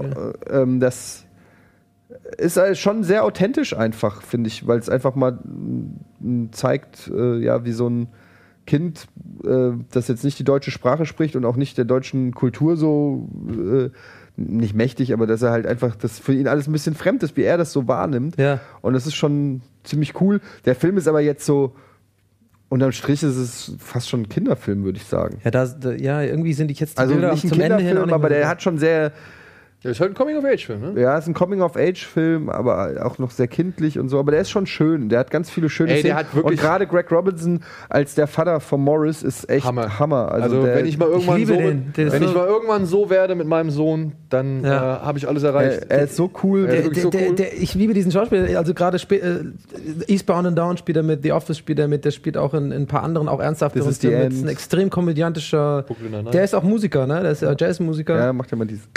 [0.50, 1.24] ähm, das
[2.36, 7.64] ist schon sehr authentisch einfach, finde ich, weil es einfach mal mm, zeigt, äh, ja,
[7.64, 8.08] wie so ein
[8.66, 9.06] Kind,
[9.44, 13.28] äh, das jetzt nicht die deutsche Sprache spricht und auch nicht der deutschen Kultur so
[13.48, 13.90] äh,
[14.36, 17.36] nicht mächtig, aber dass er halt einfach, das für ihn alles ein bisschen fremd ist,
[17.36, 18.38] wie er das so wahrnimmt.
[18.38, 18.60] Ja.
[18.82, 20.40] Und das ist schon ziemlich cool.
[20.64, 21.74] Der Film ist aber jetzt so,
[22.68, 25.38] unterm Strich ist es fast schon ein Kinderfilm, würde ich sagen.
[25.44, 27.78] Ja, da, da, ja, irgendwie sind ich jetzt die Also Bilder nicht ein zum Ende
[27.78, 29.12] hin Kinderfilm, aber der hat schon sehr,
[29.84, 31.00] Der ist halt ein Coming-of-Age-Film, ne?
[31.00, 34.18] ja, ist ein Coming-of-Age-Film, aber auch noch sehr kindlich und so.
[34.18, 35.08] Aber der ist schon schön.
[35.08, 36.16] Der hat ganz viele schöne Ey, der Szenen.
[36.16, 40.00] hat wirklich- und gerade Greg Robinson als der Vater von Morris ist echt Hammer.
[40.00, 40.32] Hammer.
[40.32, 41.92] Also, der, wenn ich mal irgendwann liebe so, den.
[41.96, 44.96] Ist wenn ich mal irgendwann so werde mit meinem Sohn, dann Ja.
[44.96, 45.82] äh, habe ich alles erreicht.
[45.88, 46.66] er, er ist so cool.
[46.66, 47.34] Der- der, so der, cool.
[47.36, 51.30] der, ich liebe diesen Schauspieler, also gerade äh, Eastbound and Down spielt er mit, The
[51.30, 53.88] Office spielt er mit, der spielt auch in, in ein paar anderen auch ernsthafte This
[53.88, 54.16] is the mit.
[54.16, 54.32] end.
[54.34, 55.84] Ist ein extrem komödiantischer.
[56.32, 57.22] Der ist auch Musiker, ne?
[57.22, 58.16] Der ist ja Jazzmusiker.
[58.16, 58.88] ja, macht ja mal dieses.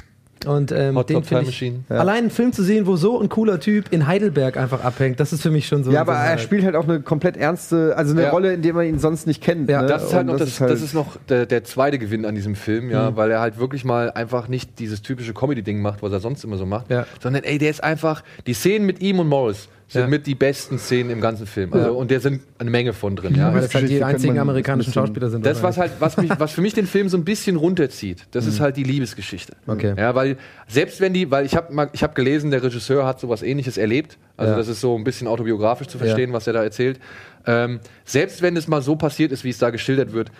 [0.45, 1.47] Und ähm, Hot den Top Time finde ich.
[1.61, 1.79] Machine.
[1.89, 1.97] Ja.
[1.97, 5.33] Allein einen Film zu sehen, wo so ein cooler Typ in Heidelberg einfach abhängt, das
[5.33, 5.91] ist für mich schon so.
[5.91, 8.29] Ja, aber er halt- spielt halt auch eine komplett ernste, also eine Ja.
[8.31, 9.69] Rolle, in der man ihn sonst nicht kennt.
[9.69, 9.81] Ja.
[9.81, 9.87] ne?
[9.87, 12.55] Das ist halt Und noch, das, das ist noch der, der zweite Gewinn an diesem
[12.55, 16.19] Film, ja, weil er halt wirklich mal einfach nicht dieses typische Comedy-Ding macht, was er
[16.19, 17.05] sonst immer so macht, Ja.
[17.21, 20.07] sondern ey, der ist einfach, die Szenen mit ihm und Morris sind Ja.
[20.07, 21.73] mit die besten Szenen im ganzen Film.
[21.73, 23.53] Also, Und da sind eine Menge von drin, ja.
[23.53, 25.45] weil das halt die einzigen amerikanischen Schauspieler sind.
[25.45, 28.45] Das, was halt, was, mich, was für mich den Film so ein bisschen runterzieht, das
[28.45, 29.57] ist halt die Liebesgeschichte.
[29.67, 29.93] Okay.
[29.97, 30.37] Ja, weil
[30.69, 34.17] selbst wenn die, weil ich habe ich habe gelesen, der Regisseur hat sowas ähnliches erlebt.
[34.37, 34.57] Also Ja.
[34.57, 36.97] das ist so ein bisschen autobiografisch zu verstehen, was er da erzählt.
[37.45, 40.31] Ähm, selbst wenn es mal so passiert ist, wie es da geschildert wird,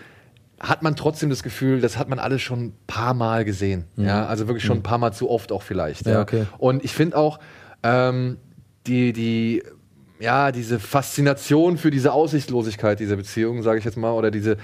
[0.60, 3.84] hat man trotzdem das Gefühl, das hat man alles schon ein paar Mal gesehen.
[3.96, 6.06] Ja, also wirklich schon ein paar Mal zu oft auch vielleicht.
[6.06, 6.46] Ja, okay.
[6.56, 7.38] Und ich finde auch
[7.82, 8.38] ähm,
[8.86, 9.62] die die
[10.20, 14.56] ja, diese Faszination für diese Aussichtslosigkeit dieser Beziehung, sage ich jetzt mal, oder diese,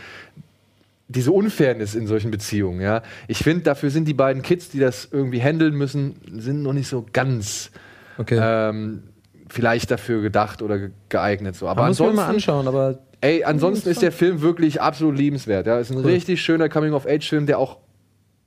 [1.08, 3.02] diese Unfairness in solchen Beziehungen, ja.
[3.26, 6.86] Ich finde, dafür sind die beiden Kids, die das irgendwie handeln müssen, sind noch nicht
[6.86, 7.70] so ganz
[8.18, 8.38] Okay.
[8.40, 9.02] ähm,
[9.48, 11.56] vielleicht dafür gedacht oder ge- geeignet.
[11.56, 11.66] So.
[11.66, 15.16] Aber Man muss mir mal ansonsten, anschauen, aber ey, ansonsten ist der Film wirklich absolut
[15.16, 15.66] liebenswert.
[15.66, 15.78] Ja.
[15.80, 17.78] Ist ein richtig schöner Coming-of-Age-Film, der auch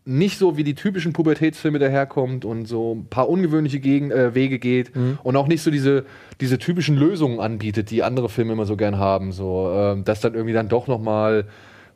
[0.04, 4.58] nicht so wie die typischen Pubertätsfilme daherkommt und so ein paar ungewöhnliche Gegen äh, Wege
[4.58, 4.92] geht
[5.24, 6.06] und auch nicht so diese,
[6.40, 9.32] diese typischen Lösungen anbietet, die andere Filme immer so gern haben.
[9.32, 11.46] So, ähm, dass dann irgendwie dann doch noch mal,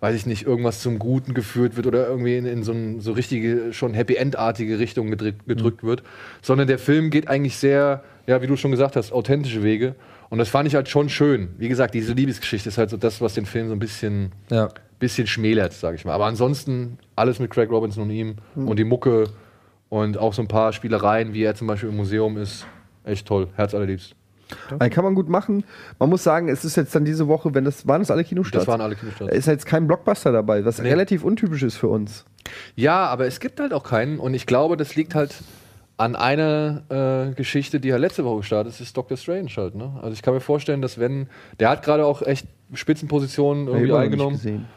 [0.02, 3.14] weiß ich nicht, irgendwas zum Guten geführt wird oder irgendwie in, in so, ein, so
[3.14, 6.04] richtige, schon Happy End-artige Richtung gedrückt, gedrückt wird.
[6.44, 9.96] Sondern der Film geht eigentlich sehr, ja, wie du schon gesagt hast, authentische Wege.
[10.30, 11.50] Und das fand ich halt schon schön.
[11.58, 14.70] Wie gesagt, diese Liebesgeschichte ist halt so das, was den Film so ein bisschen ja.
[15.00, 16.14] Bisschen schmälert, sage ich mal.
[16.14, 19.26] Aber ansonsten alles mit Craig Robinson und ihm und die Mucke
[19.90, 22.66] und auch so ein paar Spielereien, wie er zum Beispiel im Museum ist.
[23.04, 24.16] Echt toll, herzallerliebst.
[24.70, 25.64] Also kann man gut machen.
[26.00, 28.66] Man muss sagen, es ist jetzt dann diese Woche, wenn das waren das alle Kinostarts.
[28.66, 29.34] Das waren alle Kinostarts.
[29.34, 30.90] Ist jetzt kein Blockbuster dabei, was Nee.
[30.90, 32.26] relativ untypisch ist für uns.
[32.76, 35.36] Ja, aber es gibt halt auch keinen und ich glaube, das liegt halt
[35.98, 36.84] an einer
[37.32, 39.76] äh, Geschichte, die ja letzte Woche gestartet ist, ist Doctor Strange halt.
[39.76, 39.94] Ne?
[40.02, 41.28] Also ich kann mir vorstellen, dass wenn,
[41.60, 44.68] der hat gerade auch echt Spitzenpositionen irgendwie noch nicht eingenommen.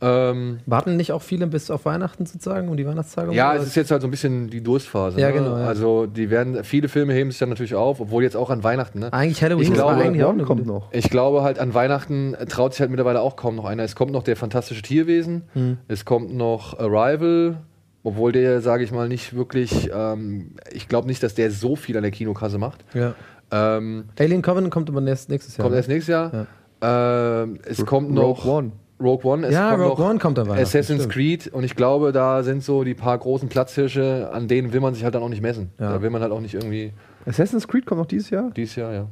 [0.00, 3.32] Ähm, Warten nicht auch viele bis auf Weihnachten sozusagen, um die Weihnachtstage?
[3.34, 5.20] Ja, Oder- es ist jetzt halt so ein bisschen die Durstphase.
[5.20, 5.32] Ja, ne?
[5.34, 5.66] genau, ja.
[5.66, 9.00] Also die werden, viele Filme heben sich dann natürlich auf, obwohl jetzt auch an Weihnachten.
[9.00, 9.12] Ne?
[9.12, 10.92] Eigentlich Halloween Ich glaube, eigentlich auch kommt noch.
[10.92, 13.82] Ich glaube halt an Weihnachten traut sich halt mittlerweile auch kaum noch einer.
[13.82, 15.78] Es kommt noch der fantastische Tierwesen, Hm.
[15.88, 17.56] es kommt noch Arrival,
[18.04, 21.96] obwohl der, sage ich mal, nicht wirklich, ähm, ich glaube nicht, dass der so viel
[21.96, 22.84] an der Kinokasse macht.
[22.94, 23.14] Ja.
[23.50, 25.64] Ähm, Alien Covenant kommt aber nächstes, nächstes Jahr.
[25.64, 25.78] kommt ne?
[25.78, 26.46] erst nächstes Jahr.
[26.80, 28.70] Ähm, es kommt Rogue noch One.
[29.00, 29.46] Rogue One.
[29.46, 31.12] Es Ja, kommt Rogue One kommt an Weihnachten, Assassin's stimmt.
[31.12, 34.94] Creed und ich glaube, da sind so die paar großen Platzhirsche, an denen will man
[34.94, 35.70] sich halt dann auch nicht messen.
[35.78, 35.92] Ja.
[35.92, 36.92] Da will man halt auch nicht irgendwie
[37.26, 39.08] Assassin's Creed kommt noch dieses Jahr dieses Jahr, ja.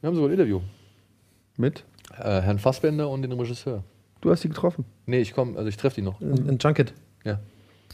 [0.00, 0.60] Wir haben sogar ein Interview.
[1.56, 1.84] mit.
[2.18, 3.82] Äh, Herrn Fassbender und den Regisseur.
[4.20, 4.84] Du hast sie getroffen.
[5.06, 6.20] Nee, ich komme, also ich treffe die noch.
[6.20, 6.94] Ein Junket.
[7.24, 7.38] Ja.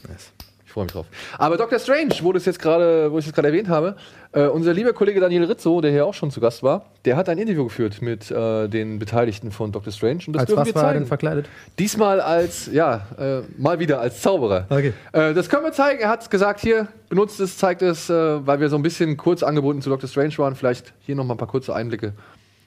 [0.07, 0.31] Nice.
[0.71, 1.05] Ich freue mich drauf.
[1.37, 1.79] Aber Dr.
[1.79, 3.97] Strange, wo, das jetzt gerade, wo ich es gerade erwähnt habe,
[4.31, 7.27] äh, unser lieber Kollege Daniel Rizzo, der hier auch schon zu Gast war, der hat
[7.27, 9.91] ein Interview geführt mit äh, den Beteiligten von Dr.
[9.91, 10.21] Strange.
[10.27, 10.99] Und das Als dürfen was wir war er zeigen.
[10.99, 11.49] denn verkleidet?
[11.77, 14.65] Diesmal als, ja, äh, mal wieder als Zauberer.
[14.69, 14.93] Okay.
[15.11, 15.99] Äh, das können wir zeigen.
[15.99, 19.43] Er hat gesagt, hier, benutzt es, zeigt es, äh, weil wir so ein bisschen kurz
[19.43, 20.07] angebunden zu Dr.
[20.07, 20.55] Strange waren.
[20.55, 22.13] Vielleicht hier noch mal ein paar kurze Einblicke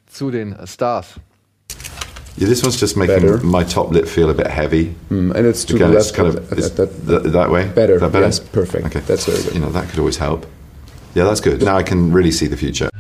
[0.09, 1.15] zu den Stars.
[2.37, 3.39] Yeah, this one's just making better.
[3.39, 4.95] my top lip feel a bit heavy.
[5.09, 6.15] Mm, and it's left.
[6.15, 7.69] Kind of, that, that, that, that, way?
[7.69, 8.01] Better.
[8.01, 8.21] better?
[8.23, 8.87] Yes, perfect.
[8.87, 9.01] Okay.
[9.01, 9.55] That's very good.
[9.55, 10.45] You know, that could always help.
[11.15, 11.63] Yeah, that's good.
[11.63, 12.91] Now I can really see the future.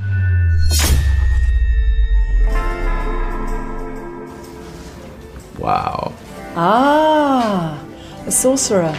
[5.58, 6.12] Wow.
[6.54, 7.84] Ah,
[8.26, 8.96] a sorcerer.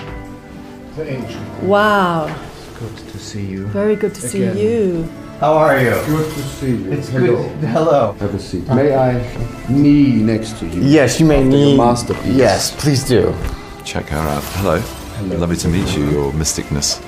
[0.97, 1.41] The angel.
[1.61, 2.27] Wow.
[2.27, 3.67] It's good to see you.
[3.67, 4.55] Very good to Again.
[4.55, 5.24] see you.
[5.39, 5.89] How are you?
[6.05, 6.91] Good to see you.
[6.93, 7.35] It's Hello.
[7.35, 7.69] good.
[7.69, 8.13] Hello.
[8.19, 8.65] Have a seat.
[8.69, 9.19] May I
[9.67, 10.81] knee next to you?
[10.81, 12.35] Yes, you may After your masterpiece.
[12.35, 13.35] Yes, please do.
[13.83, 14.43] Check her out.
[14.55, 14.79] Hello.
[14.79, 15.37] Hello.
[15.37, 17.01] Lovely to meet you, your mysticness.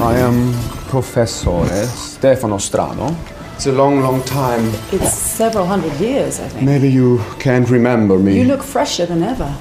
[0.00, 0.52] I am
[0.88, 3.14] Professor Stefano Strano.
[3.54, 4.64] It's a long, long time.
[4.90, 6.64] It's several hundred years, I think.
[6.64, 8.38] Maybe you can't remember me.
[8.38, 9.54] You look fresher than ever.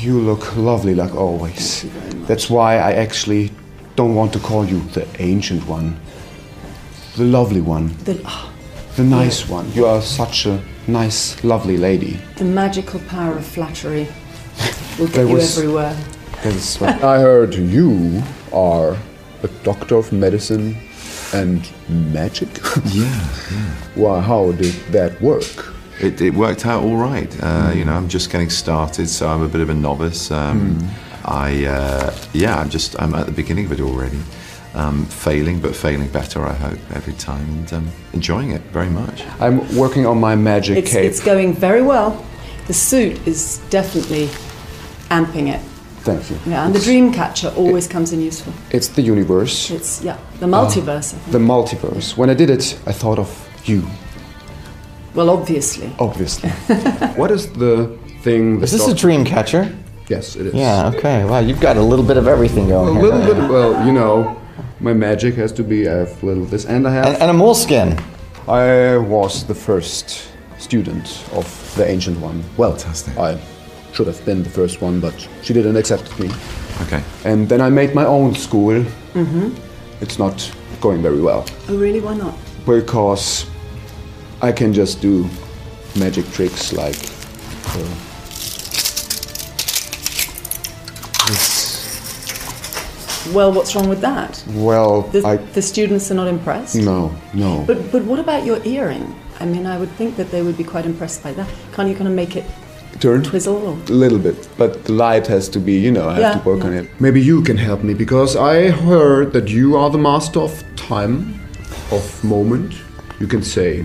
[0.00, 1.86] You look lovely like always.
[2.26, 3.52] That's why I actually
[3.94, 6.00] don't want to call you the ancient one.
[7.20, 7.92] The lovely one.
[8.04, 8.50] The, ah,
[8.96, 9.70] The nice one.
[9.74, 12.16] You are such a nice, lovely lady.
[12.36, 14.08] the magical power of flattery
[14.98, 15.94] will There get you was- everywhere.
[16.42, 18.22] That's what I heard you
[18.54, 18.96] are
[19.42, 20.76] a doctor of medicine
[21.34, 22.48] and magic.
[22.86, 23.04] Yeah,
[23.96, 25.74] Why, how did that work?
[26.00, 27.30] It, it worked out all right.
[27.42, 30.30] Uh, You know, I'm just getting started, so I'm a bit of a novice.
[30.30, 30.78] Um,
[31.26, 34.20] I, uh, yeah, I'm just, I'm at the beginning of it already.
[34.72, 39.24] Um, failing, but failing better, I hope, every time, and um, enjoying it very much.
[39.40, 41.04] I'm working on my magic It's, cape.
[41.10, 42.24] it's going very well.
[42.68, 44.28] The suit is definitely
[45.10, 45.60] amping it.
[46.04, 46.38] Thank you.
[46.46, 48.52] Yeah, and the dream catcher always comes in useful.
[48.70, 51.14] It's the universe, It's yeah, the multiverse.
[51.14, 51.32] I think.
[51.32, 52.16] the multiverse.
[52.16, 53.28] When I did it, I thought of
[53.64, 53.82] you,
[55.16, 55.92] Well, obviously.
[55.98, 56.50] obviously.
[57.16, 58.62] what is the thing?
[58.62, 59.76] Is this a dream catcher?
[60.08, 60.54] Yes, it is.
[60.54, 61.24] Yeah, okay.
[61.24, 63.02] Wow, you've got a little bit of everything A going here.
[63.02, 63.50] little bit.
[63.50, 64.39] Well, you know,
[64.80, 65.88] my magic has to be.
[65.88, 67.06] I have a little this, and I have.
[67.06, 67.98] And, and a moleskin.
[68.48, 71.46] I was the first student of
[71.76, 72.42] the Ancient One.
[72.56, 73.16] Well, Fantastic.
[73.18, 73.38] I
[73.92, 76.30] should have been the first one, but she didn't accept me.
[76.82, 77.02] Okay.
[77.24, 78.84] And then I made my own school.
[79.14, 79.50] Mm-hmm.
[80.00, 80.50] It's not
[80.80, 82.00] going very well Oh, really?
[82.00, 82.34] Why not?
[82.64, 83.44] because
[84.40, 85.28] I can just do
[85.98, 86.96] magic tricks like
[87.76, 87.88] uh,
[91.28, 91.59] this.
[93.34, 94.42] Well, what's wrong with that?
[94.54, 96.76] Well, The, I the students are not impressed.
[96.76, 97.64] no, no.
[97.66, 99.14] But but what about your earring?
[99.40, 101.48] I mean, I would think that they would be quite impressed by that.
[101.72, 102.44] Can't you kind of make it
[103.00, 103.56] Turn twizzle?
[103.56, 103.72] Or?
[103.88, 105.72] a little bit, but the light has to be.
[105.72, 106.66] You know, I have Yeah, to work yeah.
[106.66, 106.86] on it.
[107.00, 111.40] Maybe you can help me because I heard that you are the master of time,
[111.92, 112.74] of moment.
[113.20, 113.84] You can say,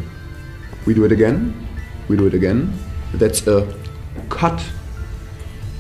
[0.86, 1.54] "We do it again,
[2.10, 2.72] we do it again."
[3.14, 3.68] That's a
[4.30, 4.60] cut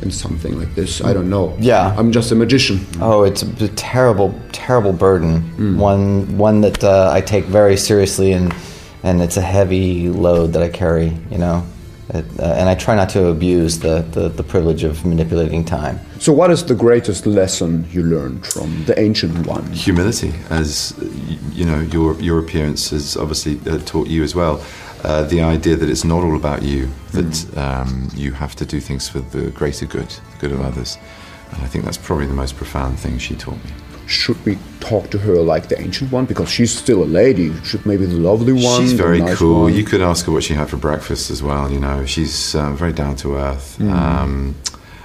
[0.01, 1.01] and something like this.
[1.03, 1.55] I don't know.
[1.59, 1.95] Yeah.
[1.97, 2.85] I'm just a magician.
[2.99, 5.77] Oh, it's a, a terrible, terrible burden.
[5.77, 8.53] One, one that uh, I take very seriously, and
[9.03, 11.15] and it's a heavy load that I carry.
[11.29, 11.63] You know,
[12.09, 15.99] it, uh, and I try not to abuse the, the the privilege of manipulating time.
[16.19, 19.71] So, what is the greatest lesson you learned from the ancient one?
[19.71, 20.93] humility as
[21.51, 24.63] you know your your appearance has obviously uh, taught you as well
[25.05, 28.79] uh, the idea that it's not all about you that um, you have to do
[28.79, 30.97] things for the greater good the good of others.
[31.51, 33.71] And I think that's probably the most profound thing she taught me.
[34.07, 36.25] Should we talk to her like the ancient one?
[36.25, 37.53] Because she's still a lady?
[37.63, 38.81] Should maybe the lovely one?
[38.81, 39.63] she's very nice cool.
[39.63, 39.73] one?
[39.73, 42.05] you could ask her what she had for breakfast as well you know.
[42.05, 43.77] She's uh, very down to earth.
[43.79, 43.91] Mm.
[43.91, 44.55] um,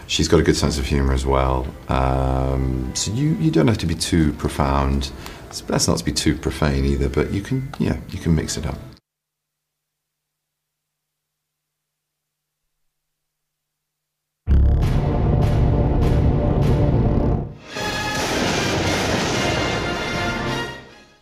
[0.06, 1.66] she's got a good sense of humor as well.
[1.88, 5.12] Um, so you, you don't have to be too profound.
[5.48, 8.56] It's best not to be too profane either but you can yeah you can mix
[8.56, 8.78] it up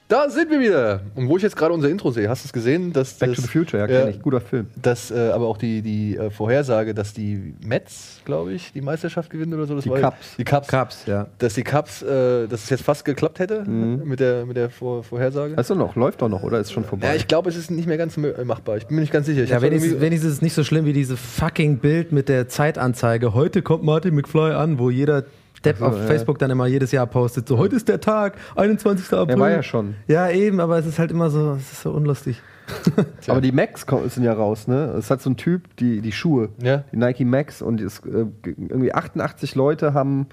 [0.08, 1.00] Da sind wir wieder.
[1.16, 2.94] Und wo ich jetzt gerade unser Intro sehe, hast du es gesehen?
[2.94, 4.22] Dass Back das, to the Future, ja, kenn ich.
[4.22, 4.68] Guter Film.
[4.80, 9.28] Dass äh, aber auch die, die äh, Vorhersage, dass die Mets, glaube ich, die Meisterschaft
[9.28, 9.74] gewinnen oder so.
[9.74, 10.36] Das Die war- Cubs.
[10.38, 10.68] Die Cubs.
[10.68, 11.26] Cubs, ja.
[11.36, 15.04] Dass die Cubs, äh, dass es jetzt fast geklappt hätte mit der, mit der Vor
[15.04, 15.54] Vorhersage.
[15.54, 17.08] Weißt du noch, läuft doch noch, oder ist schon vorbei?
[17.08, 18.78] ja, ich glaube, es ist nicht mehr ganz machbar.
[18.78, 19.42] Ich bin mir nicht ganz sicher.
[19.42, 22.48] Ich Ja, wenigstens, wenigstens ist es nicht so schlimm wie diese fucking Bild mit der
[22.48, 23.34] Zeitanzeige.
[23.34, 25.24] Heute kommt Martin McFly an, wo jeder
[25.64, 26.02] Depp so, auf ja.
[26.04, 27.48] Facebook dann immer jedes Jahr postet.
[27.48, 29.12] So, heute ist der Tag, 21.
[29.12, 29.38] April.
[29.38, 29.94] war ja schon.
[30.06, 32.40] Ja, eben, aber es ist halt immer so, es ist so unlustig.
[33.28, 34.92] Aber die Macs ko- sind ja raus, ne?
[34.98, 36.84] Es hat so ein Typ, die, die Schuhe, Ja.
[36.92, 40.26] die Nike Max und es, äh, irgendwie 88 Leute haben,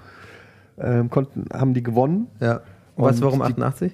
[0.78, 2.26] ähm, konnten, haben die gewonnen.
[2.40, 2.60] Ja.
[2.94, 3.92] Und weißt du, warum die- 88?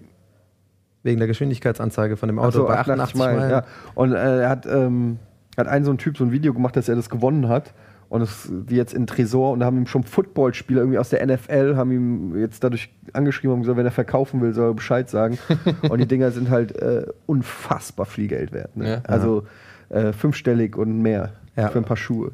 [1.04, 3.48] Wegen der Geschwindigkeitsanzeige von dem Auto so, bei 88 Meilen.
[3.50, 3.62] Ja.
[3.94, 5.18] Und äh, er hat, ähm,
[5.56, 7.72] hat ein so ein Typ so ein Video gemacht, dass er das gewonnen hat.
[8.12, 11.76] Und es, die jetzt in Tresor und haben ihm schon Footballspieler irgendwie aus der NFL,
[11.76, 15.38] haben ihm jetzt dadurch angeschrieben und gesagt, wenn er verkaufen will, soll er Bescheid sagen.
[15.88, 18.76] und die Dinger sind halt äh, unfassbar viel Geld wert.
[18.76, 18.86] Ne?
[18.86, 19.00] Ja.
[19.10, 19.44] Also
[19.88, 21.68] äh, fünfstellig und mehr Ja.
[21.70, 22.32] für ein paar Schuhe.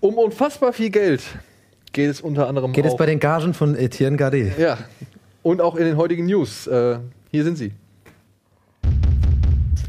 [0.00, 1.22] um unfassbar viel Geld
[1.92, 2.92] geht es unter anderem Geht auch.
[2.92, 4.58] es bei den Gagen von Etienne Gardet?
[4.58, 4.78] ja.
[5.42, 6.66] Und auch in den heutigen News.
[6.66, 6.98] Äh,
[7.30, 7.72] hier sind sie.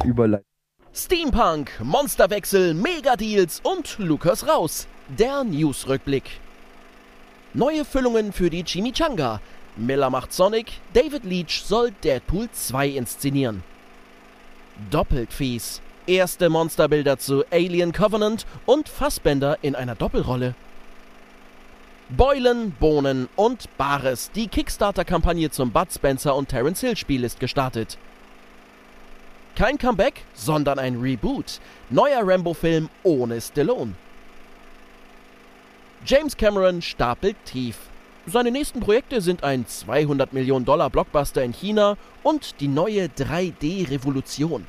[0.06, 0.47] Überleitung.
[1.00, 4.88] Steampunk, Monsterwechsel, Megadeals und Lukas raus.
[5.08, 6.24] Der Newsrückblick.
[7.54, 9.40] Neue Füllungen für die Chimichanga.
[9.76, 13.64] Miller macht Sonic, David Leach soll Deadpool 2 inszenieren.
[14.90, 15.82] Doppelt fies.
[16.08, 20.56] Erste Monsterbilder zu Alien Covenant und Fassbender in einer Doppelrolle.
[22.10, 24.32] Beulen, Bohnen und Bares.
[24.32, 28.00] Die Kickstarter-Kampagne zum Bud Spencer und Terence Hill Spiel ist gestartet.
[29.58, 31.60] Kein Comeback, sondern ein Reboot.
[31.90, 33.96] Neuer Rambo-Film ohne Stallone.
[36.06, 37.76] James Cameron stapelt tief.
[38.28, 44.68] Seine nächsten Projekte sind ein 200 Millionen Dollar Blockbuster in China und die neue 3D-Revolution.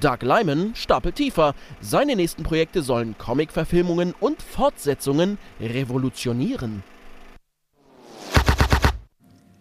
[0.00, 1.54] Doug Lyman stapelt tiefer.
[1.80, 6.82] Seine nächsten Projekte sollen Comic-Verfilmungen und Fortsetzungen revolutionieren.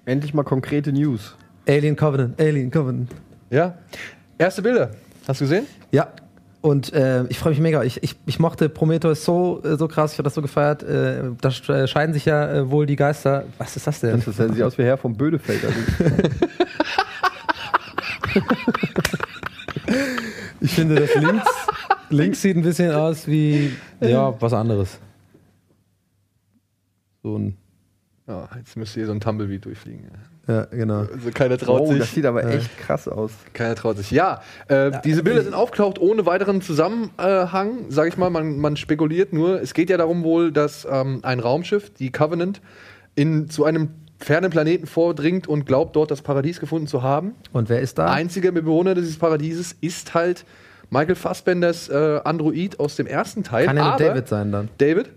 [0.05, 1.37] Endlich mal konkrete News.
[1.67, 3.11] Alien Covenant, Alien Covenant.
[3.53, 3.77] Ja.
[4.39, 4.89] Erste Bilder.
[5.27, 5.67] Hast du gesehen?
[5.91, 6.07] Ja.
[6.61, 7.83] Und äh, ich freue mich mega.
[7.83, 10.81] Ich, ich, ich mochte Prometheus so, äh, so krass, ich habe das so gefeiert.
[10.81, 13.43] Äh, da äh, scheiden sich ja äh, wohl die Geister.
[13.59, 14.23] Was ist das denn?
[14.25, 15.63] Das sieht aus wie Herr vom Bödefeld.
[15.63, 15.79] Also.
[20.61, 21.45] Ich finde, das links,
[22.09, 24.97] links sieht ein bisschen aus wie ja, was anderes.
[27.21, 27.57] So ein.
[28.25, 30.05] Ja, jetzt müsste hier so ein Tumbleweed durchfliegen.
[30.05, 30.99] Ja, genau.
[30.99, 31.99] Also keiner traut Oh, sich.
[31.99, 32.49] das sieht aber Ja.
[32.49, 33.31] echt krass aus.
[33.53, 34.11] Keiner traut sich.
[34.11, 38.29] Ja, äh, diese Bilder sind aufgetaucht ohne weiteren Zusammenhang, sage ich mal.
[38.29, 39.61] Man, man spekuliert nur.
[39.61, 42.61] Es geht ja darum wohl, dass ähm, ein Raumschiff, die Covenant,
[43.15, 43.89] in, zu einem
[44.19, 47.35] fernen Planeten vordringt und glaubt, dort das Paradies gefunden zu haben.
[47.51, 48.05] Und wer ist da?
[48.11, 50.45] Einziger Bewohner dieses Paradieses ist halt
[50.89, 53.65] Michael Fassbenders äh, Android aus dem ersten Teil.
[53.65, 54.69] Kann ja nur David sein dann.
[54.77, 55.09] David.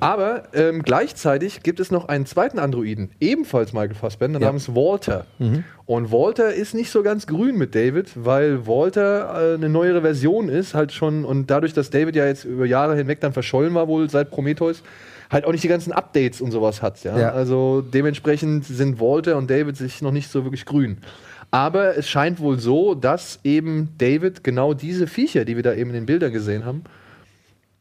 [0.00, 4.46] Aber ähm, gleichzeitig gibt es noch einen zweiten Androiden, ebenfalls Michael Fassbender, Ja.
[4.46, 5.26] namens Walter.
[5.38, 5.64] Mhm.
[5.86, 10.48] Und Walter ist nicht so ganz grün mit David, weil Walter äh, eine neuere Version
[10.48, 13.86] ist, halt schon, und dadurch, dass David ja jetzt über Jahre hinweg dann verschollen war,
[13.88, 14.82] wohl seit Prometheus,
[15.30, 17.02] halt auch nicht die ganzen Updates und sowas hat.
[17.04, 17.18] Ja?
[17.18, 17.30] Ja.
[17.32, 20.98] Also dementsprechend sind Walter und David sich noch nicht so wirklich grün.
[21.50, 25.90] Aber es scheint wohl so, dass eben David genau diese Viecher, die wir da eben
[25.90, 26.82] in den Bildern gesehen haben,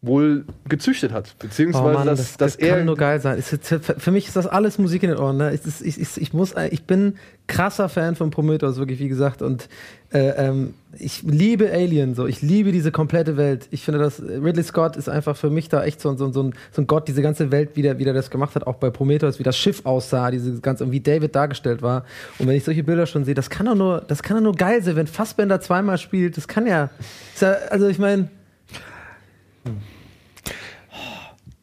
[0.03, 1.33] wohl gezüchtet hat.
[1.39, 3.39] Beziehungsweise, Oh Mann, dass, das, dass das er kann nur geil sein.
[3.39, 3.57] Ist,
[3.97, 5.37] für mich ist das alles Musik in den Ohren.
[5.37, 5.53] Ne?
[5.53, 7.15] Ich, ich, ich, muss, ich bin
[7.47, 9.41] krasser Fan von Prometheus, wirklich, wie gesagt.
[9.41, 9.69] Und
[10.11, 12.27] äh, ähm, ich liebe Alien, so.
[12.27, 13.69] Ich liebe diese komplette Welt.
[13.71, 16.53] Ich finde, dass Ridley Scott ist einfach für mich da echt so, so, so, ein,
[16.73, 18.89] so ein Gott, diese ganze Welt, wie der, wie der das gemacht hat, auch bei
[18.89, 22.03] Prometheus, wie das Schiff aussah, diese ganze, und wie David dargestellt war.
[22.39, 24.55] Und wenn ich solche Bilder schon sehe, das kann doch nur, das kann doch nur
[24.55, 26.35] geil sein, wenn Fassbender zweimal spielt.
[26.35, 26.89] Das kann ja,
[27.39, 28.27] ja also ich meine,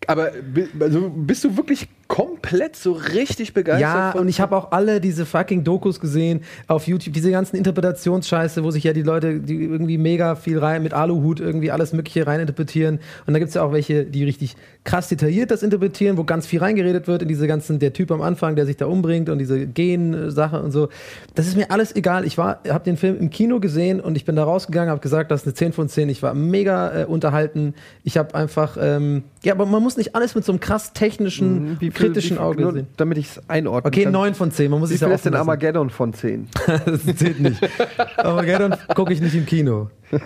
[0.07, 0.33] Aber
[0.81, 3.81] also bist du wirklich komplett so richtig begeistert?
[3.81, 8.65] Ja, und ich habe auch alle diese fucking Dokus gesehen auf YouTube, diese ganzen Interpretationsscheiße,
[8.65, 12.27] wo sich ja die Leute, die irgendwie mega viel rein mit Aluhut irgendwie alles Mögliche
[12.27, 12.99] reininterpretieren.
[13.27, 16.59] Und da gibt's ja auch welche, die richtig krass detailliert das interpretieren, wo ganz viel
[16.59, 19.67] reingeredet wird in diese ganzen, der Typ am Anfang, der sich da umbringt und diese
[19.67, 20.89] Gen-Sache und so.
[21.37, 22.25] Das ist mir alles egal.
[22.25, 25.31] Ich war, habe den Film im Kino gesehen und ich bin da rausgegangen, habe gesagt,
[25.31, 26.09] das ist eine 10 von 10.
[26.09, 27.75] Ich war mega äh, unterhalten.
[28.03, 31.77] Ich habe einfach, ähm, ja, aber man muss nicht alles mit so einem krass technischen,
[31.79, 32.87] viel- kritischen Auge nur sehen.
[32.97, 34.13] Damit ich es einordnen Okay, kann.
[34.13, 34.71] 9 von 10.
[34.71, 35.41] Man muss ja viel ist denn lassen.
[35.49, 36.49] Armageddon von 10?
[36.67, 37.61] das zählt nicht.
[38.17, 39.91] Armageddon gucke ich nicht im Kino.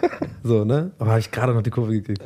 [0.47, 0.91] So, ne?
[0.99, 2.23] Aber habe ich gerade noch die Kurve gekriegt.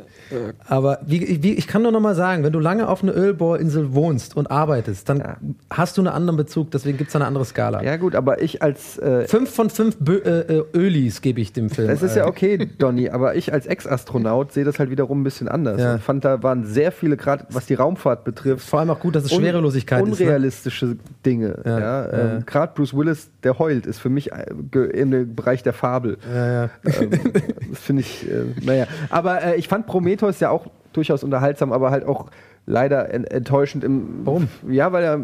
[0.67, 3.93] Aber wie, wie, ich kann nur noch mal sagen, wenn du lange auf einer Ölbohrinsel
[3.93, 7.81] wohnst und arbeitest, dann hast du einen anderen Bezug, deswegen gibt es eine andere Skala.
[7.81, 8.97] Ja gut, aber ich als...
[8.97, 11.87] Äh, fünf von fünf Bö äh, äh, Ölis gebe ich dem Film.
[11.87, 15.23] Das ist ja Äh, okay, Donny, aber ich als Ex-Astronaut sehe das halt wiederum ein
[15.23, 15.79] bisschen anders.
[15.79, 15.93] Ja.
[15.93, 18.67] Und fand, da waren sehr viele, gerade was die Raumfahrt betrifft.
[18.67, 20.25] Vor allem auch gut, dass es Schwerelosigkeit ist, ne?
[20.25, 21.61] Unrealistische Dinge.
[21.65, 22.39] Ja, Ja, ähm, ja.
[22.45, 24.45] Gerade Bruce Willis, der heult, ist für mich äh,
[24.93, 26.17] im Bereich der Fabel.
[26.33, 26.69] Ja, ja.
[26.83, 27.09] Ähm,
[27.69, 28.85] das finde ich, äh, naja.
[29.09, 32.27] Aber äh, ich fand Prometheus ja auch durchaus unterhaltsam, aber halt auch
[32.65, 34.25] leider en enttäuschend im.
[34.25, 34.47] Warum?
[34.69, 35.19] Ja, weil da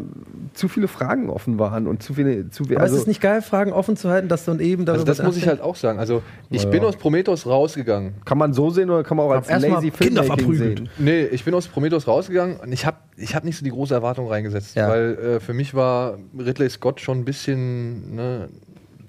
[0.55, 2.49] zu viele Fragen offen waren und zu viele.
[2.49, 4.85] Zu, Aber also, es ist nicht geil, Fragen offen zu halten, dass du dann eben
[4.85, 5.99] darüber Also das muss ich halt auch sagen.
[5.99, 6.69] Also ich Ja.
[6.71, 8.15] bin aus Prometheus rausgegangen.
[8.25, 10.77] kann man so sehen oder kann man auch als Erstmal lazy Kinder verprügelt.
[10.79, 10.89] sehen?
[10.97, 13.93] Nee, ich bin aus Prometheus rausgegangen und ich habe ich hab nicht so die große
[13.93, 14.89] Erwartung reingesetzt, Ja.
[14.89, 18.15] weil äh, für mich war Ridley Scott schon ein bisschen.
[18.15, 18.49] Ne,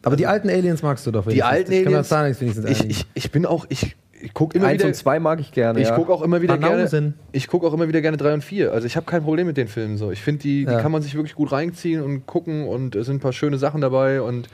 [0.07, 2.09] Aber die alten Aliens magst du doch die alten Ich kann Aliens.
[2.09, 3.67] da nichts wenigstens Ich, ich, ich bin auch.
[3.69, 4.89] Ich, ich gucke immer Eins wieder.
[4.89, 5.81] und zwei mag ich gerne.
[5.81, 5.95] Ich ja.
[5.97, 6.77] gucke auch immer wieder gerne.
[6.77, 7.15] Banausen.
[7.33, 8.73] Ich gucke auch immer wieder gerne drei und vier.
[8.73, 10.13] Also ich habe kein Problem mit den Filmen so.
[10.13, 10.81] Ich finde die, die Ja.
[10.81, 13.81] kann man sich wirklich gut reinziehen und gucken und es sind ein paar schöne Sachen
[13.81, 14.49] dabei und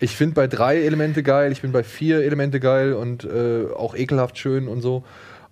[0.00, 3.94] ich finde bei drei Elemente geil, ich bin bei vier Elemente geil und äh, auch
[3.94, 5.04] ekelhaft schön und so.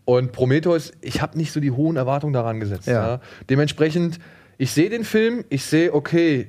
[0.06, 2.88] Und Prometheus, ich habe nicht so die hohen Erwartungen daran gesetzt.
[2.88, 3.20] Ja.
[3.50, 4.18] Dementsprechend,
[4.58, 6.48] ich sehe den Film, ich sehe, okay,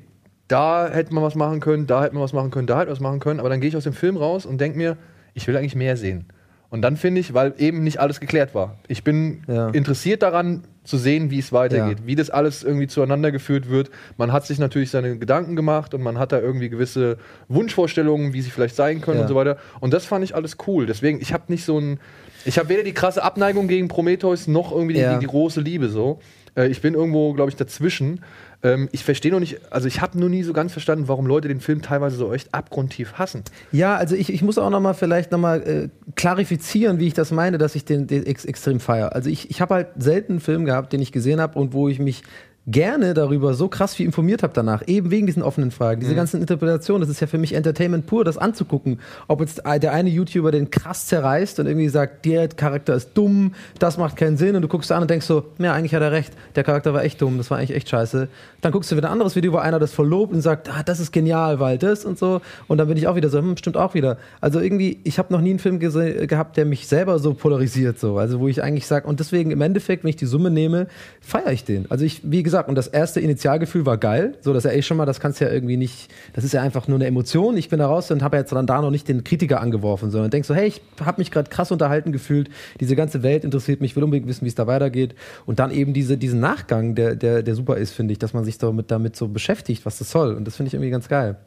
[0.53, 2.93] da hätte man was machen können, da hätte man was machen können, da hätte man
[2.93, 4.97] was machen können, aber dann gehe ich aus dem Film raus und denke mir,
[5.33, 6.25] ich will eigentlich mehr sehen.
[6.69, 8.77] Und dann finde ich, weil eben nicht alles geklärt war.
[8.87, 9.69] Ich bin Ja.
[9.69, 12.05] interessiert daran zu sehen, wie es weitergeht, Ja.
[12.07, 13.91] wie das alles irgendwie zueinander geführt wird.
[14.17, 17.17] Man hat sich natürlich seine Gedanken gemacht und man hat da irgendwie gewisse
[17.47, 19.21] Wunschvorstellungen, wie sie vielleicht sein können Ja.
[19.23, 19.57] und so weiter.
[19.79, 20.85] Und das fand ich alles cool.
[20.87, 21.99] Deswegen, ich habe nicht so ein,
[22.43, 25.89] ich habe weder die krasse Abneigung gegen Prometheus noch irgendwie die, die, die große Liebe
[25.89, 26.19] so.
[26.55, 28.21] Äh, ich bin irgendwo, glaube ich, dazwischen.
[28.63, 31.49] Ähm, ich verstehe noch nicht, also ich habe nur nie so ganz verstanden, warum Leute
[31.49, 33.43] den Film teilweise so echt abgrundtief hassen.
[33.71, 37.13] Ja, also ich, ich muss auch noch mal vielleicht noch mal äh, klarifizieren, wie ich
[37.13, 39.13] das meine, dass ich den, den ex extrem feiere.
[39.13, 41.89] Also ich, ich habe halt selten einen Film gehabt, den ich gesehen habe und wo
[41.89, 42.23] ich mich
[42.65, 46.17] gerne darüber so krass viel informiert habe danach, eben wegen diesen offenen Fragen, diese Mhm.
[46.17, 50.09] ganzen Interpretationen, das ist ja für mich Entertainment pur, das anzugucken, ob jetzt der eine
[50.09, 54.55] YouTuber den krass zerreißt und irgendwie sagt, der Charakter ist dumm, das macht keinen Sinn
[54.55, 57.03] und du guckst an und denkst so, ja, eigentlich hat er recht, der Charakter war
[57.03, 58.29] echt dumm, das war eigentlich echt scheiße.
[58.61, 61.01] Dann guckst du wieder ein anderes Video, wo einer das verlobt und sagt, ah, das
[61.01, 63.75] ist genial, weil das und so und dann bin ich auch wieder so, hm, stimmt
[63.75, 64.17] auch wieder.
[64.39, 68.17] Also irgendwie, ich habe noch nie einen Film gehabt, der mich selber so polarisiert, so,
[68.19, 70.87] also wo ich eigentlich sage, und deswegen im Endeffekt, wenn ich die Summe nehme,
[71.19, 71.91] feiere ich den.
[71.91, 74.81] Also ich, wie gesagt, und das erste Initialgefühl war geil, so, das ist ja eh
[74.81, 77.69] schon mal, das kannst ja irgendwie nicht, das ist ja einfach nur eine Emotion, ich
[77.69, 80.45] bin da raus und habe jetzt dann da noch nicht den Kritiker angeworfen, sondern denk
[80.45, 82.49] so, hey, ich habe mich gerade krass unterhalten gefühlt,
[82.79, 85.15] diese ganze Welt interessiert mich, will unbedingt wissen, wie es da weitergeht
[85.45, 88.43] und dann eben diese, diesen Nachgang, der, der, der super ist, finde ich, dass man
[88.43, 91.37] sich damit, damit so beschäftigt, was das soll und das finde ich irgendwie ganz geil.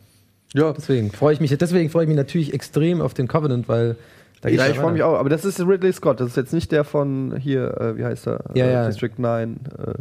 [0.55, 0.73] Ja.
[0.73, 3.97] Deswegen freue ich mich, deswegen freue ich mich natürlich extrem auf den Covenant, weil
[4.41, 5.19] da Ja, ja ich freue mich auch.
[5.19, 6.20] Aber das ist Ridley Scott.
[6.20, 8.45] Das ist jetzt nicht der von hier, äh, wie heißt er?
[8.55, 8.87] Ja, äh, ja.
[8.87, 9.57] District 9.
[9.78, 9.93] Äh,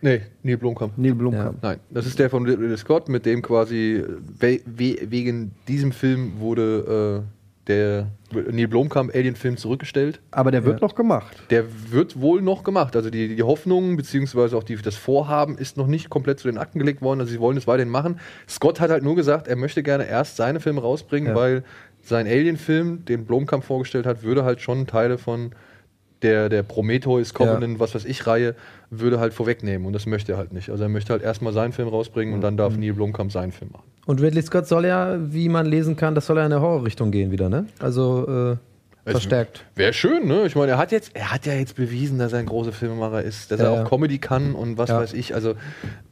[0.00, 0.96] Nee, Neil Blomkamp.
[0.96, 1.62] Neil Blomkamp.
[1.62, 4.04] Nein, das ist der von Ridley Scott, mit dem quasi
[4.38, 8.06] we we wegen diesem Film wurde äh, der
[8.50, 10.20] Neil Blomkamp Alien-Film zurückgestellt.
[10.30, 11.36] Aber der wird noch gemacht.
[11.50, 12.96] Der wird wohl noch gemacht.
[12.96, 16.56] Also die, die Hoffnung beziehungsweise auch die, das Vorhaben ist noch nicht komplett zu den
[16.58, 17.20] Akten gelegt worden.
[17.20, 18.20] Also sie wollen es weiterhin machen.
[18.48, 21.34] Scott hat halt nur gesagt, er möchte gerne erst seine Filme rausbringen, Ja.
[21.34, 21.62] weil
[22.00, 25.50] sein Alien-Film, den Blomkamp vorgestellt hat, würde halt schon Teile von
[26.22, 28.54] der, der Prometheus Covenant, was weiß ich, Reihe,
[28.90, 29.86] würde halt vorwegnehmen.
[29.86, 30.70] Und das möchte er halt nicht.
[30.70, 33.70] Also er möchte halt erstmal seinen Film rausbringen und dann darf Neil Blomkamp seinen Film
[33.72, 33.84] machen.
[34.06, 37.10] Und Ridley Scott soll ja, wie man lesen kann, das soll ja in eine Horrorrichtung
[37.10, 37.66] gehen wieder, ne?
[37.78, 38.56] Also
[39.06, 39.64] äh, verstärkt.
[39.74, 40.44] Wäre schön, ne?
[40.46, 43.22] Ich meine, er hat jetzt, er hat ja jetzt bewiesen, dass er ein großer Filmemacher
[43.22, 43.84] ist, dass Ja, er ja.
[43.84, 44.98] auch Comedy kann und was Ja.
[44.98, 45.34] weiß ich.
[45.34, 45.54] Also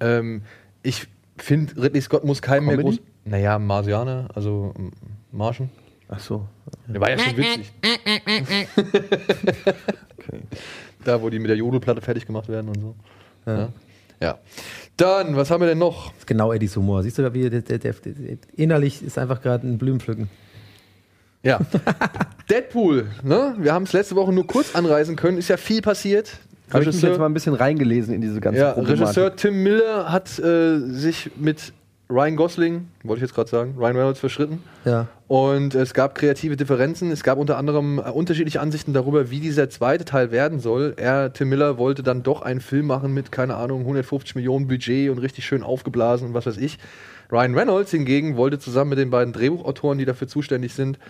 [0.01, 0.43] ähm,
[0.83, 1.07] ich
[1.39, 2.97] finde, Ridley Scott muss keinem mehr Comedy?
[2.99, 3.07] groß.
[3.25, 4.73] Naja, Marsianer, also
[5.33, 5.71] Martian.
[6.09, 6.47] Ach so.
[6.87, 7.73] Der war ja schon witzig.
[11.05, 12.95] Da, wo die mit der Jodelplatte fertig gemacht werden und so.
[13.47, 13.69] Ja.
[14.21, 14.39] ja.
[14.97, 16.09] Dann, was haben wir denn noch?
[16.09, 17.05] Das ist genau Eddies Humor.
[17.05, 20.29] Siehst du, wie der, der, der, der, innerlich ist einfach gerade ein Blumenpflücken.
[21.45, 21.61] Ja.
[22.51, 23.55] Deadpool, ne?
[23.59, 26.41] Wir haben es letzte Woche nur kurz anreisen können, ist ja viel passiert.
[26.73, 28.73] Habe ich mich jetzt mal ein bisschen reingelesen in diese ganze Ja.
[28.73, 31.73] Regisseur Tim Miller hat äh, sich mit
[32.09, 34.63] Ryan Gosling, wollte ich jetzt gerade sagen, Ryan Reynolds verschritten.
[34.85, 35.09] Ja.
[35.27, 37.11] Und es gab kreative Differenzen.
[37.11, 40.95] Es gab unter anderem äh, unterschiedliche Ansichten darüber, wie dieser zweite Teil werden soll.
[40.97, 45.11] Er, Tim Miller, wollte dann doch einen Film machen mit, keine Ahnung, 150 Millionen Budget
[45.11, 46.79] und richtig schön aufgeblasen und was weiß ich.
[47.33, 51.01] Ryan Reynolds hingegen wollte zusammen mit den beiden Drehbuchautoren, die dafür zuständig sind,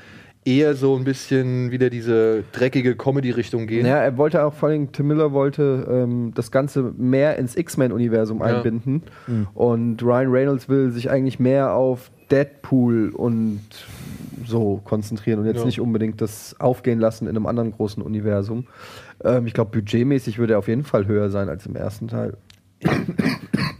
[0.46, 3.84] eher so ein bisschen wieder diese dreckige Comedy-Richtung gehen.
[3.84, 8.38] Ja, er wollte auch vor allem, Tim Miller wollte ähm, das Ganze mehr ins X-Men-Universum
[8.38, 8.44] Ja.
[8.46, 9.02] einbinden.
[9.54, 13.60] Und Ryan Reynolds will sich eigentlich mehr auf Deadpool und
[14.46, 15.64] so konzentrieren und jetzt Ja.
[15.66, 18.66] nicht unbedingt das aufgehen lassen in einem anderen großen Universum.
[19.24, 22.36] Ähm, ich glaube, budgetmäßig würde er auf jeden Fall höher sein als im ersten Teil.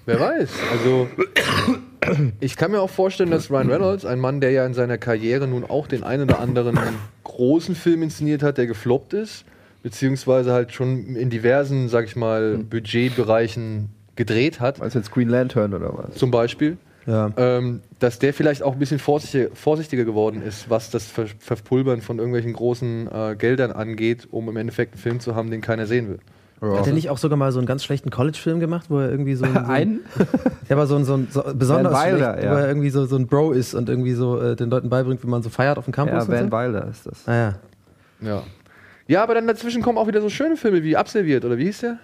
[0.07, 0.51] Wer weiß.
[0.73, 1.07] Also,
[2.41, 5.47] ich kann mir auch vorstellen, dass Ryan Reynolds, ein Mann, der ja in seiner Karriere
[5.47, 6.79] nun auch den einen oder anderen
[7.25, 9.45] großen Film inszeniert hat, der gefloppt ist,
[9.83, 14.81] beziehungsweise halt schon in diversen, sag ich mal, Budgetbereichen gedreht hat.
[14.81, 16.15] Also jetzt Green Lantern oder was?
[16.17, 16.79] Zum Beispiel.
[17.07, 17.31] Ja.
[17.37, 22.01] Ähm, dass der vielleicht auch ein bisschen vorsichtiger, vorsichtiger geworden ist, was das Ver Verpulvern
[22.01, 25.87] von irgendwelchen großen äh, Geldern angeht, um im Endeffekt einen Film zu haben, den keiner
[25.87, 26.19] sehen will.
[26.61, 29.35] Hat er nicht auch sogar mal so einen ganz schlechten College-Film gemacht, wo er irgendwie
[29.35, 29.53] so ein.
[29.67, 30.01] So Einen?
[30.69, 32.53] Ja, aber so ein, so ein so besonders Van Wilder, schlecht, ja.
[32.53, 35.23] wo er irgendwie so, so ein Bro ist und irgendwie so äh, den Leuten beibringt,
[35.23, 36.15] wie man so feiert auf dem Campus.
[36.15, 36.57] Ja, und Van so.
[36.57, 37.29] Wilder ist das.
[37.29, 37.55] Ah, ja.
[38.21, 38.43] Ja.
[39.09, 41.81] Ja, aber dann dazwischen kommen auch wieder so schöne Filme wie Absolviert, oder wie hieß
[41.81, 41.99] der?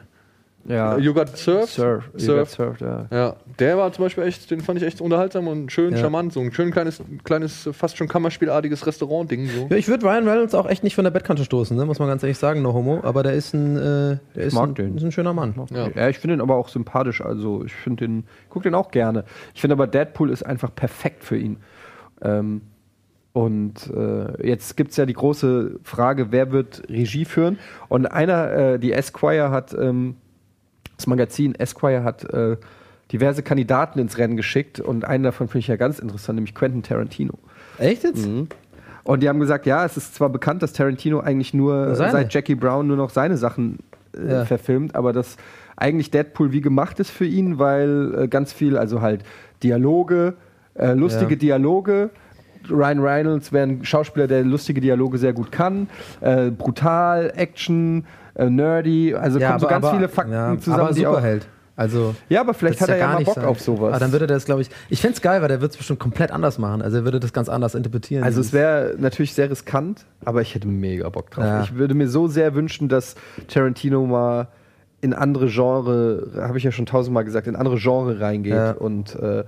[0.65, 0.97] Ja.
[0.97, 1.69] You Got Surfed?
[1.69, 2.11] Surf.
[2.17, 3.07] You Got Surfed, ja.
[3.11, 5.99] Ja, der war zum Beispiel echt, den fand ich echt unterhaltsam und schön Ja.
[5.99, 6.33] charmant.
[6.33, 9.47] So ein schön kleines, kleines, fast schon Kammerspielartiges Restaurant-Ding.
[9.49, 9.67] So.
[9.71, 11.85] Ja, ich würde Ryan Reynolds auch echt nicht von der Bettkante stoßen, ne?
[11.85, 13.01] muss man ganz ehrlich sagen, no homo.
[13.03, 14.97] Aber der ist ein, äh, der ist ein, den.
[14.97, 15.55] ist ein schöner Mann.
[15.71, 15.89] Ja.
[15.95, 17.21] Ja, ich finde ihn aber auch sympathisch.
[17.21, 19.25] Also ich finde den, guck den auch gerne.
[19.55, 21.57] Ich finde aber Deadpool ist einfach perfekt für ihn.
[22.23, 22.63] Ähm,
[23.33, 27.59] und äh, jetzt gibt es ja die große Frage, wer wird Regie führen?
[27.89, 30.17] Und einer, äh, die Esquire hat, ähm,
[31.03, 32.57] das Magazin Esquire hat äh,
[33.11, 36.83] diverse Kandidaten ins Rennen geschickt und einen davon finde ich ja ganz interessant, nämlich Quentin
[36.83, 37.35] Tarantino.
[37.79, 38.27] Echt jetzt?
[38.27, 38.49] Mhm.
[39.05, 42.12] Und die haben gesagt, ja, es ist zwar bekannt, dass Tarantino eigentlich nur seine.
[42.12, 43.81] seit Jackie Brown nur noch seine Sachen
[44.16, 44.45] äh, Ja.
[44.45, 45.37] verfilmt, aber dass
[45.77, 49.24] eigentlich Deadpool wie gemacht ist für ihn, weil äh, ganz viel, also halt
[49.62, 50.35] Dialoge,
[50.74, 51.39] äh, lustige Ja.
[51.41, 52.11] Dialoge.
[52.70, 55.89] Ryan Reynolds wäre ein Schauspieler, der lustige Dialoge sehr gut kann.
[56.20, 58.05] Äh, brutal, Action,
[58.35, 61.47] äh, nerdy, also ja, kommen so ganz viele Fakten ja, zusammen, aber Superheld.
[61.75, 63.45] Also, Ja, aber vielleicht hat er ja gar mal nicht Bock sein.
[63.47, 63.91] auf sowas.
[63.93, 64.69] Aber dann würde er das, glaube ich.
[64.91, 66.83] Ich fände es geil, weil der wird es bestimmt komplett anders machen.
[66.83, 68.23] Also er würde das ganz anders interpretieren.
[68.25, 71.45] Also es wäre natürlich sehr riskant, aber ich hätte mega Bock drauf.
[71.45, 71.63] Ja.
[71.63, 73.15] Ich würde mir so sehr wünschen, dass
[73.49, 74.49] Tarantino mal
[75.01, 78.73] in andere Genre, habe ich ja schon tausendmal gesagt, in andere Genre reingeht Ja.
[78.73, 79.45] und äh,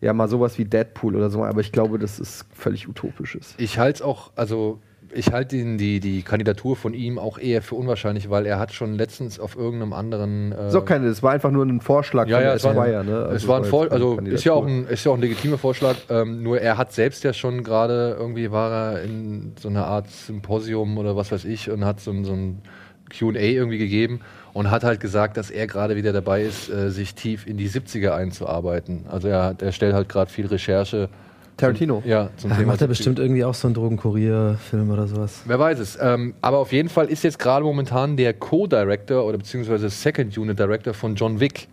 [0.00, 1.44] ja mal sowas wie Deadpool oder so.
[1.44, 3.54] Aber ich glaube, das ist völlig utopisch ist.
[3.58, 4.80] Ich halte es auch, also
[5.12, 8.72] ich halte ihn- die, die Kandidatur von ihm auch eher für unwahrscheinlich, weil er hat
[8.72, 10.52] schon letztens auf irgendeinem anderen.
[10.52, 13.30] Äh, auch keine, das war einfach nur ein Vorschlag ja, ja, es war, ein, ne?
[13.34, 15.20] es war ein jetzt Vor keine also ist ja, auch ein, ist ja auch ein
[15.20, 15.96] legitimer Vorschlag.
[16.08, 20.08] Ähm, nur er hat selbst ja schon gerade irgendwie war er in so einer Art
[20.10, 22.62] Symposium oder was weiß ich und hat so, ein- so ein
[23.10, 24.20] QA irgendwie gegeben
[24.52, 27.68] und hat halt gesagt, dass er gerade wieder dabei ist, äh, sich tief in die
[27.68, 29.06] 70er einzuarbeiten.
[29.10, 31.08] Also er, er stellt halt gerade viel Recherche.
[31.60, 32.02] Tarantino?
[32.04, 32.88] Ja, zum Ach, Thema macht er 70er.
[32.88, 35.42] bestimmt irgendwie auch so einen Drogenkurier-Film oder sowas.
[35.46, 35.98] Wer weiß es.
[36.00, 40.58] Ähm, aber auf jeden Fall ist jetzt gerade momentan der Co-Director oder beziehungsweise Second Unit
[40.58, 41.68] Director von John Wick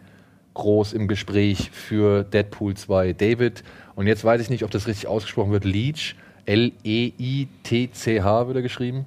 [0.54, 3.14] groß im Gespräch für Deadpool 2.
[3.14, 3.64] David,
[3.96, 6.16] und jetzt weiß ich nicht, ob das richtig ausgesprochen wird, Leach,
[6.46, 9.06] L-E-I-T-C-H wird er geschrieben.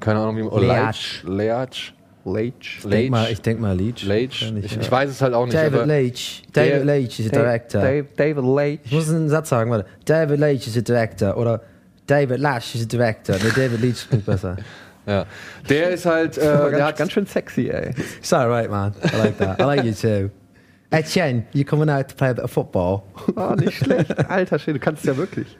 [0.00, 0.60] Keine Ahnung, wie man.
[0.60, 1.24] Leach.
[1.26, 1.94] Leach.
[2.84, 4.02] Denk mal, ich denk mal Leach.
[4.04, 4.40] Leach.
[4.40, 5.56] Wahrscheinlich, Ich, ich weiß es halt auch nicht.
[5.56, 6.42] David Leach.
[6.52, 7.80] David Leach ist der Director.
[7.80, 8.80] Dave, David Leach.
[8.84, 9.86] Ich muss einen Satz sagen, warte.
[10.04, 11.36] David Leach ist der Director.
[11.36, 11.62] Oder
[12.06, 13.36] David Lash ist der Director.
[13.36, 14.56] Nee, David Leach klingt besser.
[15.06, 15.24] Ja.
[15.70, 16.36] Der ist halt.
[16.36, 17.94] Äh, der ganz, hat, ganz schön sexy, ey.
[18.18, 18.92] It's alright, man.
[19.02, 19.58] I like that.
[19.58, 20.30] I like you too.
[20.90, 23.04] Etienne, you coming out to play a bit of football?
[23.34, 24.28] Ah, nicht schlecht.
[24.28, 25.56] Alter Schwede, du kannst es ja wirklich.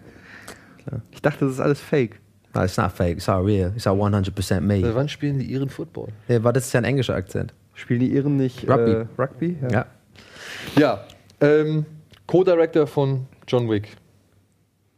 [1.12, 2.20] Ich dachte, das ist alles fake.
[2.58, 3.18] No, it's not fake.
[3.18, 3.72] It's all real.
[3.76, 4.80] It's all 100% me.
[4.80, 6.08] Seit wann spielen die ihren Football?
[6.26, 7.54] Ja, aber das ist ja ein englischer Akzent.
[7.74, 8.90] Spielen die Iren nicht Rugby.
[8.90, 9.56] Äh, Rugby?
[9.70, 9.86] Ja.
[10.76, 11.04] Ja.
[11.40, 11.86] Ähm,
[12.26, 13.96] Co-Director von John Wick.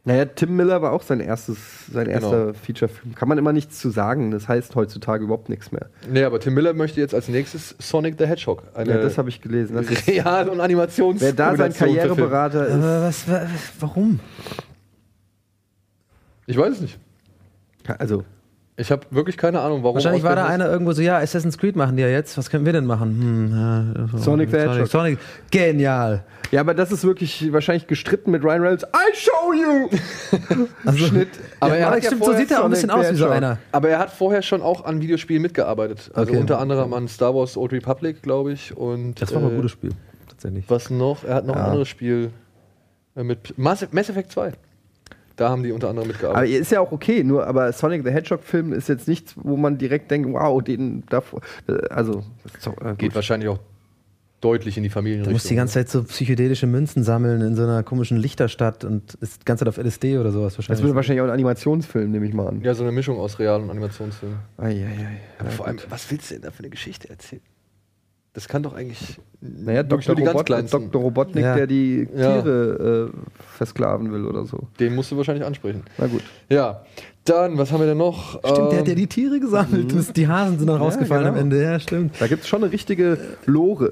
[0.03, 1.59] Naja, Tim Miller war auch sein erstes,
[1.91, 2.13] sein Genau.
[2.15, 3.13] erster Feature-Film.
[3.13, 4.31] Kann man immer nichts zu sagen.
[4.31, 5.91] Das heißt heutzutage überhaupt nichts mehr.
[6.09, 8.63] Nee, aber Tim Miller möchte jetzt als nächstes Sonic the Hedgehog.
[8.73, 9.75] Eine Ja, das habe ich gelesen.
[9.75, 11.21] Das ist, Real- und Animations.
[11.21, 13.47] wer da sein Karriereberater ist, Aber was, wa-
[13.79, 14.19] warum?
[16.47, 16.99] Ich weiß es nicht.
[17.99, 18.23] Also
[18.77, 19.95] Ich habe wirklich keine Ahnung, warum.
[19.95, 22.37] Wahrscheinlich war da einer irgendwo so, ja, Assassin's Creed machen die ja jetzt.
[22.37, 23.09] Was können wir denn machen?
[24.01, 24.87] Hm, so- Sonic the Hedgehog.
[24.87, 25.19] Sonic.
[25.51, 26.23] Genial.
[26.51, 28.83] ja, aber das ist wirklich wahrscheinlich gestritten mit Ryan Reynolds.
[28.85, 29.89] I show you!
[30.85, 31.29] Also, Schnitt.
[31.59, 33.27] Aber ja, er aber ja stimmt, so sieht er auch ein bisschen aus wie so
[33.29, 33.57] einer.
[33.71, 36.09] Aber er hat vorher schon auch an Videospielen mitgearbeitet.
[36.13, 36.41] Also Okay.
[36.41, 38.75] unter anderem an Star Wars Old Republic, glaube ich.
[38.75, 39.91] Und, Das war mal ein äh, gutes Spiel,
[40.27, 40.65] tatsächlich.
[40.69, 41.23] Was noch?
[41.23, 41.67] Er hat noch ein Ja.
[41.67, 42.31] anderes Spiel
[43.15, 44.53] äh, mit Mass, Mass Effect 2.
[45.35, 46.59] Da haben die unter anderem Aber mitgearbeitet.
[46.59, 50.11] ist ja auch okay, nur aber Sonic the Hedgehog-Film ist jetzt nichts, wo man direkt
[50.11, 51.41] denkt, wow, den davor.
[51.67, 52.23] äh, Also,
[52.59, 53.59] so, äh, Geht wahrscheinlich auch
[54.41, 55.33] deutlich in die Du Familienrichtung.
[55.33, 59.41] musst die ganze Zeit so psychedelische Münzen sammeln in so einer komischen Lichterstadt und ist
[59.41, 60.83] die ganze Zeit auf LSD oder sowas Das wahrscheinlich.
[60.85, 62.61] wird wahrscheinlich auch ein Animationsfilm, nehme ich mal an.
[62.61, 64.33] Ja, so eine Mischung aus Real- und Animationsfilm.
[64.57, 65.17] Ei, ei, ei.
[65.37, 67.41] Aber Ja, vor allem, was willst du denn da für eine Geschichte erzählen?
[68.33, 69.19] Das kann doch eigentlich.
[69.41, 70.15] Naja, Dr.
[70.17, 70.49] Robot.
[70.49, 71.01] Dr.
[71.01, 71.55] Robotnik, Ja.
[71.55, 72.41] der die Ja.
[72.41, 73.17] Tiere äh,
[73.57, 74.67] versklaven will oder so.
[74.79, 75.83] Den musst du wahrscheinlich ansprechen.
[75.97, 76.21] Na gut.
[76.47, 76.85] Ja,
[77.25, 78.39] dann, was haben wir denn noch?
[78.39, 79.93] Stimmt, der hat ja Ähm, die Tiere gesammelt.
[79.93, 81.35] Das- Die Hasen sind noch rausgefallen genau.
[81.35, 81.61] am Ende.
[81.61, 82.15] Ja, stimmt.
[82.21, 83.91] Da gibt es schon eine richtige Lore.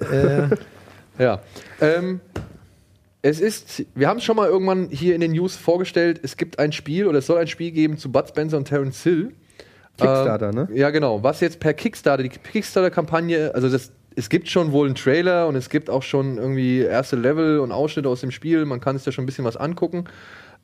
[0.52, 0.56] Äh,
[1.22, 1.41] Ja.
[1.82, 2.22] Ähm,
[3.22, 6.60] es ist, wir haben es schon mal irgendwann hier in den News vorgestellt, es gibt
[6.60, 9.34] ein Spiel oder es soll ein Spiel geben zu Bud Spencer und Terence Hill.
[9.98, 10.70] Kickstarter, ähm, ne?
[10.74, 11.22] Ja, genau.
[11.22, 15.56] Was jetzt per Kickstarter, die Kickstarter-Kampagne, also das, es gibt schon wohl einen Trailer und
[15.56, 18.65] es gibt auch schon irgendwie erste Level und Ausschnitte aus dem Spiel.
[18.65, 20.06] Man kann sich da schon ein bisschen was angucken.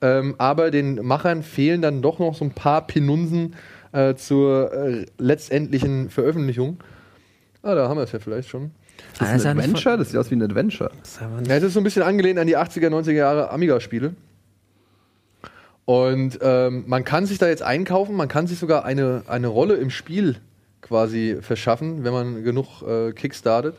[0.01, 3.55] Ähm, aber den Machern fehlen dann doch noch so ein paar Pinunsen
[3.93, 6.77] äh, zur äh, letztendlichen Veröffentlichung.
[7.63, 8.71] Ah, da haben wir es ja vielleicht schon.
[9.17, 9.97] Das ist ein Adventure?
[9.97, 10.91] Das sieht aus wie ein Adventure.
[11.47, 14.13] Ja, es ist so ein bisschen angelehnt an die 80er, 90er Jahre Amiga-Spiele.
[15.85, 19.75] Und ähm, man kann sich da jetzt einkaufen, man kann sich sogar eine, eine Rolle
[19.75, 20.37] im Spiel
[20.85, 23.75] quasi verschaffen, wenn man genug äh, kickstartet.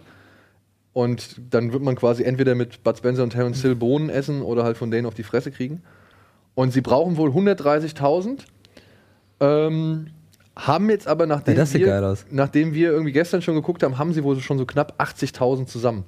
[0.93, 4.65] Und dann wird man quasi entweder mit Bud Spencer und Terence Hill Bohnen essen oder
[4.65, 5.83] halt von denen auf die Fresse kriegen.
[6.55, 8.41] Und sie brauchen wohl 130.000.
[9.41, 10.07] Ähm,
[10.57, 12.25] haben jetzt aber, nachdem, Ja, das sieht wir, geil aus.
[12.31, 16.05] nachdem wir irgendwie gestern schon geguckt haben, haben sie wohl schon so knapp 80.000 zusammen.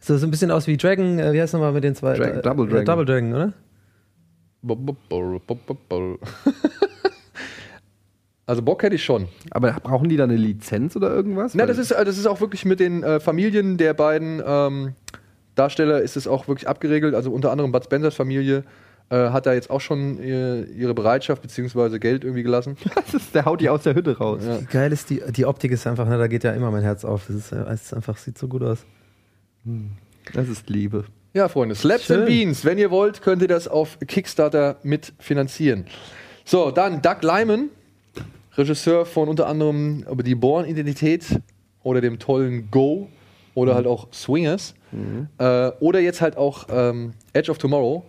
[0.00, 2.12] so, so ein bisschen aus wie Dragon, äh, wie heißt nochmal mit den zwei?
[2.14, 2.84] Dragon- äh, Double äh, Dragon.
[2.84, 3.52] Double Dragon, oder?
[8.46, 9.28] Also Bock hätte ich schon.
[9.50, 11.54] Aber brauchen die da eine Lizenz oder irgendwas?
[11.54, 14.92] Na, das ist, äh, das ist auch wirklich mit den äh, Familien der beiden ähm,
[15.54, 17.14] Darsteller ist es auch wirklich abgeregelt.
[17.14, 18.64] Also unter anderem Bud Spencers Familie
[19.10, 21.98] äh, hat da jetzt auch schon ihr, ihre Bereitschaft bzw.
[21.98, 22.76] Geld irgendwie gelassen.
[23.34, 24.42] der haut die aus der Hütte raus.
[24.44, 24.60] Ja.
[24.60, 27.04] Wie geil ist die, die Optik ist einfach, ne, da geht ja immer mein Herz
[27.04, 27.30] auf.
[27.30, 28.84] Ist, äh, es ist einfach, sieht so gut aus.
[30.32, 31.04] Das ist Liebe.
[31.32, 32.20] Ja, Freunde, Slaps Schön.
[32.20, 32.64] and Beans.
[32.64, 35.86] Wenn ihr wollt, könnt ihr das auf Kickstarter mitfinanzieren.
[36.44, 37.70] So, dann Doug Lyman,
[38.56, 41.40] Regisseur von unter anderem über die Born-Identität
[41.82, 43.08] oder dem tollen Go
[43.54, 44.74] oder halt auch Swingers.
[45.38, 48.04] Äh, oder jetzt halt auch ähm, Edge of Tomorrow.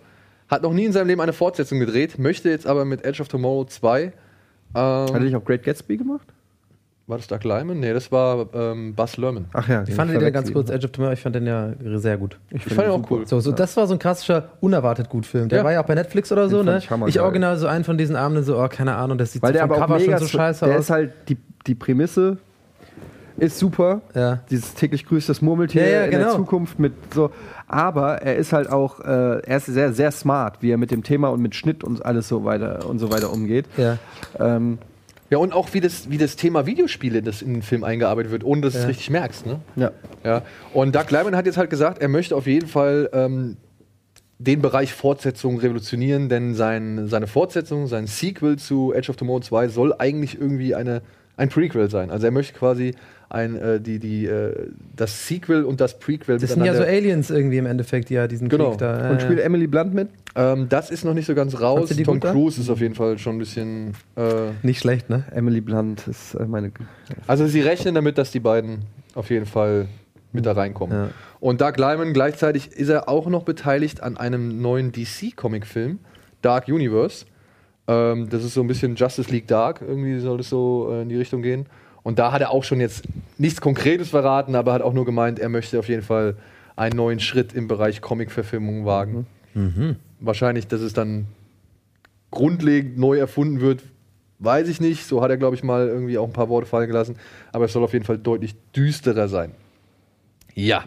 [0.47, 3.27] Hat noch nie in seinem Leben eine Fortsetzung gedreht, möchte jetzt aber mit Edge of
[3.27, 4.03] Tomorrow 2.
[4.03, 4.11] Ähm,
[4.75, 6.27] Hat er nicht auch Great Gatsby gemacht?
[7.07, 7.79] War das Doug Lyman?
[7.79, 9.45] Nee, das war ähm, Buzz Lerman.
[9.53, 9.83] Ach ja.
[9.87, 12.39] Ich fand den ja ganz kurz, Edge of Tomorrow, ich fand den ja sehr gut.
[12.49, 13.27] Ich, Ich fand ihn auch cool.
[13.27, 15.49] So, so das war so ein klassischer, unerwartet gut Film.
[15.49, 15.63] Der Ja.
[15.63, 17.07] war ja auch bei Netflix oder so, Den fand ne?
[17.09, 17.15] ich.
[17.15, 19.53] Ich original so einen von diesen Abenden so, oh, keine Ahnung, das sieht Weil so
[19.53, 20.81] der vom aber auch Cover mega schon so scheiße Der aus.
[20.81, 21.37] ist halt, die,
[21.67, 22.37] die Prämisse
[23.37, 24.01] ist super.
[24.13, 24.39] Ja.
[24.49, 26.35] Dieses täglich grüßt das Murmeltier Ja, ja, in der genau.
[26.37, 27.31] Zukunft mit so.
[27.67, 31.03] Aber er ist halt auch, äh, er ist sehr, sehr smart, wie er mit dem
[31.03, 33.65] Thema und mit Schnitt und alles so weiter und so weiter umgeht.
[33.77, 33.97] ja.
[34.39, 34.77] Ähm,
[35.31, 38.43] Ja, und auch wie das, wie das Thema Videospiele das in den Film eingearbeitet wird,
[38.43, 38.89] ohne dass du es Ja.
[38.89, 39.45] richtig merkst.
[39.45, 39.59] Ne?
[39.75, 39.91] ja.
[40.23, 40.41] Ja.
[40.73, 43.57] Und Doug Lyman hat jetzt halt gesagt, er möchte auf jeden Fall ähm,
[44.37, 49.67] den Bereich Fortsetzung revolutionieren, denn sein, seine Fortsetzung, sein Sequel zu Edge of Tomorrow 2
[49.69, 51.01] soll eigentlich irgendwie eine,
[51.37, 52.11] ein Prequel sein.
[52.11, 52.93] Also er möchte quasi
[53.35, 57.29] ein, äh, die, die, äh, das Sequel und das Prequel Das sind ja so Aliens
[57.29, 58.71] irgendwie im Endeffekt, die ja diesen Genau.
[58.71, 59.09] Krieg da.
[59.11, 60.09] Und äh, spielt Emily Blunt mit?
[60.35, 61.89] ähm, das ist noch nicht so ganz raus.
[62.03, 62.31] Tom da?
[62.31, 63.93] Cruise ist auf jeden Fall schon ein bisschen.
[64.15, 65.25] Äh, nicht schlecht, ne?
[65.31, 66.71] Emily Blunt ist äh, meine.
[67.27, 68.79] Also sie rechnen damit, dass die beiden
[69.13, 69.87] auf jeden Fall
[70.31, 70.97] mit da reinkommen.
[70.97, 71.09] Ja.
[71.39, 75.99] Und Doug Lyman, gleichzeitig ist er auch noch beteiligt an einem neuen DC-Comic-Film,
[76.41, 77.25] Dark Universe.
[77.87, 81.09] Ähm, das ist so ein bisschen Justice League Dark, irgendwie soll es so äh, in
[81.09, 81.67] die Richtung gehen.
[82.05, 83.03] Und da hat er auch schon jetzt
[83.39, 86.37] nichts Konkretes verraten, aber hat auch nur gemeint, er möchte auf jeden Fall
[86.75, 89.25] einen neuen Schritt im Bereich Comic-Verfilmung wagen.
[90.19, 91.25] Wahrscheinlich, dass es dann
[92.29, 93.81] grundlegend neu erfunden wird,
[94.37, 95.07] weiß ich nicht.
[95.07, 97.15] So hat er, glaube ich, mal irgendwie auch ein paar Worte fallen gelassen.
[97.51, 99.53] Aber es soll auf jeden Fall deutlich düsterer sein.
[100.53, 100.83] Ja.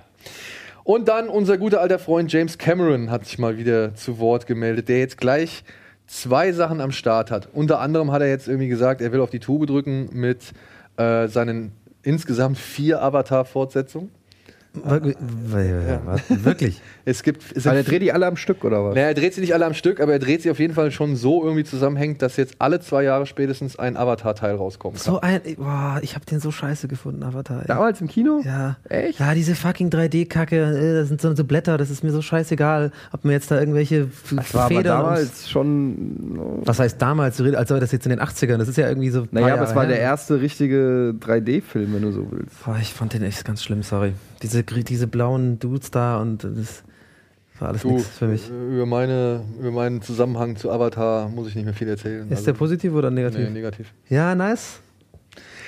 [0.84, 4.88] Und dann unser guter alter Freund James Cameron hat sich mal wieder zu Wort gemeldet,
[4.88, 5.64] der jetzt gleich
[6.06, 7.48] zwei Sachen am Start hat.
[7.52, 10.52] Unter anderem hat er jetzt irgendwie gesagt, er will auf die Tube drücken mit
[10.98, 11.72] äh, seinen
[12.02, 14.10] insgesamt vier Avatar-Fortsetzungen.
[14.84, 15.14] Wir-
[15.50, 16.22] wir- was?
[16.44, 16.80] Wirklich?
[17.08, 17.42] Es gibt.
[17.42, 18.94] Es Weil sind er dreht die alle am Stück, oder was?
[18.94, 20.90] naja, er dreht sie nicht alle am Stück, aber er dreht sie auf jeden Fall
[20.90, 25.04] schon so irgendwie zusammenhängt, dass jetzt alle zwei Jahre spätestens ein Avatar-Teil rauskommen kann.
[25.14, 25.40] So ein.
[25.56, 27.60] Boah, ich hab den so scheiße gefunden, Avatar.
[27.62, 27.66] ey.
[27.66, 28.42] Damals im Kino?
[28.44, 28.76] Ja.
[28.90, 29.20] Echt?
[29.20, 32.92] Ja, diese fucking 3D-Kacke, äh, das sind so, so Blätter, das ist mir so scheißegal,
[33.12, 34.96] ob mir jetzt da irgendwelche Das war aber Federn.
[35.06, 36.60] ums- damals schon.
[36.66, 37.40] was heißt damals?
[37.40, 39.26] Als wäre das jetzt in den 80ern, das ist ja irgendwie so.
[39.30, 39.92] Naja, aber Jahre es war her.
[39.94, 42.62] der erste richtige 3D-Film, wenn du so willst.
[42.66, 44.12] Boah, ich fand den echt ganz schlimm, sorry.
[44.42, 46.84] Diese, diese blauen Dudes da und das
[47.58, 48.48] war alles nichts für mich.
[48.48, 52.30] Über, meine, über meinen Zusammenhang zu Avatar muss ich nicht mehr viel erzählen.
[52.30, 53.40] Ist der positiv oder negativ?
[53.40, 53.92] Nee, negativ.
[54.08, 54.80] Ja, nice.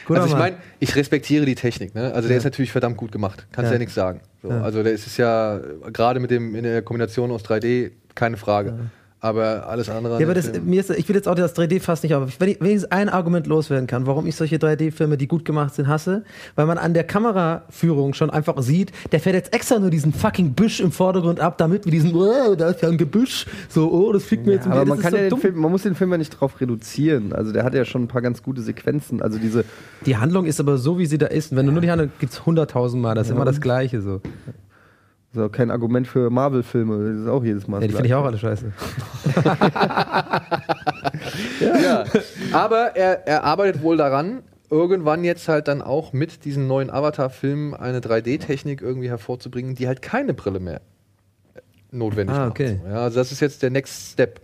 [0.07, 1.95] Guter also ich meine, ich respektiere die Technik.
[1.95, 2.13] Ne?
[2.15, 2.39] Also der Ja.
[2.39, 3.47] ist natürlich verdammt gut gemacht.
[3.53, 3.79] Kannst ja, Ja.
[3.79, 4.21] nichts sagen.
[4.43, 4.63] So, Ja.
[4.63, 8.91] Also der ist ja äh, gerade mit dem in der Kombination aus 3D keine Frage.
[9.23, 10.15] Aber alles andere.
[10.15, 12.41] an Ja, aber das, mir ist, ich will jetzt auch das 3D fast nicht auf.
[12.41, 15.89] Wenn ich wenigstens ein Argument loswerden kann, warum ich solche 3D-Filme, die gut gemacht sind,
[15.89, 16.25] hasse,
[16.55, 20.55] weil man an der Kameraführung schon einfach sieht, der fährt jetzt extra nur diesen fucking
[20.55, 24.11] Büsch im Vordergrund ab, damit wir diesen, oh, da ist ja ein Gebüsch, so, oh,
[24.13, 25.41] das fliegt mir jetzt um die- Aber man kann so ja den dumm.
[25.41, 27.35] Film, man muss den Film ja nicht drauf reduzieren.
[27.35, 29.21] Also der hat ja schon ein paar ganz gute Sequenzen.
[29.21, 29.65] Also diese.
[30.07, 31.53] Die Handlung ist aber so, wie sie da ist.
[31.53, 33.37] Und wenn du nur die Handlung, gibt es hunderttausend Mal, das ist Ja.
[33.37, 34.23] immer das Gleiche so.
[35.33, 37.13] Das ist auch kein Argument für Marvel-Filme.
[37.13, 37.81] Das ist auch jedes Mal.
[37.83, 38.73] Ja, die finde ich auch alle scheiße.
[41.83, 42.05] ja.
[42.53, 47.75] Aber er, er arbeitet wohl daran, irgendwann jetzt halt dann auch mit diesen neuen Avatar-Filmen
[47.75, 50.81] eine 3D-Technik irgendwie hervorzubringen, die halt keine Brille mehr
[51.93, 52.51] notwendig Ah, macht.
[52.53, 52.81] okay.
[52.89, 54.41] Ja, also das ist jetzt der Next Step.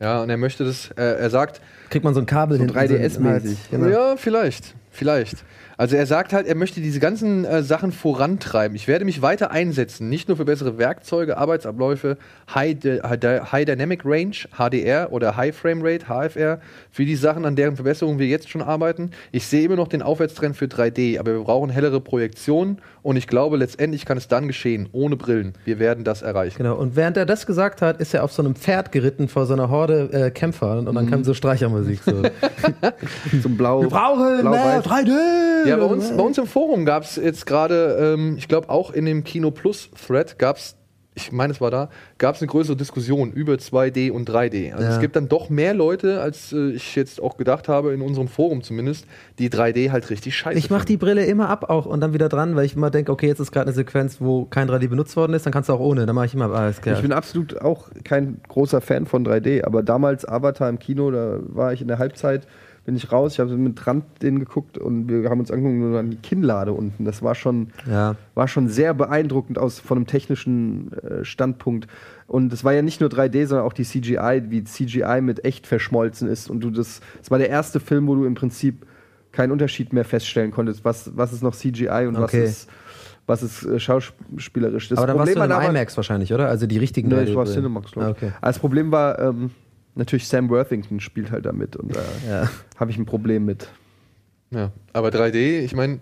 [0.00, 1.60] Ja, und er möchte das, er, er sagt,
[1.90, 3.86] Kriegt man so ein Kabel So hinten 3DS-mäßig, so Genau.
[3.88, 5.44] ja, vielleicht, vielleicht.
[5.82, 8.76] Also er sagt halt, er möchte diese ganzen äh, Sachen vorantreiben.
[8.76, 12.18] Ich werde mich weiter einsetzen, nicht nur für bessere Werkzeuge, Arbeitsabläufe,
[12.54, 16.60] High, High Dynamic Range, HDR oder High Frame Rate, HFR,
[16.92, 19.10] für die Sachen, an deren Verbesserung wir jetzt schon arbeiten.
[19.32, 23.26] Ich sehe immer noch den Aufwärtstrend für 3D, aber wir brauchen hellere Projektionen und ich
[23.26, 25.54] glaube, letztendlich kann es dann geschehen, ohne Brillen.
[25.64, 26.58] Wir werden das erreichen.
[26.58, 29.46] Genau, und während er das gesagt hat, ist er auf so einem Pferd geritten vor
[29.46, 32.02] so einer Horde äh, Kämpfer und dann kam so Streichermusik.
[32.04, 32.22] So.
[33.42, 33.82] So ein Blau.
[33.82, 34.84] Wir brauchen Blau mehr weiß.
[34.84, 35.66] 3D!
[35.66, 38.90] Ja, bei uns, bei uns im Forum gab es jetzt gerade, ähm, ich glaube auch
[38.90, 40.76] in dem Kino Plus Thread gab es
[41.14, 44.72] ich meine, es war da, gab es eine größere Diskussion über 2D und 3D.
[44.72, 44.94] Also Ja.
[44.94, 48.28] es gibt dann doch mehr Leute, als äh, ich jetzt auch gedacht habe, in unserem
[48.28, 49.04] Forum zumindest,
[49.38, 52.30] die 3D halt richtig scheiße Ich mache die Brille immer ab auch und dann wieder
[52.30, 55.14] dran, weil ich immer denke, okay, jetzt ist gerade eine Sequenz, wo kein 3D benutzt
[55.16, 56.06] worden ist, dann kannst du auch ohne.
[56.06, 56.96] Dann mache ich immer alles klar.
[56.96, 61.40] Ich bin absolut auch kein großer Fan von 3D, aber damals Avatar im Kino, da
[61.42, 62.46] war ich in der Halbzeit,
[62.84, 65.98] bin ich raus, ich habe mit Rand den geguckt und wir haben uns angeguckt nur
[65.98, 67.04] an die Kinnlade unten.
[67.04, 68.16] Das war schon, Ja.
[68.34, 71.86] war schon sehr beeindruckend aus von einem technischen äh, Standpunkt.
[72.26, 75.66] Und es war ja nicht nur 3D, sondern auch die CGI, wie CGI mit echt
[75.66, 76.50] verschmolzen ist.
[76.50, 78.84] Und du das, es war der erste Film, wo du im Prinzip
[79.30, 82.42] keinen Unterschied mehr feststellen konntest, was, was ist noch CGI und Okay.
[82.42, 82.70] was ist
[83.24, 84.88] was ist äh, schauspielerisch.
[84.88, 86.48] Das aber dann warst du in war IMAX wahrscheinlich, oder?
[86.48, 87.54] Also die richtigen Nee, ich war 3D-Brillen.
[87.62, 88.08] Cinemax, glaub ich.
[88.08, 88.32] Ah, okay.
[88.40, 89.50] Aber das Problem war, ähm,
[89.94, 92.48] natürlich Sam Worthington spielt halt damit und da
[92.78, 93.68] habe ich ein Problem mit.
[94.50, 96.00] Ja, aber 3D, ich meine,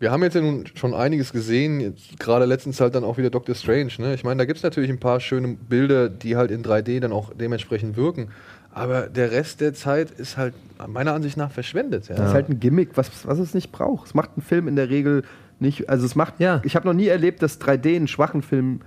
[0.00, 3.54] wir haben jetzt ja nun schon einiges gesehen, gerade letztens halt dann auch wieder Doctor
[3.54, 3.92] Strange.
[3.98, 4.14] Ne?
[4.14, 7.12] Ich meine, da gibt es natürlich ein paar schöne Bilder, die halt in 3D dann
[7.12, 8.28] auch dementsprechend wirken.
[8.70, 10.54] Aber der Rest der Zeit ist halt
[10.86, 12.08] meiner Ansicht nach verschwendet.
[12.08, 12.14] Ja.
[12.14, 14.06] Das ist halt ein Gimmick, was, was es nicht braucht.
[14.06, 15.24] Es macht einen Film in der Regel
[15.58, 18.82] nicht, also es macht, ich habe noch nie erlebt, dass 3D einen schwachen Film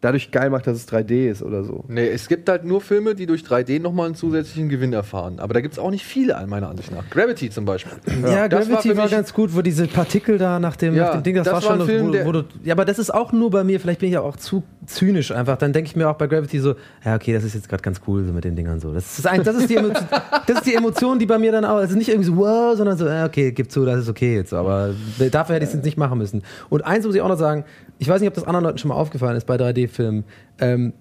[0.00, 1.84] dadurch geil macht, dass es 3D ist oder so.
[1.88, 5.38] Nee, es gibt halt nur Filme, die durch 3D nochmal einen zusätzlichen Gewinn erfahren.
[5.40, 7.08] Aber da gibt es auch nicht viele, an meiner Ansicht nach.
[7.10, 7.92] Gravity zum Beispiel.
[8.22, 11.12] Ja, Das Gravity war, mich- ganz gut, wo diese Partikel da nach dem, Ja, nach
[11.16, 12.86] dem Ding, das, das war war schon, ein Film, wo, der- wo du, ja, aber
[12.86, 15.72] das ist auch nur bei mir, vielleicht bin ich ja auch zu zynisch einfach, dann
[15.74, 16.74] denke ich mir auch bei Gravity so,
[17.04, 18.92] ja, okay, das ist jetzt gerade ganz cool so mit den Dingern so.
[18.94, 20.06] Das ist, ein, das, ist die Emotion,
[20.46, 22.96] das ist die Emotion, die bei mir dann auch, also nicht irgendwie so, wow, sondern
[22.96, 24.94] so, ja, okay, gib zu, das ist okay jetzt, aber
[25.30, 26.42] dafür hätte ich es jetzt nicht machen müssen.
[26.70, 27.64] Und eins muss ich auch noch sagen,
[27.98, 29.58] ich weiß nicht, ob das anderen Leuten schon mal aufgefallen ist bei
[29.90, 30.24] 3D-Filmen,
[30.60, 30.92] ähm,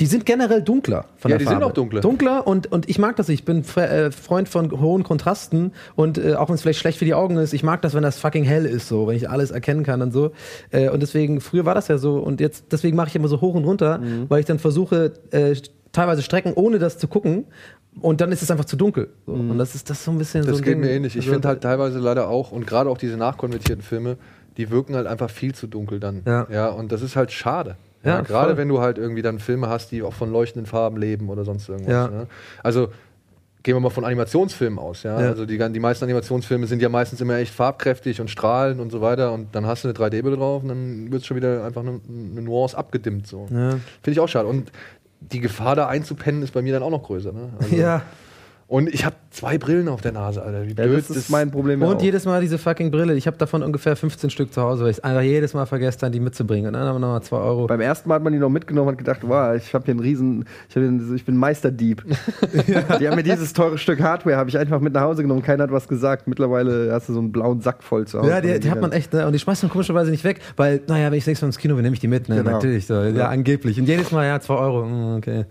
[0.00, 1.66] die sind generell dunkler von Ja, der die sind Farbe.
[1.66, 2.00] auch dunkler.
[2.00, 3.28] Dunkler und, und ich mag das.
[3.28, 7.04] Ich bin äh, Freund von hohen Kontrasten und äh, auch wenn es vielleicht schlecht für
[7.04, 9.50] die Augen ist, ich mag das, wenn das fucking hell ist, so, wenn ich alles
[9.50, 10.30] erkennen kann und so.
[10.70, 13.40] Äh, und deswegen, früher war das ja so und jetzt, deswegen mache ich immer so
[13.40, 14.26] hoch und runter, Mhm.
[14.28, 15.56] weil ich dann versuche, äh,
[15.90, 17.46] teilweise Strecken, ohne das zu gucken.
[18.00, 19.08] Und dann ist es einfach zu dunkel.
[19.26, 19.32] So.
[19.32, 20.46] Und das ist das so ein bisschen Mhm.
[20.46, 20.80] Das so ein geht Ding.
[20.82, 21.16] mir ähnlich.
[21.16, 24.16] Ich Also, finde halt teilweise leider auch, und gerade auch diese nachkonvertierten Filme,
[24.56, 26.22] die wirken halt einfach viel zu dunkel dann.
[26.24, 26.68] Ja.
[26.68, 27.74] und das ist halt schade.
[28.04, 31.28] Ja, gerade wenn du halt irgendwie dann Filme hast, die auch von leuchtenden Farben leben
[31.28, 31.92] oder sonst irgendwas.
[32.08, 32.26] Ne?
[32.62, 32.88] Also
[33.64, 35.02] gehen wir mal von Animationsfilmen aus.
[35.02, 35.18] Ja?
[35.28, 39.00] Also die, die meisten Animationsfilme sind ja meistens immer echt farbkräftig und strahlend und so
[39.00, 39.32] weiter.
[39.32, 42.00] Und dann hast du eine 3D-Brille drauf und dann wird es schon wieder einfach eine,
[42.08, 43.26] eine Nuance abgedimmt.
[43.26, 43.46] So.
[44.02, 44.46] Finde ich auch schade.
[44.48, 44.70] Und
[45.20, 47.32] die Gefahr da einzupennen ist bei mir dann auch noch größer.
[47.32, 47.48] Ne?
[47.60, 48.02] Also- Ja.
[48.68, 50.64] Und ich habe zwei Brillen auf der Nase, Alter.
[50.64, 51.80] Wie Ja, blöd das ist mein Problem.
[51.80, 52.02] ja Und auch.
[52.02, 53.14] jedes Mal diese fucking Brille.
[53.14, 56.12] Ich habe davon ungefähr 15 Stück zu Hause, weil ich einfach jedes Mal vergesse, dann
[56.12, 56.66] die mitzubringen.
[56.66, 57.66] Und dann haben wir nochmal 2 Euro.
[57.66, 60.00] Beim ersten Mal hat man die noch mitgenommen und gedacht, wow, ich habe hier einen
[60.00, 62.04] riesen, ich, hab hier, ich bin Meisterdieb.
[63.00, 65.62] Die haben mir dieses teure Stück Hardware, habe ich einfach mit nach Hause genommen, keiner
[65.62, 66.28] hat was gesagt.
[66.28, 68.28] Mittlerweile hast du so einen blauen Sack voll zu Hause.
[68.28, 69.26] Ja, die, die hat man echt, ne?
[69.26, 71.74] Und die schmeißt man komischerweise nicht weg, weil, naja, wenn ich nächstes Mal ins Kino
[71.76, 72.36] will, nehme ich die mit, ne?
[72.36, 72.50] Genau.
[72.50, 72.94] Natürlich, so.
[72.94, 73.28] ja, Ja.
[73.28, 73.80] angeblich.
[73.80, 75.46] Und jedes Mal, ja, 2 Euro, mm, okay.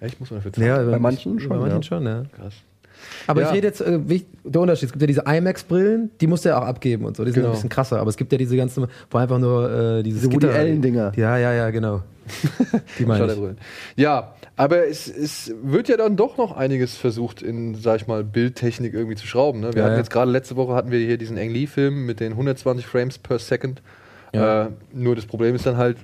[0.00, 0.66] Echt, muss man dafür zahlen?
[0.66, 1.82] Ja, Bei manchen schon, Bei manchen ja.
[1.82, 2.22] schon, ja.
[2.34, 2.54] Krass.
[3.26, 3.48] Aber Ja.
[3.48, 6.48] ich rede jetzt, äh, wie, der Unterschied, es gibt ja diese IMAX-Brillen, die musst du
[6.48, 7.48] ja auch abgeben und so, die sind Genau.
[7.50, 10.32] ein bisschen krasser, aber es gibt ja diese ganzen, wo einfach nur äh, dieses Diese
[10.32, 11.12] Woody Gitter- Allen-Dinger.
[11.16, 12.02] Ja, ja, ja, genau.
[12.98, 13.38] Die meine ich.
[14.02, 18.24] Ja, aber es, es wird ja dann doch noch einiges versucht, in, sag ich mal,
[18.24, 19.60] Bildtechnik irgendwie zu schrauben.
[19.60, 19.68] Ne?
[19.74, 19.98] Wir Ja, hatten ja.
[19.98, 23.38] jetzt gerade letzte Woche hatten wir hier diesen Ang Lee-Film mit den 120 Frames per
[23.38, 23.80] Second.
[24.34, 24.64] Ja.
[24.64, 25.98] Äh, nur das Problem ist dann halt,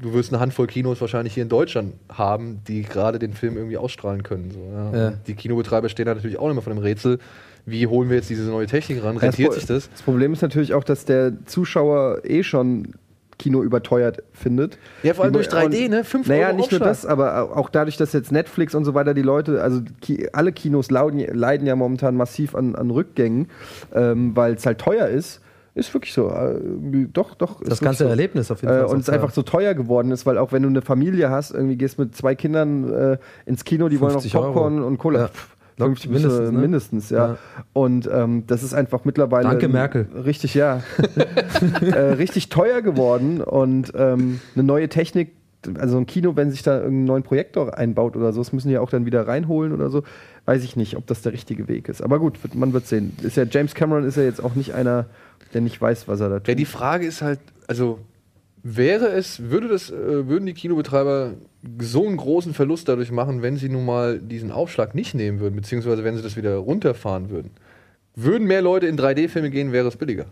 [0.00, 3.76] du wirst eine Handvoll Kinos wahrscheinlich hier in Deutschland haben, die gerade den Film irgendwie
[3.78, 4.50] ausstrahlen können.
[4.50, 4.98] So, ja.
[5.10, 5.12] Ja.
[5.26, 7.18] Die Kinobetreiber stehen da natürlich auch immer vor dem Rätsel,
[7.64, 9.16] wie holen wir jetzt diese neue Technik ran?
[9.16, 9.90] Rentiert Pro- sich das?
[9.90, 12.92] Das Problem ist natürlich auch, dass der Zuschauer eh schon
[13.38, 14.78] Kino überteuert findet.
[15.02, 16.04] Ja, vor allem durch 3D, und- ne?
[16.04, 16.88] Fünf Naja, Euro nicht nur Aufschlag.
[16.88, 20.52] das, aber auch dadurch, dass jetzt Netflix und so weiter die Leute, also Ki alle
[20.52, 23.48] Kinos lauden, leiden ja momentan massiv an, an Rückgängen,
[23.94, 25.40] ähm, weil es halt teuer ist.
[25.76, 26.30] Ist wirklich so.
[26.30, 26.58] Äh,
[27.12, 27.60] doch, doch.
[27.62, 28.08] Das ganze so.
[28.10, 28.86] Erlebnis auf jeden Äh, Fall.
[28.86, 31.76] und es einfach so teuer geworden ist, weil auch wenn du eine Familie hast, irgendwie
[31.76, 34.86] gehst mit zwei Kindern äh, ins Kino, die wollen noch 50 Popcorn Euro.
[34.86, 35.20] und Cola.
[35.20, 35.28] Ja.
[35.28, 35.48] Pff,
[35.78, 36.58] 50 Mindestens, mindestens, ne?
[36.60, 37.26] mindestens ja.
[37.26, 37.38] Ja.
[37.74, 40.08] Und ähm, das ist einfach mittlerweile Danke, Merkel.
[40.24, 40.80] richtig, ja,
[41.82, 45.32] äh, richtig teuer geworden und ähm, eine neue Technik.
[45.78, 48.74] Also ein Kino, wenn sich da irgendeinen neuen Projektor einbaut oder so, das müssen die
[48.74, 50.04] ja auch dann wieder reinholen oder so.
[50.44, 52.02] Weiß ich nicht, ob das der richtige Weg ist.
[52.02, 53.14] Aber gut, man wird sehen.
[53.22, 55.06] Ist ja James Cameron ist ja jetzt auch nicht einer,
[55.56, 56.48] der nicht weiß, was er da tut.
[56.48, 57.98] Ja, die Frage ist halt, also
[58.62, 61.32] wäre es, würde das, äh, würden die Kinobetreiber
[61.80, 65.56] so einen großen Verlust dadurch machen, wenn sie nun mal diesen Aufschlag nicht nehmen würden,
[65.56, 67.52] beziehungsweise wenn sie das wieder runterfahren würden?
[68.14, 70.26] Würden mehr Leute in 3D-Filme gehen, wäre es billiger?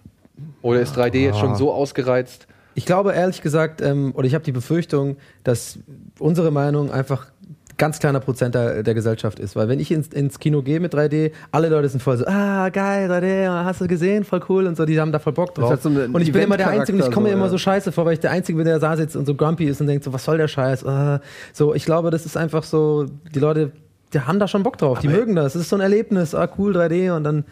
[0.61, 2.47] Oder ist 3D jetzt schon so ausgereizt?
[2.75, 5.79] Ich glaube ehrlich gesagt, ähm, oder ich habe die Befürchtung, dass
[6.19, 7.29] unsere Meinung einfach
[7.77, 9.57] ganz kleiner Prozent der, der Gesellschaft ist.
[9.57, 12.69] Weil wenn ich ins, ins Kino gehe mit 3D, alle Leute sind voll so, ah,
[12.69, 15.71] geil, 3D, hast du gesehen, voll cool und so, die haben da voll Bock drauf.
[15.71, 17.51] Hat so und ich bin immer der Einzige, und ich komme mir Eventcharakter, immer so,
[17.51, 17.75] so ja.
[17.75, 19.87] scheiße vor, weil ich der Einzige bin, der da sitzt und so grumpy ist und
[19.87, 20.85] denkt so, was soll der Scheiß?
[20.87, 21.21] Ah.
[21.53, 23.73] So, ich glaube, das ist einfach so, die Leute,
[24.13, 25.55] die haben da schon Bock drauf, die mögen das.
[25.55, 27.45] Es ist so ein Erlebnis, ah, cool, 3D und dann,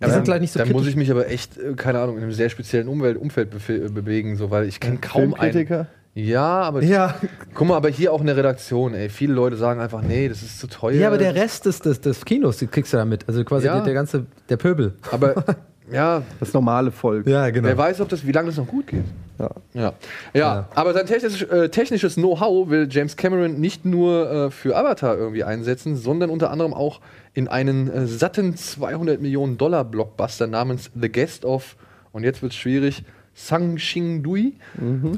[0.00, 0.90] die Ja, sind gleich nicht so Dann muss kritisch.
[0.90, 4.50] ich mich aber echt, äh, keine Ahnung, in einem sehr speziellen Umwelt, Umfeld bewegen, so,
[4.50, 5.86] weil ich kenne kaum einen.
[6.24, 7.14] Ja, aber Ja.
[7.54, 9.08] guck mal, aber hier auch in der Redaktion, ey.
[9.08, 10.94] Viele Leute sagen einfach, nee, das ist zu teuer.
[10.94, 13.24] Ja, aber der Rest des, des, des Kinos, die kriegst du da mit.
[13.28, 13.74] Also quasi Ja.
[13.76, 14.94] der, der ganze, der Pöbel.
[15.12, 15.44] Aber
[15.92, 17.26] ja, Das normale Volk.
[17.28, 17.68] Ja, genau.
[17.68, 19.04] wer weiß, ob das, wie lange das noch gut geht.
[19.38, 19.50] Ja.
[19.74, 19.92] Ja,
[20.34, 25.16] ja, aber sein technisch, äh, technisches Know-how will James Cameron nicht nur äh, für Avatar
[25.16, 27.00] irgendwie einsetzen, sondern unter anderem auch
[27.34, 31.76] in einen äh, satten 200 Millionen Dollar Blockbuster namens The Guest of,
[32.10, 33.04] und jetzt wird es schwierig,
[33.40, 34.54] Sang Xing Dui,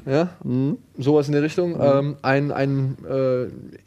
[0.04, 0.28] ja,
[0.98, 3.46] sowas in der Richtung, ähm, ein, ein äh,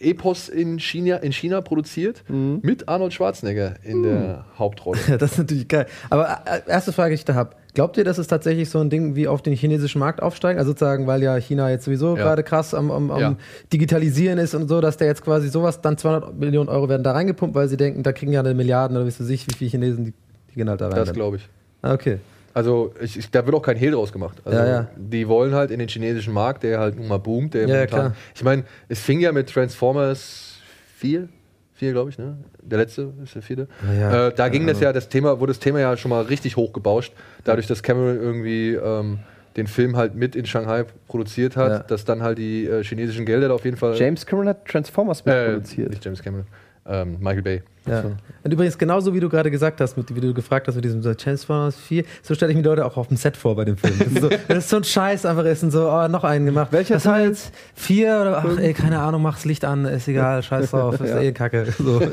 [0.10, 5.00] Epos in China, in China produziert mit Arnold Schwarzenegger in der Hauptrolle.
[5.08, 5.86] Ja, das ist natürlich geil.
[6.10, 7.52] Aber äh, erste Frage, die ich da habe.
[7.76, 10.58] Glaubt ihr, dass es tatsächlich so ein Ding wie auf den chinesischen Markt aufsteigen?
[10.58, 12.24] Also sozusagen, weil ja China jetzt sowieso Ja.
[12.24, 13.36] gerade krass am, am, am Ja.
[13.72, 17.12] Digitalisieren ist und so, dass der jetzt quasi sowas, dann 200 Millionen Euro werden da
[17.12, 19.70] reingepumpt, weil sie denken, da kriegen ja eine Milliarden oder wisst ihr sich, wie viele
[19.72, 20.14] Chinesen, die,
[20.52, 20.96] die gehen halt da rein.
[20.96, 21.48] Das glaube ich.
[21.84, 22.18] Ah, okay.
[22.54, 24.42] Also ich, ich, da wird auch kein Hehl draus gemacht.
[24.46, 24.88] Also Ja, ja.
[24.96, 27.54] Die wollen halt in den chinesischen Markt, der halt nun mal boomt.
[27.56, 28.16] Der Ja, momentan- klar.
[28.36, 30.58] Ich meine, es fing ja mit Transformers
[30.98, 31.28] 4,
[31.74, 32.38] 4 glaube ich, ne?
[32.62, 33.68] Der letzte ist der vierte.
[34.00, 34.28] Ja.
[34.28, 37.12] Äh, da ging das ja, das Thema, wurde das Thema ja schon mal richtig hochgebauscht,
[37.44, 39.20] dadurch, dass Cameron irgendwie ähm,
[39.58, 43.50] den Film halt mit in Shanghai produziert hat, dass dann halt die äh, chinesischen Gelder
[43.50, 43.96] da auf jeden Fall.
[43.98, 45.90] James Cameron hat Transformers äh, mitproduziert.
[45.90, 46.46] Nicht James Cameron.
[46.86, 47.62] Ähm, Michael Bay.
[47.86, 48.04] Ja.
[48.44, 51.02] Und übrigens, genauso wie du gerade gesagt hast, mit, wie du gefragt hast mit diesem
[51.02, 53.66] so Transformers 4, so stelle ich mir die Leute auch auf dem Set vor bei
[53.66, 53.94] dem Film.
[54.00, 56.46] Das ist so, das ist so ein Scheiß, einfach ist und so, oh, noch einen
[56.46, 56.70] gemacht.
[56.72, 60.42] Welcher das war jetzt vier oder ach, ey, keine Ahnung, mach's Licht an, ist egal,
[60.44, 61.20] scheiß drauf, ist Ja.
[61.22, 61.68] eh Kacke.
[61.78, 62.02] So.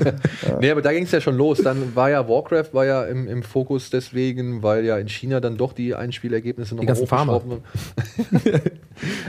[0.61, 1.59] Nee, aber da ging es ja schon los.
[1.63, 5.57] Dann war ja Warcraft war ja im, im Fokus deswegen, weil ja in China dann
[5.57, 7.41] doch die Einspielergebnisse noch Die ganzen Farmer.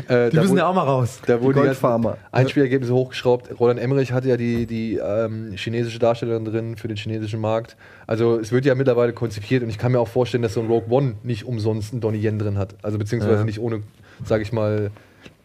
[0.08, 1.20] äh, Die müssen ja auch mal raus.
[1.26, 2.12] Da wurden die, Goldfarmer.
[2.12, 3.60] ganzen Einspielergebnisse hochgeschraubt.
[3.60, 6.00] Roland Emmerich hatte ja die, die ähm, chinesische
[6.32, 7.76] Darstellerin drin für den chinesischen Markt.
[8.08, 10.68] Also es wird ja mittlerweile konzipiert und ich kann mir auch vorstellen, dass so ein
[10.68, 12.76] Rogue One nicht umsonst einen Donnie Yen drin hat.
[12.82, 13.44] Also beziehungsweise Ja.
[13.44, 13.82] nicht ohne,
[14.26, 14.92] sage ich mal,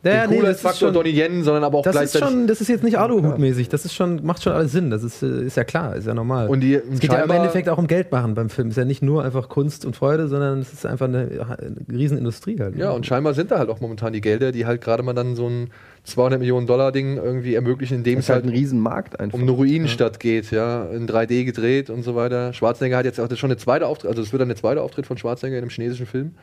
[0.05, 2.47] Ja, den nee, ist Coolheitsfaktor schon- Donnie Yen, sondern aber auch Das ist gleichzeitig schon,
[2.47, 5.43] das ist jetzt nicht Aluhut-mäßig, das ist schon, macht schon alles Sinn, das ist, äh,
[5.45, 6.49] ist ja klar, ist ja normal.
[6.49, 8.85] Und die- es geht ja im Endeffekt auch um Geld machen beim Film, ist ja
[8.85, 12.77] nicht nur einfach Kunst und Freude, sondern es ist einfach eine, eine Riesenindustrie halt.
[12.77, 15.35] Ja, und scheinbar sind da halt auch momentan die Gelder, die halt gerade mal dann
[15.35, 15.71] so ein
[16.07, 19.35] 200 Millionen Dollar Ding irgendwie ermöglichen, indem Das es halt halt ein Riesenmarkt einfach.
[19.37, 22.53] um eine Ruinenstadt geht, ja, in 3D gedreht und so weiter.
[22.53, 24.81] Schwarzenegger hat jetzt auch das schon eine zweite Auftritt, also es wird dann der zweite
[24.83, 26.35] Auftritt von Schwarzenegger in einem chinesischen Film.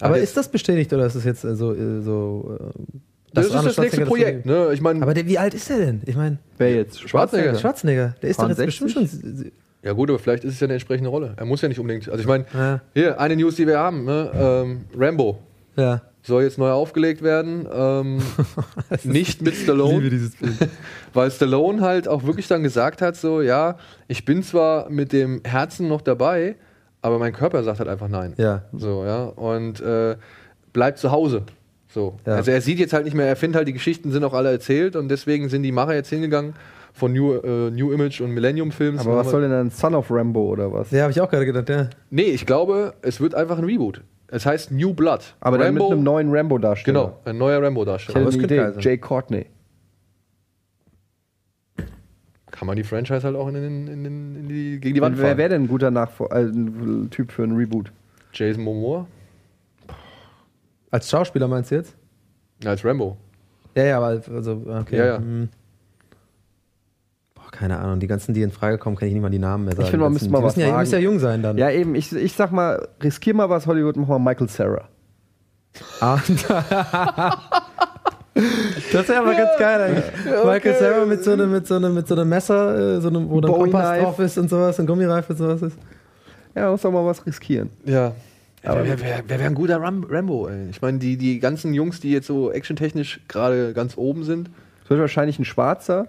[0.00, 2.98] Aber der- ist das bestätigt oder ist das jetzt äh, so, äh, so äh,
[3.34, 4.70] das ist das nächste Projekt, ne?
[4.74, 6.02] Ich meine, Aber der, wie alt ist der denn?
[6.04, 7.08] Ich meine, Wer jetzt?
[7.08, 7.54] Schwarzenegger.
[7.54, 8.84] Schwarzenegger, der ist doch jetzt 60?
[8.84, 9.52] bestimmt schon.
[9.84, 11.34] Ja gut, aber vielleicht ist es ja eine entsprechende Rolle.
[11.36, 12.08] Er muss ja nicht unbedingt.
[12.08, 12.80] Also ich meine, Ja.
[12.94, 14.30] hier eine News, die wir haben, ne?
[14.34, 15.38] ähm, Rambo
[15.76, 16.02] Ja.
[16.22, 18.18] Soll jetzt neu aufgelegt werden, ähm,
[19.04, 20.56] nicht mit Stallone, liebe dieses Bild.
[21.12, 23.76] weil Stallone halt auch wirklich dann gesagt hat, so ja,
[24.08, 26.56] ich bin zwar mit dem Herzen noch dabei,
[27.00, 28.34] aber mein Körper sagt halt einfach nein.
[28.36, 28.62] Ja.
[28.72, 30.16] So ja und äh,
[30.72, 31.42] bleibt zu Hause.
[31.88, 32.16] So.
[32.24, 32.36] Ja.
[32.36, 34.50] Also er sieht jetzt halt nicht mehr, er findet halt die Geschichten sind auch alle
[34.50, 36.54] erzählt und deswegen sind die Macher jetzt hingegangen
[36.94, 39.00] von New, äh, New Image und Millennium Films.
[39.00, 40.90] Aber was soll denn dann Son of Rambo oder was?
[40.90, 41.88] Ja, habe ich auch gerade gedacht, ja.
[42.10, 44.02] Nee, ich glaube, es wird einfach ein Reboot.
[44.34, 45.34] Es heißt New Blood.
[45.40, 47.00] Aber dann mit Rambo- einem neuen Rambo-Darsteller.
[47.00, 48.24] Genau, ein neuer Rambo-Darsteller.
[48.24, 48.80] das eine könnte Idee.
[48.80, 49.44] Jay Courtney.
[52.50, 55.06] Kann man die Franchise halt auch in, den, in, den, in die, gegen die Wer
[55.08, 55.36] Wand fahren.
[55.36, 56.50] wäre denn ein guter Nachvor äh,
[57.10, 57.92] Typ für einen Reboot?
[58.32, 59.06] Jason Momoa
[60.90, 61.94] Als Schauspieler meinst du jetzt?
[62.64, 63.16] als Rambo.
[63.74, 64.96] Ja, ja, aber also, okay.
[64.96, 65.18] Ja, ja.
[65.18, 65.48] hm.
[67.52, 69.74] Keine Ahnung, die ganzen, die in Frage kommen, kann ich nicht mal die Namen mehr
[69.74, 69.84] sagen.
[69.84, 71.58] Ich finde, man müsste mal die was müssen ja, müssen ja jung sein dann.
[71.58, 71.94] Ja, eben.
[71.94, 74.88] Ich, ich sag mal, riskier mal was, Hollywood, mach mal Michael Sarah.
[76.00, 76.18] Ah.
[78.92, 80.04] Das wäre aber ganz geil eigentlich.
[80.44, 83.28] Michael Sarah mit so einem mit so einem mit so einem Messer, äh, so einem,
[83.28, 85.76] wo dann Kompass drauf ist und sowas, ein Gummireifen und sowas ist.
[86.54, 87.70] Ja, muss doch mal was riskieren.
[87.84, 88.12] Ja.
[88.62, 90.70] wer wer, wer, wer wäre ein guter Ram Rambo, ey?
[90.70, 94.50] Ich meine, die, die ganzen Jungs, die jetzt so actiontechnisch gerade ganz oben sind,
[94.84, 96.08] Es wird wahrscheinlich ein Schwarzer.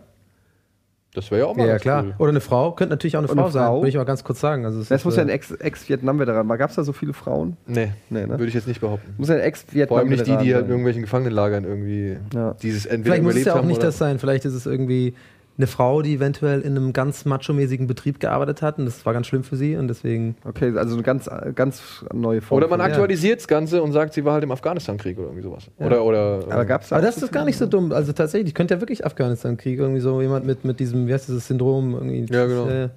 [1.13, 2.03] Das wäre ja auch mal Ja, ganz klar.
[2.05, 2.13] cool.
[2.17, 3.77] Oder eine Frau, könnte natürlich auch eine Frau eine sein, Frau?
[3.79, 4.65] würde ich mal ganz kurz sagen.
[4.65, 6.47] Also es Das ist, muss ja äh, ein Ex- Ex-Vietnam-Veteran.
[6.57, 7.57] Gab es da so viele Frauen?
[7.67, 8.29] Nee, Nee, ne?
[8.29, 9.13] würde ich jetzt nicht behaupten.
[9.17, 9.41] Muss ja ein
[9.87, 12.55] Vor allem nicht die, die halt in Ex-Vietnam-Veteran irgendwelchen Gefangenenlagern irgendwie Ja.
[12.61, 15.13] dieses entweder Vielleicht muss es ja auch nicht das sein, vielleicht ist es irgendwie
[15.57, 19.27] eine Frau, die eventuell in einem ganz macho-mäßigen Betrieb gearbeitet hat und das war ganz
[19.27, 20.35] schlimm für sie und deswegen.
[20.43, 22.57] Okay, also eine ganz, ganz neue Form.
[22.57, 25.69] Oder man aktualisiert das Ganze und sagt, sie war halt im Afghanistan-Krieg oder irgendwie sowas.
[25.79, 25.85] Ja.
[25.85, 27.91] Oder, oder, Aber gab's Aber das ist gar nicht so dumm.
[27.91, 31.47] Also tatsächlich, könnte ja wirklich Afghanistan-Krieg irgendwie so jemand mit, mit diesem, wie heißt dieses
[31.47, 32.33] Syndrom irgendwie.
[32.33, 32.89] Ja, genau.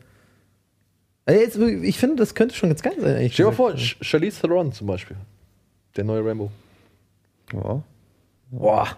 [1.27, 3.16] Äh, jetzt, ich finde, das könnte schon ganz geil sein.
[3.16, 5.16] Eigentlich Stell dir mal vor, Charlize Theron zum Beispiel.
[5.97, 6.51] Der neue Rambo.
[7.53, 7.83] Ja.
[8.51, 8.89] Boah,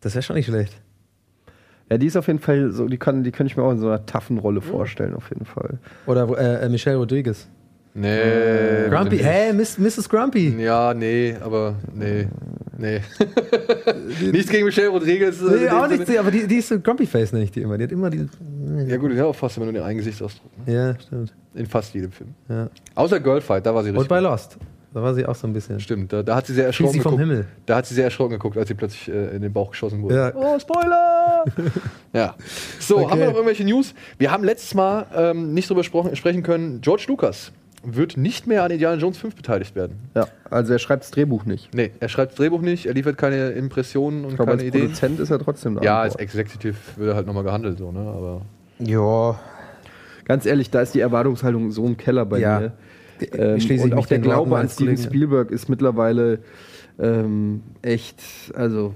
[0.00, 0.74] das wäre schon nicht schlecht.
[1.90, 3.78] Ja, die ist auf jeden Fall so, die kann, die kann ich mir auch in
[3.78, 5.78] so einer taffen Rolle vorstellen, auf jeden Fall.
[6.06, 7.46] Oder äh, äh, Michelle Rodriguez.
[7.96, 8.88] Nee.
[8.90, 10.08] Grumpy, bitte hä, Miss, Mrs.
[10.08, 10.56] Grumpy.
[10.60, 12.26] Ja, nee, aber nee.
[12.76, 13.00] Nee.
[14.32, 15.40] nichts gegen Michelle Rodriguez.
[15.40, 16.04] äh, Nee, dem auch Sinne.
[16.04, 17.78] nicht, aber die, die ist so Grumpy Face, nenne ich die immer.
[17.78, 18.26] Die hat immer die.
[18.88, 20.50] Ja, gut, ja, auch fast immer nur den einen Gesichtsausdruck.
[20.66, 20.74] Ne?
[20.74, 21.32] Ja, stimmt.
[21.54, 22.30] In fast jedem Film.
[22.48, 22.68] Ja.
[22.96, 24.02] Außer Girlfight, da war sie richtig.
[24.02, 24.56] Und bei Lost.
[24.94, 25.80] Da war sie auch so ein bisschen.
[25.80, 27.28] Stimmt, da, da hat sie sehr erschrocken sie vom geguckt.
[27.28, 27.46] Himmel.
[27.66, 30.14] Da hat sie sehr erschrocken geguckt, als sie plötzlich äh, in den Bauch geschossen wurde.
[30.14, 30.32] Ja.
[30.34, 31.44] Oh, Spoiler!
[32.12, 32.34] ja.
[32.78, 33.10] So, Okay.
[33.10, 33.92] haben wir noch irgendwelche News?
[34.18, 36.80] Wir haben letztes Mal ähm, nicht drüber sprechen, sprechen können.
[36.80, 37.50] George Lucas
[37.82, 39.98] wird nicht mehr an Indiana Jones 5 beteiligt werden.
[40.14, 41.74] Ja, also er schreibt das Drehbuch nicht.
[41.74, 44.68] Nee, er schreibt das Drehbuch nicht, er liefert keine Impressionen und Ich glaube, keine als
[44.68, 44.84] Ideen.
[44.86, 45.82] Produzent ist er trotzdem da.
[45.82, 46.14] Ja, als.
[46.16, 47.98] Executive wird er halt nochmal gehandelt, so, ne?
[47.98, 48.42] Aber
[48.78, 49.38] Ja.
[50.24, 52.60] Ganz ehrlich, da ist die Erwartungshaltung so im Keller bei Ja.
[52.60, 52.72] mir.
[53.32, 54.96] Ähm, schließe und auch der Glaube an Steven.
[54.96, 56.40] Spielberg ist mittlerweile
[56.98, 58.20] ähm, echt,
[58.54, 58.94] also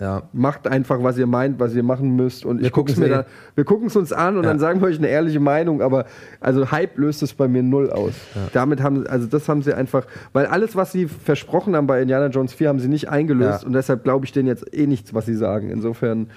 [0.00, 0.22] Ja.
[0.32, 2.44] macht einfach, was ihr meint, was ihr machen müsst.
[2.46, 3.10] Und Wir ich guck's mir eh.
[3.10, 4.50] da, wir gucken es uns an und Ja.
[4.50, 6.04] dann sagen wir euch eine ehrliche Meinung, aber
[6.40, 8.12] also Hype löst es bei mir null aus.
[8.52, 12.26] Damit haben, also das haben sie einfach, weil alles, was sie versprochen haben bei Indiana
[12.28, 13.66] Jones 4, haben sie nicht eingelöst Ja.
[13.66, 15.70] und deshalb glaube ich denen jetzt eh nichts, was sie sagen.
[15.70, 16.28] Insofern.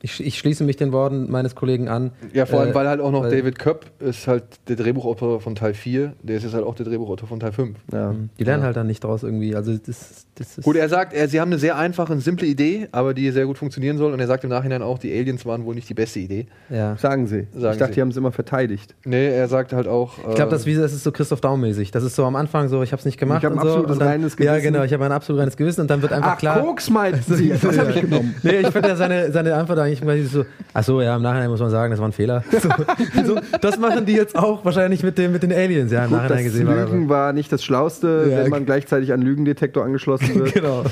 [0.00, 0.04] Ja.
[0.04, 2.12] Ich, ich schließe mich den Worten meines Kollegen an.
[2.32, 5.54] ja, vor allem, Äh, weil halt auch noch David Köpp ist halt der Drehbuchautor von
[5.56, 7.76] Teil 4, der ist jetzt halt auch der Drehbuchautor von Teil 5.
[7.92, 8.14] Ja.
[8.38, 9.56] Die lernen halt dann nicht draus irgendwie.
[9.56, 10.64] Also das, das ist.
[10.64, 13.44] Gut, er sagt, er, sie haben eine sehr einfache und simple Idee, aber die sehr
[13.46, 14.12] gut funktionieren soll.
[14.12, 16.46] Und er sagt im Nachhinein auch, die Aliens waren wohl nicht die beste Idee.
[16.70, 16.96] ja.
[16.96, 17.48] Sagen sie.
[17.52, 17.94] Sagen ich dachte, sie.
[17.96, 18.94] die haben es immer verteidigt.
[19.04, 20.16] Nee, er sagt halt auch.
[20.28, 21.90] Ich glaube, das, ist wie- das ist so Christoph Daum-mäßig.
[21.90, 23.38] Das ist so am Anfang so, ich habe es nicht gemacht.
[23.42, 24.72] Ich hab ein und so, absolutes und dann, reines Ja, Gewissen.
[24.72, 26.60] genau, ich habe ein absolut reines Gewissen und dann wird einfach Ach, klar.
[26.60, 27.48] Koks meinten sie.
[27.48, 28.34] Das habe ich genommen.
[28.44, 30.44] Nee, ich finde ja seine, seine Antwort eigentlich quasi so,
[30.74, 32.44] ach so, ja, im Nachhinein muss man sagen, das war ein Fehler.
[32.52, 36.10] So, so, das machen die jetzt auch wahrscheinlich mit, dem, mit den Aliens, ja, im
[36.10, 36.66] Gut, Nachhinein gesehen.
[36.66, 40.54] war das- Lügen war nicht das Schlauste, Ja, wenn man gleichzeitig an Lügendetektor angeschlossen wird.
[40.58, 40.84] Genau.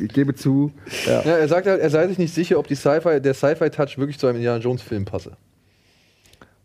[0.00, 0.72] Ich gebe zu.
[1.06, 1.22] Ja.
[1.24, 4.18] Ja, er sagt halt, er sei sich nicht sicher, ob die Sci-Fi, der Sci-Fi-Touch wirklich
[4.18, 5.32] zu einem Indiana Jones-Film passe.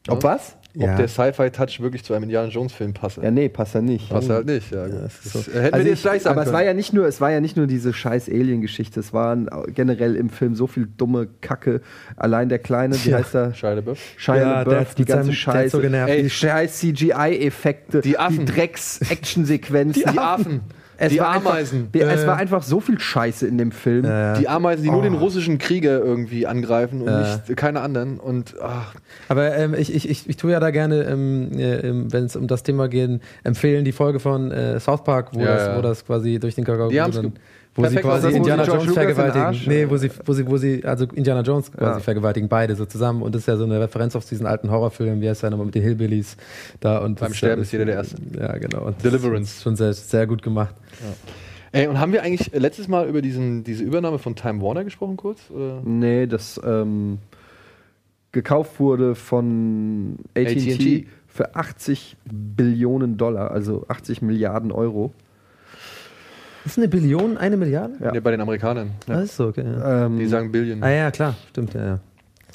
[0.08, 0.56] Ob was?
[0.76, 0.96] Ob Ja.
[0.96, 3.22] der Sci-Fi-Touch wirklich zu einem Indiana Jones-Film passe.
[3.24, 4.10] Ja, nee, passt ja nicht.
[4.10, 4.88] Passt halt nicht, ja.
[4.88, 5.40] Das, so.
[5.40, 6.54] hätten Also wir ich, jetzt gleich sagen aber es können.
[6.58, 10.16] war ja nicht nur, es war ja nicht nur diese scheiß Alien-Geschichte, es waren generell
[10.16, 11.82] im Film so viel dumme Kacke.
[12.16, 13.18] Allein der kleine, wie Ja.
[13.18, 13.54] heißt er?
[13.56, 14.00] Shia LaBeouf.
[14.18, 15.70] Shia Ja, LaBeouf, die ganze seinem- Scheiße.
[15.78, 16.14] so genervt.
[16.18, 18.46] die scheiß CGI-Effekte, Die Affen.
[18.46, 20.04] Drecks-Action-Sequenzen.
[20.14, 20.62] Die Affen.
[21.02, 21.88] Es Die war Ameisen.
[21.94, 22.28] Einfach, es Äh.
[22.28, 24.04] war einfach so viel Scheiße in dem Film.
[24.40, 25.04] Die Ameisen, die nur Oh.
[25.04, 28.20] den russischen Krieger irgendwie angreifen und nicht keine anderen.
[28.20, 28.94] Und ach,
[29.30, 32.36] Aber ähm, ich, ich, ich, ich tue ja da gerne, ähm, äh, ähm, wenn es
[32.36, 35.78] um das Thema geht, empfehlen die Folge von äh, South Park, wo, Ja, das, ja.
[35.78, 36.96] wo das quasi durch den Kakao Die
[37.76, 39.42] wo sie quasi was, wo sie Indiana Jones Lucas vergewaltigen.
[39.46, 42.00] Arsch- Nee, wo sie, wo sie, wo sie, also Indiana Jones quasi Ja.
[42.00, 43.22] vergewaltigen, beide so zusammen.
[43.22, 45.68] Und das ist ja so eine Referenz auf diesen alten Horrorfilm, wie heißt der nochmal
[45.68, 46.36] mit den Hillbillies
[46.80, 48.18] da und Beim das Sterben das- ist jeder der Erste.
[48.38, 48.86] Ja, genau.
[48.88, 49.62] Und das Deliverance.
[49.62, 50.76] Schon sehr, sehr gut gemacht.
[51.72, 55.16] Ey, und haben wir eigentlich letztes Mal über diesen, diese Übernahme von Time Warner gesprochen
[55.18, 55.40] kurz?
[55.52, 55.82] Oder?
[55.86, 57.20] Nee, das ähm,
[58.32, 61.08] gekauft wurde von AT&T AT&T.
[61.28, 65.14] für 80 Billionen Dollar, also 80 Milliarden Euro.
[66.66, 67.94] Ist eine Billion eine Milliarde?
[68.00, 68.12] Ja.
[68.12, 68.92] Nee, bei den Amerikanern.
[69.08, 69.22] Ja.
[69.22, 69.64] ist so, okay.
[69.66, 70.06] Ja.
[70.06, 70.84] Ähm, Die sagen Billion.
[70.84, 72.00] Ah ja, klar, stimmt, ja, ja.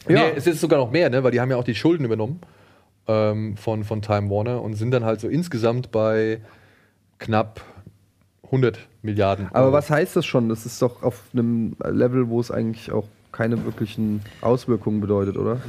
[0.07, 1.25] Nee, es ist sogar noch mehr, ne?
[1.25, 2.41] weil die haben ja auch die Schulden übernommen
[3.09, 6.41] ähm, von, von Time Warner und sind dann halt so insgesamt bei
[7.19, 7.63] knapp
[8.45, 9.49] 100 Milliarden.
[9.51, 9.73] aber Euro.
[9.73, 10.49] was heißt das schon?
[10.49, 15.61] Das ist doch auf einem Level, wo es eigentlich auch keine wirklichen Auswirkungen bedeutet, oder?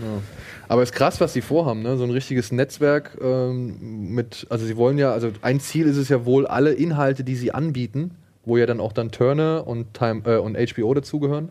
[0.67, 1.97] Aber es ist krass, was sie vorhaben, ne?
[1.97, 6.09] So ein richtiges Netzwerk ähm, mit, also sie wollen ja, also ein Ziel ist es
[6.09, 8.11] ja wohl, alle Inhalte, die sie anbieten,
[8.45, 11.49] wo ja dann auch dann Turner und Time äh, und HBO dazugehören,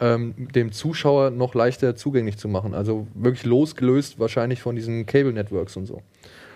[0.00, 2.74] ähm, dem Zuschauer noch leichter zugänglich zu machen.
[2.74, 6.02] Also wirklich losgelöst wahrscheinlich von diesen Cable Networks und so.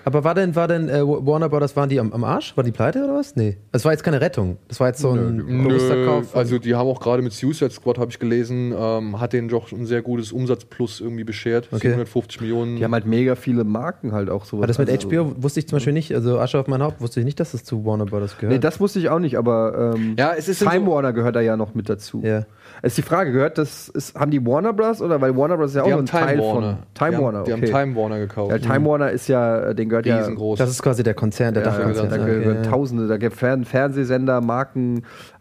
[0.07, 2.57] Aber war denn, war denn äh, Warner Brothers, waren die am, am Arsch?
[2.57, 3.35] War die pleite oder was?
[3.35, 3.57] Nee.
[3.73, 4.57] Das war jetzt keine Rettung.
[4.69, 8.13] Das war jetzt so ein Nö, also die haben auch gerade mit Suicide Squad, habe
[8.13, 11.67] ich gelesen, ähm, hat denen doch ein sehr gutes Umsatzplus irgendwie beschert.
[11.73, 11.89] Okay.
[11.89, 12.77] 750 Millionen.
[12.77, 14.61] Die haben halt mega viele Marken halt auch sowas.
[14.61, 17.01] Aber das mit Also- HBO wusste ich zum Beispiel nicht, also Asche auf mein Haupt,
[17.01, 18.53] wusste ich nicht, dass das zu Warner Brothers gehört.
[18.53, 21.35] Nee, das wusste ich auch nicht, aber ähm, Ja, es ist Time so- Warner gehört
[21.35, 22.23] da ja noch mit dazu.
[22.25, 22.47] Ja.
[22.87, 25.03] Es ist die Frage, gehört das, ist, haben die Warner Bros.
[25.03, 25.71] oder weil Warner Bros.
[25.71, 26.53] ist ja auch die haben ein Time Teil Warner.
[26.53, 27.73] von Time die Warner, Haben, die okay.
[27.73, 28.53] haben Time Warner gekauft.
[28.53, 30.59] Weil Time Warner ist ja, den gehört ja Riesengroß.
[30.61, 32.09] das ist quasi der Konzern, der Ja, Dachkonzern.
[32.11, 32.71] da Okay, gehören ja.
[32.71, 34.99] Tausende, da gibt Fern Fernsehsender, Marken,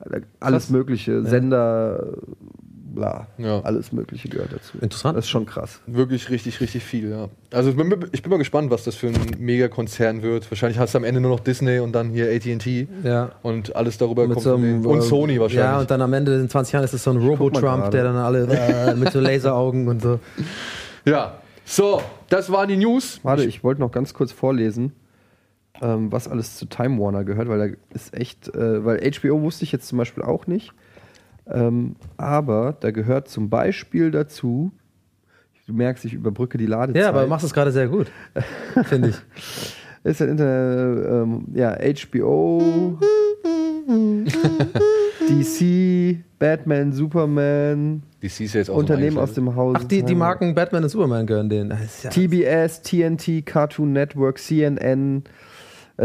[0.10, 0.70] äh, alles Krass.
[0.72, 2.14] mögliche, Sender,
[2.96, 3.28] bla.
[3.38, 3.60] Ja.
[3.62, 4.78] Alles Mögliche gehört dazu.
[4.82, 5.18] Interessant.
[5.18, 5.82] Das ist schon krass.
[5.86, 7.30] Wirklich richtig, richtig viel, ja.
[7.52, 10.50] Also ich bin, ich bin mal gespannt, was das für ein Megakonzern wird.
[10.50, 13.32] Wahrscheinlich hast du am Ende nur noch Disney und dann hier AT&T Ja.
[13.44, 14.86] und alles darüber Mit kommt so einem.
[14.86, 15.66] Und äh, Sony wahrscheinlich.
[15.66, 18.16] Ja, und dann am Ende in 20 Jahren ist es so ein Robo-Trump, der dann
[18.16, 20.20] alle äh, mit so Laseraugen und so.
[21.06, 23.20] Ja, so, das waren die News.
[23.24, 24.94] Warte, ich wollte noch ganz kurz vorlesen,
[25.82, 29.64] ähm, was alles zu Time Warner gehört, weil da ist echt, äh, weil HBO wusste
[29.66, 30.74] ich jetzt zum Beispiel auch nicht.
[31.48, 34.72] Ähm, aber da gehört zum Beispiel dazu,
[35.68, 37.04] du merkst, ich überbrücke die Ladezeit.
[37.04, 38.08] Ja, aber du machst es gerade sehr gut,
[38.84, 39.16] finde ich.
[40.04, 42.98] ist ein Inter, ähm, ja, HBO,
[45.28, 49.80] DC, Batman, Superman, DC ist ja jetzt auch Unternehmen so ein aus dem Hause.
[49.82, 51.72] Ach, die, die Marken Batman und Superman gehören denen.
[52.04, 55.24] Ja- TBS, TNT, Cartoon Network, CNN,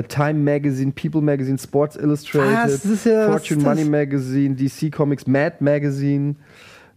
[0.08, 2.82] Time Magazine, People Magazine, Sports Illustrated, Was?
[2.82, 3.76] Das ja- was Fortune das?
[3.76, 6.36] Money Magazine, DC Comics, Mad Magazine.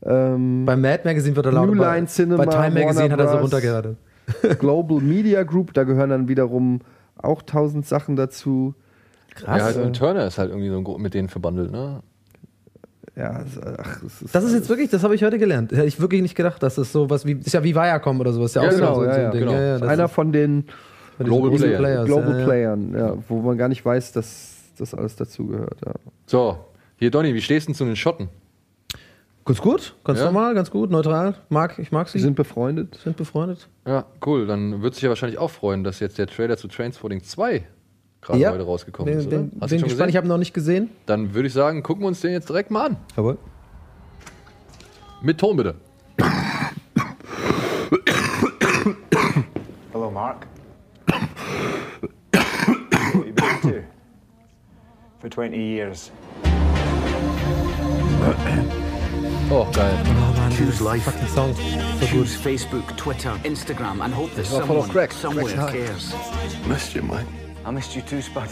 [0.05, 1.69] Ähm, Bei Mad Magazine wird er laut.
[1.71, 3.97] New bei, Line Cinema, bei Time Magazine Warner hat er so runtergeradet.
[4.59, 6.79] Global Media Group, da gehören dann wiederum
[7.17, 8.73] auch tausend Sachen dazu.
[9.41, 12.01] Ja, halt, und Turner ist halt irgendwie so mit denen verbandelt, ne?
[13.15, 15.71] Ja, es- ach, es ist, Das ist jetzt wirklich, das habe ich heute gelernt.
[15.71, 18.53] Hätte ich wirklich nicht gedacht, dass das sowas wie, ist ja wie Viacom oder sowas.
[18.53, 19.39] Ja, ja, auch genau, so, so ja, ein ja, Ding.
[19.41, 19.51] genau.
[19.53, 20.65] Ja, ja, Das das ist einer von den
[21.19, 21.77] Global Playern.
[21.79, 22.45] Players, Global ja.
[22.45, 25.77] Playern, ja, wo man gar nicht weiß, dass das alles dazugehört.
[25.85, 25.93] Ja.
[26.25, 26.57] So,
[26.97, 28.29] hier Donny, wie stehst du denn zu den Schotten?
[29.45, 30.25] Ganz gut, ganz Ja?
[30.25, 31.35] normal, ganz gut, neutral.
[31.49, 32.17] Mag, ich mag sie.
[32.17, 32.97] Sie sind befreundet.
[33.03, 33.67] sind befreundet.
[33.85, 34.47] Ja, cool.
[34.47, 37.63] Dann wird sich ja wahrscheinlich auch freuen, dass jetzt der Trailer zu Transporting 2
[38.21, 38.51] gerade Ja.
[38.51, 39.39] heute rausgekommen Bin, ist, oder?
[39.39, 40.09] bin, Hast bin schon gespannt, gesehen?
[40.09, 40.89] ich habe ihn noch nicht gesehen.
[41.05, 42.97] Dann würde ich sagen, gucken wir uns den jetzt direkt mal an.
[43.17, 43.37] Jawohl.
[45.21, 45.75] Mit Ton bitte.
[49.91, 50.47] Hello, Mark.
[53.13, 53.83] what you been to?
[55.19, 56.11] For 20 years.
[59.51, 60.55] Oh, geil.
[60.55, 61.03] Choose life.
[61.03, 61.53] Fucking Song.
[61.53, 62.09] So gut.
[62.09, 65.11] Choose Facebook, Twitter, Instagram, and hope that Ja, voll auf someone Crack.
[65.11, 65.71] somewhere Crack's high.
[65.71, 66.13] cares.
[66.67, 67.27] Missed you, mate.
[67.65, 68.49] I missed you too, Spud.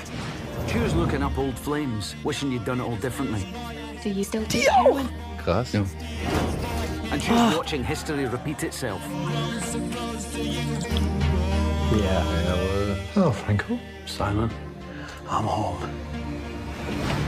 [0.67, 3.47] Choose looking up old flames, wishing you'd done it all differently.
[4.03, 5.09] Do you still take heroin?
[5.37, 5.73] Krass.
[5.73, 5.87] And
[7.21, 7.53] choose ah.
[7.57, 9.01] watching history repeat itself.
[11.91, 12.23] Yeah.
[12.45, 12.90] Jawohl.
[13.15, 13.79] Oh, Franco.
[14.05, 14.49] Simon.
[15.29, 15.77] I'm home.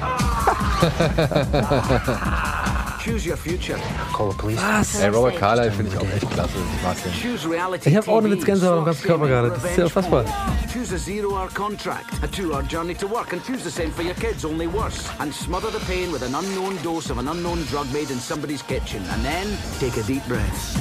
[3.04, 3.78] Choose your future.
[4.14, 4.60] Call the police.
[4.62, 6.54] Ah, Ey, Robert Carlyle finde ich auch echt klasse.
[6.78, 7.12] Ich mag den.
[7.12, 9.50] Choose reality Ich habe ohne Witz TV, Gänsehaut am ganzen Körper gerade.
[9.50, 10.24] Das ist ja unfassbar.
[10.72, 14.16] Choose a zero-hour contract, a two-hour journey to work, and choose the same for your
[14.16, 15.10] kids, only worse.
[15.20, 18.62] And smother the pain with an unknown dose of an unknown drug made in somebody's
[18.62, 19.04] kitchen.
[19.12, 19.48] And then
[19.80, 20.78] take a deep breath.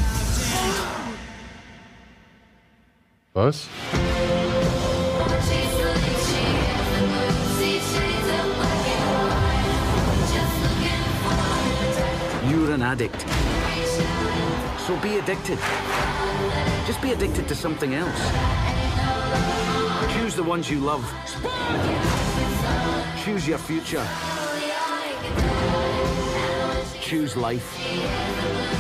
[3.35, 3.67] Was?
[12.63, 13.23] You're an addict.
[14.87, 15.59] So be addicted.
[16.87, 18.21] Just be addicted to something else.
[20.15, 21.05] Choose the ones you love.
[23.25, 24.07] Choose your future.
[27.01, 28.72] Choose life.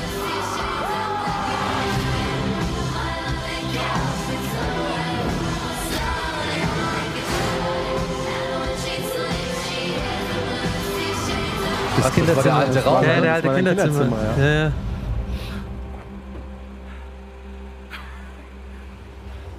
[12.02, 13.20] Das war der alte Raum, Ja, ne?
[13.22, 13.98] der alte Das Kinderzimmer.
[14.00, 14.44] Kinderzimmer, ja.
[14.44, 14.72] Ja, ja.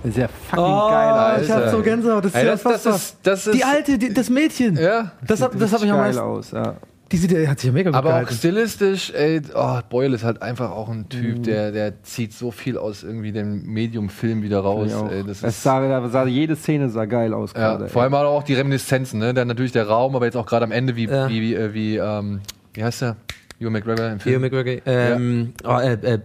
[0.06, 1.42] Sehr fucking Oh, geil.
[1.44, 2.26] ich hab so Gänsehaut.
[2.26, 4.76] Das ist Ey, ja das- das ist- das ist- die alte, die, das Mädchen.
[4.76, 5.14] Ja.
[5.26, 6.22] Das, hab- das habe ich am geil meisten.
[6.22, 6.74] aus, ja.
[7.14, 8.34] Die sieht, die hat sich ja mega gut Aber auch gehalten.
[8.34, 11.44] stilistisch, ey, oh, Boyle ist halt einfach auch ein Typ, Mhm.
[11.44, 14.94] der, der zieht so viel aus irgendwie dem Medium-Film wieder raus.
[14.96, 15.10] Auch.
[15.12, 17.88] Ey, das es sah, sah, jede Szene sah geil aus ja, gerade.
[17.88, 18.12] vor ey.
[18.14, 19.34] allem auch die Reminiszenzen, ne?
[19.34, 21.30] Dann natürlich der Raum, aber jetzt auch gerade am Ende, wie, Ja.
[21.30, 22.42] wie, wie, äh, wie, ähm,
[22.74, 23.16] wie heißt der?
[23.60, 24.42] Ewan McGregor im Ewan Film.
[24.42, 24.82] McGregor.
[24.88, 26.20] Ähm, oh, äh, äh,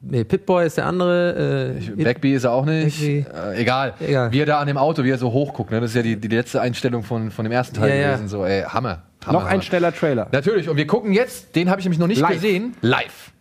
[0.00, 1.74] nee, Pitboy ist der andere.
[1.96, 3.02] Äh, Backby ist er auch nicht.
[3.02, 3.24] Äh,
[3.56, 3.94] egal.
[4.00, 4.32] Egal.
[4.32, 5.80] Wie er da an dem Auto, wie er so hochguckt, ne?
[5.80, 8.08] Das ist ja die, die letzte Einstellung von, von dem ersten Teil Ja, ja.
[8.12, 8.28] gewesen.
[8.28, 9.02] So, ey, Hammer.
[9.26, 10.28] Hammer Noch ein schneller Trailer.
[10.32, 12.32] Natürlich, und wir gucken jetzt, den habe ich nämlich noch nicht Live.
[12.34, 13.32] gesehen, live.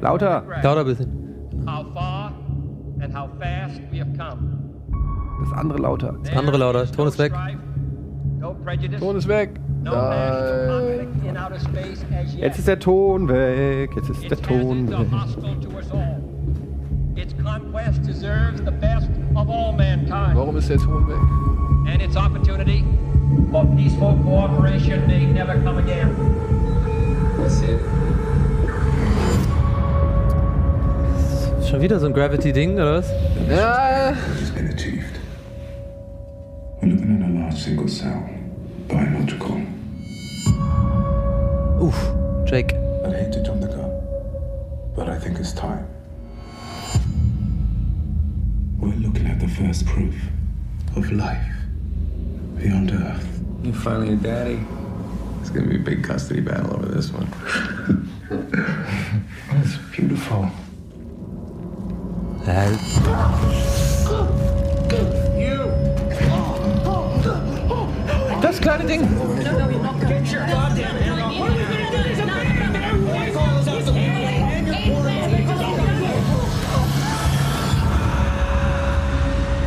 [0.00, 0.42] Lauter.
[0.62, 1.22] Dauert ein bisschen.
[1.66, 2.32] how far
[3.00, 4.58] and how fast we have come.
[5.44, 6.16] Das andere lauter.
[6.24, 6.90] Das andere lauter.
[6.90, 7.32] Ton ist weg.
[8.40, 8.56] No
[8.98, 9.50] Ton ist weg.
[9.82, 12.42] No national conflict in outer space as yet.
[12.44, 13.90] Jetzt ist der Ton weg.
[13.96, 15.12] Jetzt ist der Its Ton hazards are weg.
[15.12, 16.22] hostile to us all.
[17.16, 20.36] Its conquest deserves the best of all mankind.
[20.36, 21.92] Warum ist der Ton weg?
[21.92, 22.84] And its opportunity
[23.50, 26.10] for peaceful cooperation may never come again.
[31.68, 33.10] Schon wieder so ein Gravity-Ding, oder was?
[33.48, 34.12] Ja.
[34.40, 35.18] has been achieved.
[36.80, 38.28] We're looking at a large single cell,
[38.92, 39.56] biological.
[41.80, 42.74] Uff, Jake.
[43.04, 43.90] I'd hate to jump the gun,
[44.94, 45.86] but I think it's time.
[48.78, 50.14] We're looking at the first proof
[50.96, 51.52] of life
[52.58, 53.40] beyond Earth.
[53.62, 54.60] You finally a daddy?
[55.40, 57.28] It's gonna be a big custody battle over this one.
[59.54, 60.50] It's beautiful.
[68.62, 69.02] Das kleine Ding.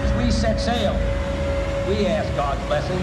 [0.03, 0.95] As we set sail,
[1.89, 3.01] we ask God's blessing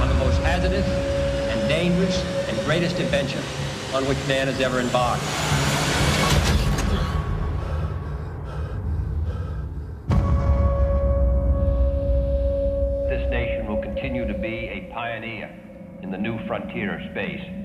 [0.00, 0.86] on the most hazardous
[1.50, 3.38] and dangerous and greatest adventure
[3.94, 5.41] on which man has ever embarked.
[16.52, 17.61] Frontier of space.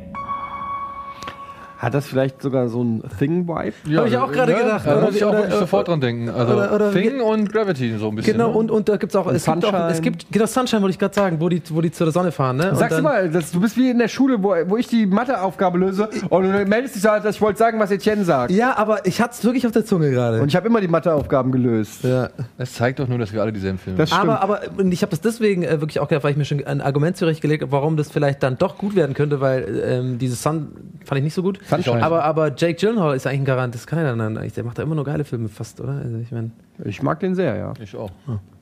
[1.78, 3.98] Hat das vielleicht sogar so ein Thing-Vibe?
[3.98, 4.88] Hab ich auch gerade gedacht.
[4.88, 6.30] Da muss ich auch oder- sofort dran denken.
[6.30, 8.34] Also oder- oder Thing und Gravity so ein bisschen.
[8.34, 8.58] Genau, ne?
[8.58, 9.92] und, und da gibt's auch, es gibt auch, Sunshine.
[9.92, 12.58] es gibt, genau, Sunshine wollte ich gerade sagen, wo die, wo die zur Sonne fahren,
[12.58, 12.72] ne?
[12.72, 15.06] Und Sagst du mal, das, du bist wie in der Schule, wo, wo ich die
[15.06, 18.52] Matheaufgabe löse und du meldest dich so, dass ich wollte sagen, was Etienne sagt.
[18.52, 20.42] Ja, aber ich hatte es wirklich auf der Zunge gerade.
[20.42, 22.04] Und ich habe immer die Matheaufgaben gelöst.
[22.04, 22.30] Ja.
[22.58, 24.24] Das zeigt doch nur, dass wir alle dieselben Filme Das stimmt.
[24.24, 26.66] Aber, aber und ich habe das deswegen äh, wirklich auch gedacht, weil ich mir schon
[26.66, 30.42] ein Argument zurechtgelegt habe, warum das vielleicht dann doch gut werden könnte, weil ähm, dieses
[30.42, 30.70] Sun
[31.06, 31.60] fand ich nicht so gut.
[31.68, 32.04] Sunshine.
[32.04, 34.54] Aber, aber Jake Gyllenhaal ist eigentlich ein Garant, das kann er dann eigentlich.
[34.54, 35.94] Der macht da immer nur geile Filme fast, oder?
[35.94, 36.52] Also ich meine,
[36.86, 37.74] Ich mag den sehr, ja.
[37.82, 38.12] Ich auch.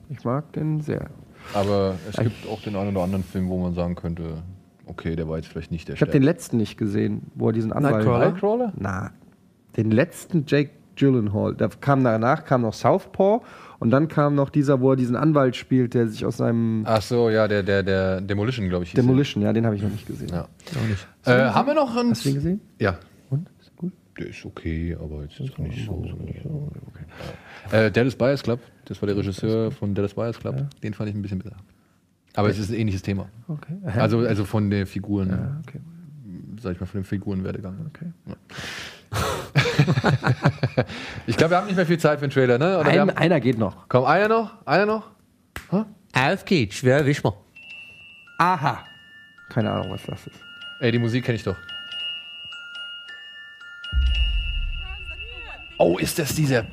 [0.08, 1.06] Ich mag den sehr.
[1.54, 4.42] Aber es gibt auch den einen oder anderen Film, wo man sagen könnte,
[4.86, 7.52] okay, der war jetzt vielleicht nicht der Ich habe den letzten nicht gesehen, wo er
[7.52, 7.96] diesen Anwalt.
[7.96, 8.30] Nightcrawler?
[8.30, 8.72] Nightcrawler?
[8.76, 9.10] Na,
[9.76, 11.54] den letzten Jake Gyllenhaal.
[11.54, 13.42] Da kam danach kam noch Southpaw
[13.78, 17.02] und dann kam noch dieser, wo er diesen Anwalt spielt, der sich aus seinem Ach
[17.02, 18.90] so, ja, der, der, der Demolition, glaube ich.
[18.90, 20.28] hieß Demolition, ja, den habe ich noch nicht gesehen.
[20.30, 20.48] Ja.
[21.24, 22.10] Äh, haben wir noch einen.
[22.10, 22.60] Hast du ihn gesehen?
[22.78, 22.98] Ja.
[23.30, 23.48] Und?
[23.60, 23.92] Ist gut?
[24.18, 26.00] Der ist okay, aber jetzt ist nicht so.
[26.24, 26.70] Nicht so.
[27.70, 30.68] Äh, Dallas Buyers Club, das war der Regisseur von Dallas Buyers Club.
[30.82, 31.56] Den fand ich ein bisschen besser.
[32.34, 33.28] Aber es ist ein ähnliches Thema.
[33.48, 33.76] Okay.
[33.96, 35.80] Also, also von den Figuren, Ja, okay.
[36.60, 37.86] sag ich mal, von dem Figurenwerdegang.
[37.88, 38.06] Okay.
[41.26, 42.78] ich glaube, wir haben nicht mehr viel Zeit für den Trailer, ne?
[42.78, 43.88] Ein, haben, einer geht noch.
[43.88, 44.66] komm, einer noch?
[44.66, 45.16] Einer noch?
[46.16, 47.34] auf geht's, wer wisch mal.
[48.38, 48.84] Aha.
[49.50, 50.40] Keine Ahnung, was das ist.
[50.80, 51.56] Ey, die Musik kenne ich doch.
[55.78, 56.64] Oh, ist das dieser.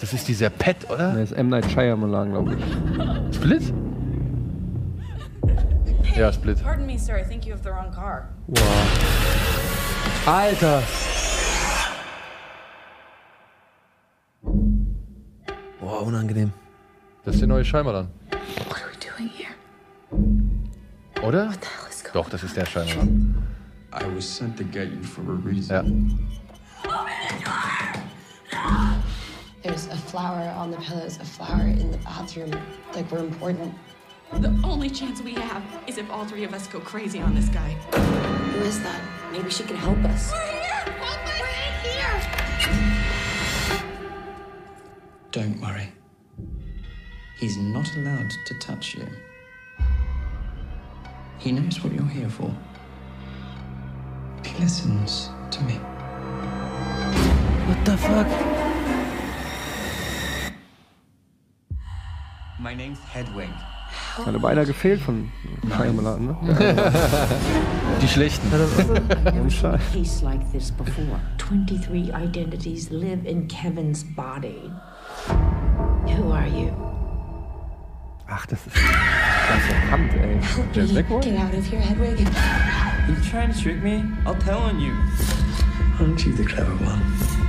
[0.00, 1.12] Das ist dieser Pet, oder?
[1.12, 1.48] Das ist M.
[1.48, 3.36] Night Shyamalan, glaube ich.
[3.36, 3.72] Split?
[6.16, 6.62] Ja, Split.
[6.62, 7.18] Pardon me, sir.
[7.18, 8.28] I think you have the wrong car.
[10.26, 10.82] Alter.
[16.04, 16.52] Unangenehm.
[17.24, 18.08] Das ist der neue Scheimerlan.
[18.68, 19.54] What are we doing here?
[21.26, 21.52] Oder?
[22.12, 23.34] Doch, das ist der Scheimerlan.
[23.92, 25.74] I was sent to get you for a reason.
[25.74, 25.84] Ja.
[29.62, 32.50] There's a flower on the pillows, a flower in the bathroom.
[32.94, 33.74] Like we're important.
[34.40, 37.48] The only chance we have is if all three of us go crazy on this
[37.48, 37.70] guy.
[37.92, 39.00] Who is that?
[39.32, 40.32] Maybe she can help us.
[45.30, 45.93] Don't worry.
[47.44, 49.06] He's not allowed to touch you.
[51.36, 52.50] He knows what you're here for.
[54.42, 55.74] He listens to me.
[57.66, 58.26] What the fuck?
[62.58, 63.50] My name's Hedwig.
[64.16, 65.30] Hat aber einer gefehlt von
[65.68, 66.36] Shyamalan, ne?
[68.00, 68.50] Die Schlechten.
[69.92, 71.20] Case like this before.
[71.36, 74.72] 23 identities live in Kevin's body.
[76.06, 76.72] Who are you?
[78.36, 80.40] Ach, das ist ganz erkannt, ey.
[80.42, 82.18] Help me get out of here, Hedwig.
[83.06, 84.02] You trying to trick me?
[84.26, 84.92] I'll tell on you.
[86.00, 87.00] Aren't you the clever one?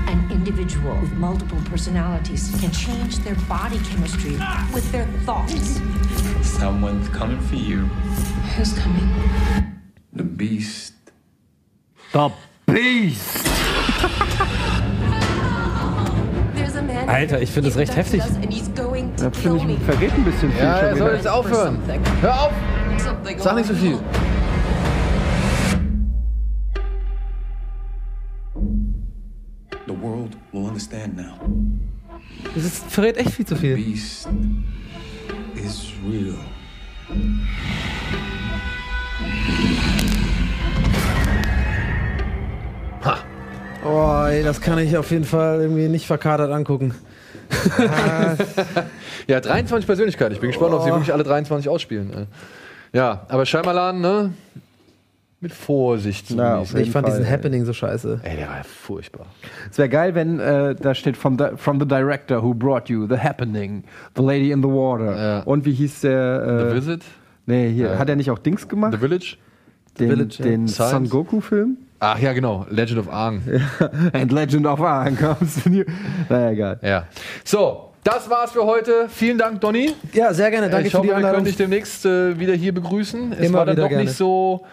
[0.07, 4.37] An individual with multiple personalities can change their body chemistry
[4.75, 5.81] with their thoughts.
[6.43, 7.87] Someone's coming for you.
[8.55, 9.09] Who's coming?
[10.13, 10.93] The beast.
[12.11, 12.29] The
[12.67, 13.45] Beast!
[17.07, 18.21] Alter, ich finde das recht heftig.
[19.25, 21.15] Das finde ich, verrät ein bisschen viel Ja, schon er soll wieder.
[21.15, 21.79] jetzt aufhören.
[22.21, 22.51] Hör auf!
[23.39, 23.97] Sag nicht so viel.
[29.87, 31.39] The world will understand now.
[32.53, 33.75] Das ist, verrät echt viel zu viel.
[33.75, 34.29] Beast
[35.55, 36.35] is real.
[43.87, 46.95] Oh, ey, das kann ich auf jeden Fall irgendwie nicht verkadert angucken.
[49.27, 50.33] Ja, 23 Persönlichkeiten.
[50.33, 50.95] Ich bin gespannt, ob sie Oh.
[50.95, 52.27] wirklich alle 23 ausspielen.
[52.93, 54.33] Ja, aber Scheimerlan, ne?
[55.41, 56.61] mit Vorsicht zu Na.
[56.63, 57.29] Ich fand Fall, diesen ey.
[57.31, 58.21] Happening so scheiße.
[58.23, 59.27] Ey, der war ja furchtbar.
[59.69, 63.05] Es wäre geil, wenn äh, da steht from the, from the director who brought you
[63.07, 63.83] The Happening,
[64.15, 65.15] The Lady in the Water.
[65.15, 65.39] Ja.
[65.43, 66.41] Und wie hieß der?
[66.41, 67.01] Äh, The Visit?
[67.45, 67.99] Nee, hier Ja.
[67.99, 68.93] hat er nicht auch Dings gemacht?
[68.93, 69.37] The Village?
[69.99, 70.45] den Village, ja.
[70.45, 70.91] den Science?
[70.91, 71.77] Son Goku Film?
[71.99, 72.65] Ach ja, genau.
[72.69, 73.41] Legend of Aang.
[74.13, 75.83] And Legend of Aang comes to you.
[76.29, 76.79] Naja, egal.
[76.81, 77.07] Ja.
[77.43, 79.07] So, das war's für heute.
[79.09, 79.93] Vielen Dank, Donny.
[80.13, 80.69] Ja, sehr gerne.
[80.69, 81.45] Danke ich für hoffe, die wir können Einladung.
[81.45, 83.31] dich demnächst äh, wieder hier begrüßen.
[83.33, 84.03] Es Immer war dann doch gerne.
[84.03, 84.65] nicht so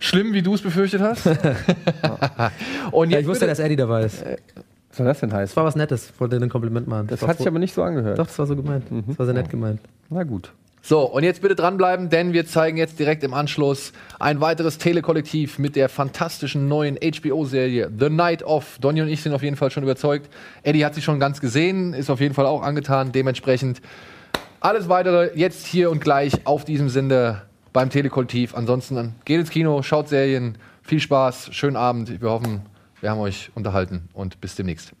[0.00, 1.26] schlimm, wie du es befürchtet hast.
[2.92, 4.24] Und Ja, ich wusste, dass Eddie dabei ist.
[4.24, 5.46] Was soll das denn heißen?
[5.50, 6.12] Das war was Nettes.
[6.18, 7.06] Wollte dir ein Kompliment machen.
[7.08, 8.18] Das war hat sich aber nicht so angehört.
[8.18, 8.84] Doch, das war so gemeint.
[9.06, 9.80] Das war sehr nett gemeint.
[10.10, 10.52] Na gut.
[10.88, 15.58] So, und jetzt bitte dranbleiben, denn wir zeigen jetzt direkt im Anschluss ein weiteres Telekollektiv
[15.58, 18.78] mit der fantastischen neuen HBO-Serie The Night of.
[18.80, 20.30] Donny und ich sind auf jeden Fall schon überzeugt.
[20.62, 23.12] Eddie hat sie schon ganz gesehen, ist auf jeden Fall auch angetan.
[23.12, 23.82] Dementsprechend
[24.60, 27.42] alles weitere jetzt hier und gleich auf diesem Sender
[27.74, 28.54] beim Telekollektiv.
[28.54, 30.56] Ansonsten geht ins Kino, schaut Serien.
[30.80, 32.22] Viel Spaß, schönen Abend.
[32.22, 32.62] Wir hoffen,
[33.02, 34.94] wir haben euch unterhalten und bis demnächst.